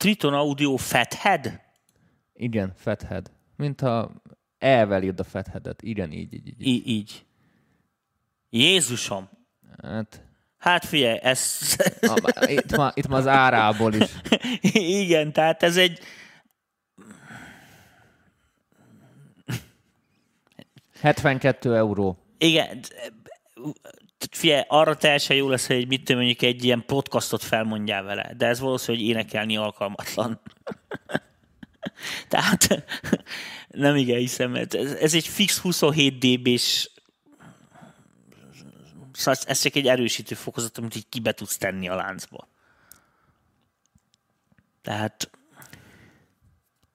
[0.00, 1.60] Triton Audio Fathead?
[2.32, 3.30] Igen, Fathead.
[3.56, 4.22] Mint ha
[4.58, 5.82] elvel írd a Fatheadet.
[5.82, 6.66] Igen, így, így, így.
[6.66, 7.24] Í- így.
[8.50, 9.28] Jézusom!
[9.82, 10.24] Hát...
[10.58, 11.58] Hát figyelj, ez...
[12.46, 14.10] Itt, ma, itt ma az árából is.
[15.04, 15.98] Igen, tehát ez egy...
[21.00, 22.18] 72 euró.
[22.38, 22.80] Igen,
[24.30, 28.60] Figyelj, arra teljesen jó lesz, hogy mit mondjuk egy ilyen podcastot felmondjál vele, de ez
[28.60, 30.40] valószínű, hogy énekelni alkalmatlan.
[32.28, 32.84] Tehát
[33.68, 36.90] nem igen hiszem, ez, ez egy fix 27 dB-s
[39.12, 42.48] Szóval ez csak egy erősítő fokozat, amit így kibe tudsz tenni a láncba.
[44.82, 45.30] Tehát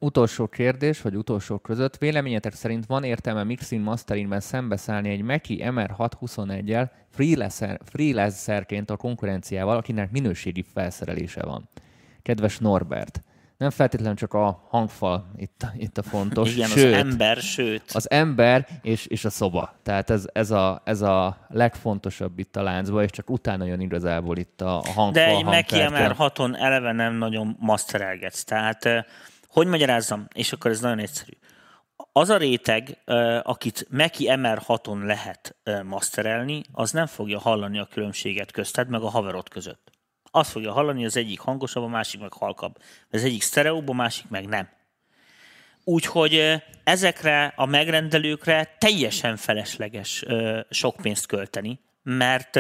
[0.06, 1.98] Utolsó kérdés, vagy utolsó között.
[1.98, 10.12] Véleményetek szerint van értelme mixing masteringben szembeszállni egy Mackie MR621-el freelancer, freelancerként a konkurenciával, akinek
[10.12, 11.70] minőségi felszerelése van?
[12.22, 13.24] Kedves Norbert,
[13.58, 16.56] nem feltétlenül csak a hangfal itt, itt a fontos.
[16.56, 17.84] Igen, sőt, az ember, sőt.
[17.94, 19.76] Az ember és, és a szoba.
[19.84, 24.38] Tehát ez, ez, a, ez a legfontosabb itt a láncban, és csak utána jön igazából
[24.38, 25.44] itt a, hangfal, De egy.
[25.44, 28.44] Mackie MR6-on eleve nem nagyon masterelgetsz.
[28.44, 29.04] Tehát, eh,
[29.56, 30.28] hogy magyarázzam?
[30.34, 31.32] És akkor ez nagyon egyszerű.
[32.12, 33.02] Az a réteg,
[33.44, 39.10] akit Mackie MR6-on lehet eh, masterelni, az nem fogja hallani a különbséget közted, meg a
[39.10, 39.92] haverod között.
[40.32, 42.78] Azt fogja hallani, az egyik hangosabb, a másik meg halkabb.
[43.10, 44.70] Az egyik sztereóbb, a másik meg nem.
[45.84, 50.26] Úgyhogy ezekre a megrendelőkre teljesen felesleges
[50.70, 52.60] sok pénzt költeni, mert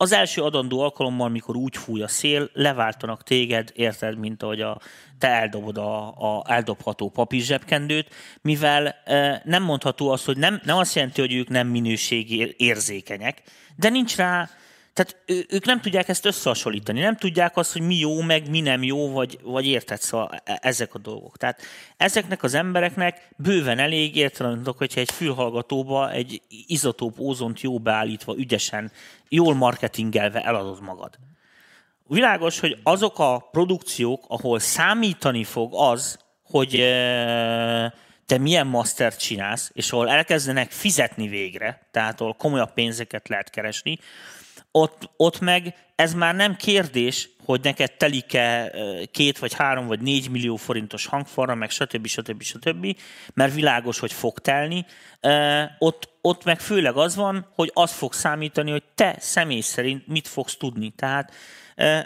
[0.00, 4.80] az első adandó alkalommal, mikor úgy fúj a szél, leváltanak téged, érted, mint ahogy a,
[5.18, 10.94] te eldobod a, a eldobható papírzsebkendőt, mivel ö, nem mondható az, hogy nem, nem azt
[10.94, 13.42] jelenti, hogy ők nem minőségi érzékenyek,
[13.76, 14.48] de nincs rá
[14.98, 15.16] tehát
[15.48, 19.12] ők nem tudják ezt összehasonlítani, nem tudják azt, hogy mi jó, meg mi nem jó,
[19.12, 21.36] vagy, vagy érted, szóval e- ezek a dolgok.
[21.36, 21.60] Tehát
[21.96, 28.92] ezeknek az embereknek bőven elég értelemben, hogyha egy fülhallgatóba egy izotóp ózont jó beállítva, ügyesen,
[29.28, 31.18] jól marketingelve eladod magad.
[32.06, 37.94] Világos, hogy azok a produkciók, ahol számítani fog az, hogy e,
[38.26, 43.98] te milyen mastert csinálsz, és ahol elkezdenek fizetni végre, tehát ahol komolyabb pénzeket lehet keresni,
[44.80, 48.72] ott, ott meg ez már nem kérdés, hogy neked telik-e
[49.10, 52.06] két vagy három vagy négy millió forintos hangfalra, meg stb.
[52.06, 52.42] stb.
[52.42, 52.96] stb.
[53.34, 54.86] mert világos, hogy fog telni.
[55.78, 60.28] Ott, ott meg főleg az van, hogy az fog számítani, hogy te személy szerint mit
[60.28, 60.92] fogsz tudni.
[60.96, 61.32] Tehát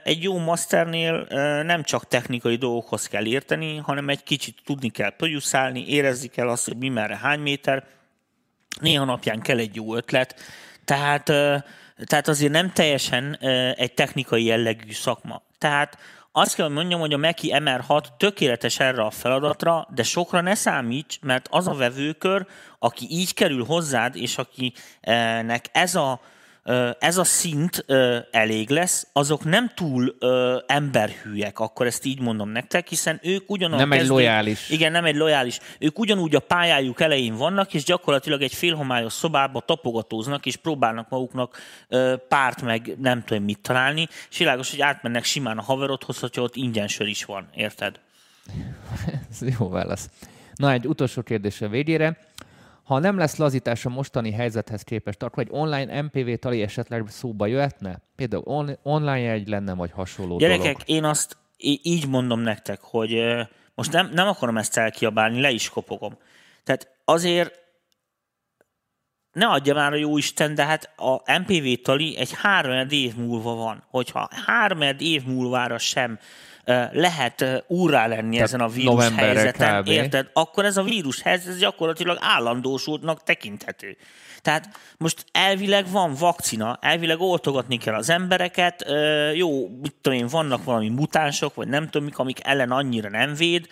[0.03, 1.27] egy jó masternél
[1.63, 6.65] nem csak technikai dolgokhoz kell érteni, hanem egy kicsit tudni kell producálni, érezni kell azt,
[6.65, 7.85] hogy mi merre hány méter,
[8.81, 10.35] néha napján kell egy jó ötlet,
[10.85, 11.33] tehát
[12.05, 13.37] tehát azért nem teljesen
[13.77, 15.43] egy technikai jellegű szakma.
[15.59, 15.99] Tehát
[16.33, 21.19] azt kell, mondjam, hogy a Meki MR6 tökéletes erre a feladatra, de sokra ne számíts,
[21.21, 22.47] mert az a vevőkör,
[22.79, 26.21] aki így kerül hozzád, és akinek ez a
[26.99, 27.85] ez a szint
[28.31, 30.17] elég lesz, azok nem túl
[30.67, 34.71] emberhűek, akkor ezt így mondom nektek, hiszen ők ugyanúgy Nem egy lojális.
[34.71, 35.59] Igen, nem egy lojális.
[35.79, 41.59] Ők ugyanúgy a pályájuk elején vannak, és gyakorlatilag egy félhomályos szobába tapogatóznak, és próbálnak maguknak
[42.29, 46.57] párt meg nem tudom mit találni, és világos, hogy átmennek simán a haverodhoz, hogyha ott
[46.57, 48.01] ingyen sör is van, érted?
[49.31, 50.11] Ez jó válasz.
[50.55, 52.19] Na, egy utolsó kérdés a végére.
[52.93, 57.47] Ha nem lesz lazítás a mostani helyzethez képest, akkor egy online MPV tali esetleg szóba
[57.47, 58.03] jöhetne?
[58.17, 60.83] Például on- online egy lenne, vagy hasonló Gyerekek, dolog.
[60.85, 63.23] én azt így mondom nektek, hogy
[63.75, 66.19] most nem, nem akarom ezt elkiabálni, le is kopogom.
[66.65, 67.61] Tehát azért
[69.33, 73.55] ne adja már a jó Isten, de hát a MPV tali egy három év múlva
[73.55, 73.85] van.
[73.91, 76.19] Hogyha három év múlvára sem
[76.93, 79.89] lehet úrá lenni Tehát ezen a vírus helyzeten, kb.
[79.89, 80.31] érted?
[80.33, 83.97] Akkor ez a vírus helyzet gyakorlatilag állandósultnak tekinthető.
[84.43, 84.69] Tehát
[84.99, 88.85] most elvileg van vakcina, elvileg oltogatni kell az embereket,
[89.35, 93.35] jó, mit tudom én, vannak valami mutánsok, vagy nem tudom mik, amik ellen annyira nem
[93.35, 93.67] véd,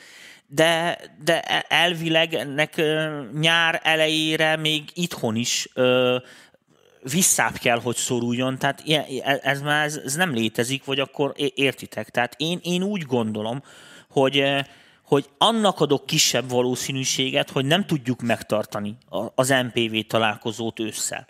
[0.47, 2.83] de, de e, elvileg ennek
[3.41, 5.69] nyár elejére még itthon is
[7.02, 12.10] visszább kell, hogy szoruljon, tehát e, ez már ez, ez nem létezik, vagy akkor értitek.
[12.10, 13.62] Tehát én, én úgy gondolom,
[14.10, 14.44] hogy,
[15.05, 18.97] hogy annak adok kisebb valószínűséget, hogy nem tudjuk megtartani
[19.35, 21.27] az MPV találkozót ősszel.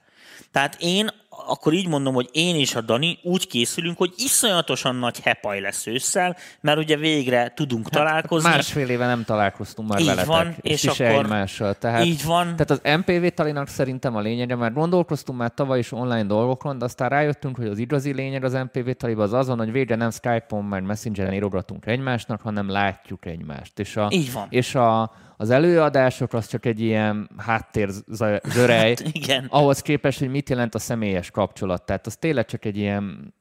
[0.52, 1.10] Tehát én
[1.46, 5.86] akkor így mondom, hogy én és a Dani úgy készülünk, hogy iszonyatosan nagy hepaj lesz
[5.86, 8.48] ősszel, mert ugye végre tudunk hát, találkozni.
[8.48, 10.26] Másfél éve nem találkoztunk már így veletek.
[10.26, 11.74] Van, és, és akkor egymással.
[11.74, 12.56] Tehát, így van.
[12.56, 16.84] Tehát az MPV talinak szerintem a lényege, mert gondolkoztunk már tavaly is online dolgokon, de
[16.84, 20.64] aztán rájöttünk, hogy az igazi lényeg az MPV taliban az azon, hogy végre nem Skype-on,
[20.64, 23.78] meg Messengeren írogatunk egymásnak, hanem látjuk egymást.
[23.78, 24.46] És a, így van.
[24.50, 29.46] És a, az előadások az csak egy ilyen háttérzörej, hát, igen.
[29.48, 31.86] ahhoz képest, hogy mit jelent a személyes kapcsolat.
[31.86, 33.34] Tehát az tényleg csak egy ilyen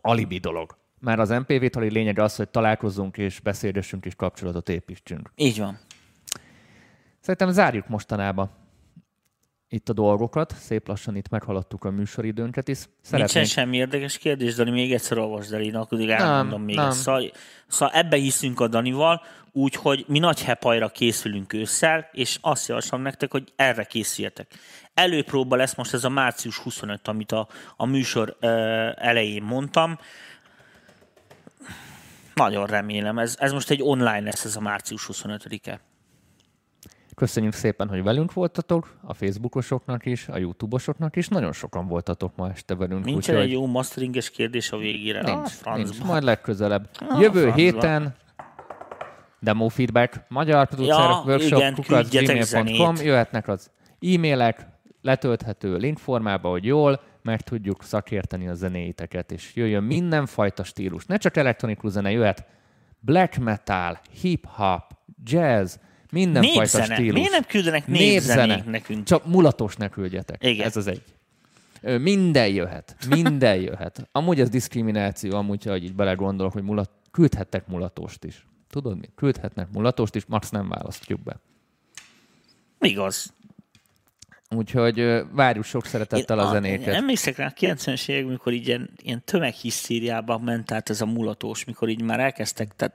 [0.00, 0.76] alibi dolog.
[0.98, 5.32] Már az MPV tali lényeg az, hogy találkozzunk és beszélgessünk és kapcsolatot építsünk.
[5.36, 5.78] Így van.
[7.20, 8.50] Szerintem zárjuk mostanába.
[9.76, 12.76] Itt a dolgokat, szép lassan itt meghaladtuk a műsoridőnket is.
[12.76, 13.46] Nincsen Szeretnénk...
[13.46, 16.88] semmi érdekes kérdés, Dani, még egyszer olvasd el, én akkor elmondom még nem.
[16.88, 17.00] ezt.
[17.00, 17.30] Szóval,
[17.66, 19.22] szóval ebbe hiszünk a Danival,
[19.52, 24.54] úgyhogy mi nagy hepajra készülünk ősszel, és azt javaslom nektek, hogy erre készüljetek.
[24.94, 28.48] Előpróba lesz most ez a március 25, amit a, a műsor ö,
[28.96, 29.98] elején mondtam.
[32.34, 35.80] Nagyon remélem, ez, ez most egy online lesz ez a március 25-e.
[37.16, 41.28] Köszönjük szépen, hogy velünk voltatok, a Facebookosoknak is, a YouTube-osoknak is.
[41.28, 43.06] Nagyon sokan voltatok ma este velünk.
[43.06, 45.22] Úgyhogy egy jó masteringes kérdés a végére.
[45.22, 46.02] Nincs, ah, nincs.
[46.02, 46.88] Majd legközelebb.
[47.08, 47.60] Ah, Jövő francba.
[47.60, 48.14] héten
[49.40, 53.02] demo feedback, magyar producer, Ja, workshop, igen, kukac, küldjetek gmail.com, zenét.
[53.06, 53.70] jöhetnek az
[54.00, 54.66] e-mailek,
[55.02, 61.06] letölthető link formába, hogy jól meg tudjuk szakérteni a zenéiteket, és jöjjön mindenfajta stílus.
[61.06, 62.46] Ne csak elektronikus zene, jöhet
[63.00, 64.82] black metal, hip-hop,
[65.24, 65.76] jazz,
[66.10, 66.94] mindenfajta Népzene.
[66.94, 67.14] stílus.
[67.14, 69.04] Miért nem küldenek népzenét nekünk?
[69.04, 70.44] Csak mulatos ne küldjetek.
[70.44, 70.66] Igen.
[70.66, 71.02] Ez az egy.
[72.00, 72.96] Minden jöhet.
[73.08, 74.08] Minden jöhet.
[74.12, 78.46] Amúgy ez diszkrimináció, amúgy, hogy így belegondolok, hogy mulat, küldhettek mulatost is.
[78.70, 79.08] Tudod mi?
[79.14, 81.40] Küldhetnek mulatost is, max nem választjuk be.
[82.80, 83.34] Igaz.
[84.50, 86.94] Úgyhogy várjuk sok szeretettel a zenéket.
[86.94, 91.64] Emlékszek rá a 90-es évek, mikor így ilyen, ilyen tömeghisztériában ment át ez a mulatós,
[91.64, 92.94] mikor így már elkezdtek, tehát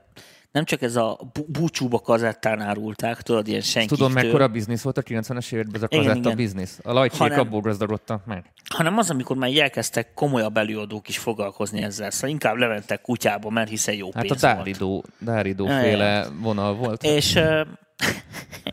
[0.52, 3.88] nem csak ez a bú- búcsúba kazettán árulták, tudod, ilyen senki.
[3.88, 6.36] Tudod, mekkora biznisz volt a 90-es években ez a Igen, kazetta igen.
[6.36, 6.78] biznisz?
[6.82, 8.44] A lajcsék abból gazdagodtak meg.
[8.74, 12.10] hanem az, amikor már elkezdtek komolyabb előadók is foglalkozni ezzel.
[12.10, 14.54] Szóval inkább lementek kutyába, mert hiszen jó Hát a pénz volt.
[14.56, 17.02] Dáridó, Dáridó Ja, féle vonal volt.
[17.02, 17.34] És,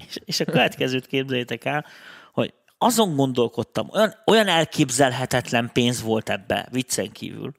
[0.08, 1.86] és, és a következőt képzeljétek el,
[2.34, 7.52] hogy azon gondolkodtam, olyan, olyan elképzelhetetlen pénz volt ebbe, viccen kívül.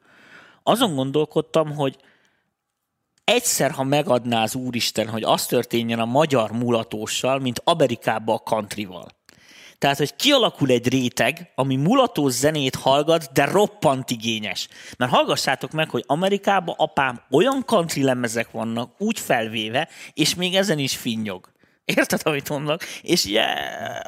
[0.62, 1.96] Azon gondolkodtam, hogy
[3.24, 9.08] egyszer, ha megadná az Úristen, hogy az történjen a magyar mulatóssal, mint Amerikában a countryval.
[9.78, 14.68] Tehát, hogy kialakul egy réteg, ami mulatós zenét hallgat, de roppant igényes.
[14.96, 20.78] Mert hallgassátok meg, hogy Amerikában apám olyan country lemezek vannak, úgy felvéve, és még ezen
[20.78, 21.49] is finnyog.
[21.96, 22.82] Érted, amit mondok?
[23.02, 23.42] És ugye,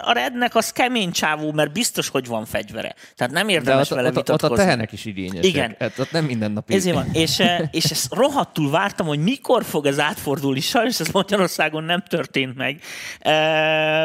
[0.03, 2.95] a rednek az kemény csávó, mert biztos, hogy van fegyvere.
[3.17, 4.65] Tehát nem De érdemes ott, vele ott, ott a vitatkozni.
[4.65, 5.45] tehenek is igényesek.
[5.45, 5.77] Igen.
[5.79, 7.09] Hát ott nem minden nap Ezért van.
[7.13, 10.61] És, eh, és ezt rohadtul vártam, hogy mikor fog ez átfordulni.
[10.61, 12.81] Sajnos ez Magyarországon nem történt meg.
[13.19, 13.33] Eh,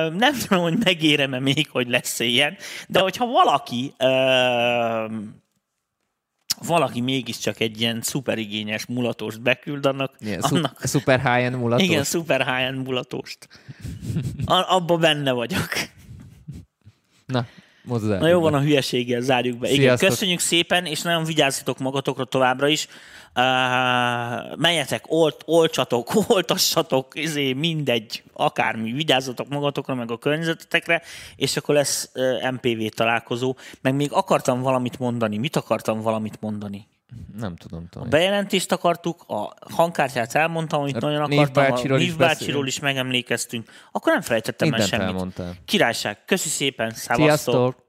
[0.09, 2.57] Nem tudom, hogy megérem-e még, hogy lesz ilyen.
[2.87, 5.05] De hogyha valaki eh,
[6.65, 11.85] valaki mégiscsak egy ilyen szuperigényes mulatost beküld, annak, Ilyen annak szu- super high-end mulatos.
[11.87, 13.47] igen, szuper high-end mulatost.
[14.45, 15.69] A- Abba benne vagyok.
[17.25, 17.45] Na,
[17.83, 18.17] mozzá.
[18.19, 19.67] Na jó van, a hülyeséggel zárjuk be.
[19.69, 20.09] Igen, Sziasztok.
[20.09, 22.87] köszönjük szépen, és nagyon vigyázzatok magatokra továbbra is.
[23.37, 31.01] Uh, menjetek, olt, oltsatok, oltassatok, izé, mindegy, akármi, vigyázzatok magatokra, meg a környezetetekre,
[31.35, 33.55] és akkor lesz uh, MPV találkozó.
[33.81, 35.37] Meg még akartam valamit mondani.
[35.37, 36.87] Mit akartam valamit mondani?
[37.37, 38.09] Nem tudom, Tony.
[38.09, 42.67] Bejelentést akartuk, a hangkártyát elmondtam, amit A nagyon Név akartam, bácsiról a is Név bácsiról
[42.67, 43.69] is megemlékeztünk.
[43.91, 45.07] Akkor nem felejtettem el Mindent semmit.
[45.07, 45.55] elmondtál.
[45.65, 46.91] Királyság, köszi szépen!
[46.91, 47.86] Sziasztok!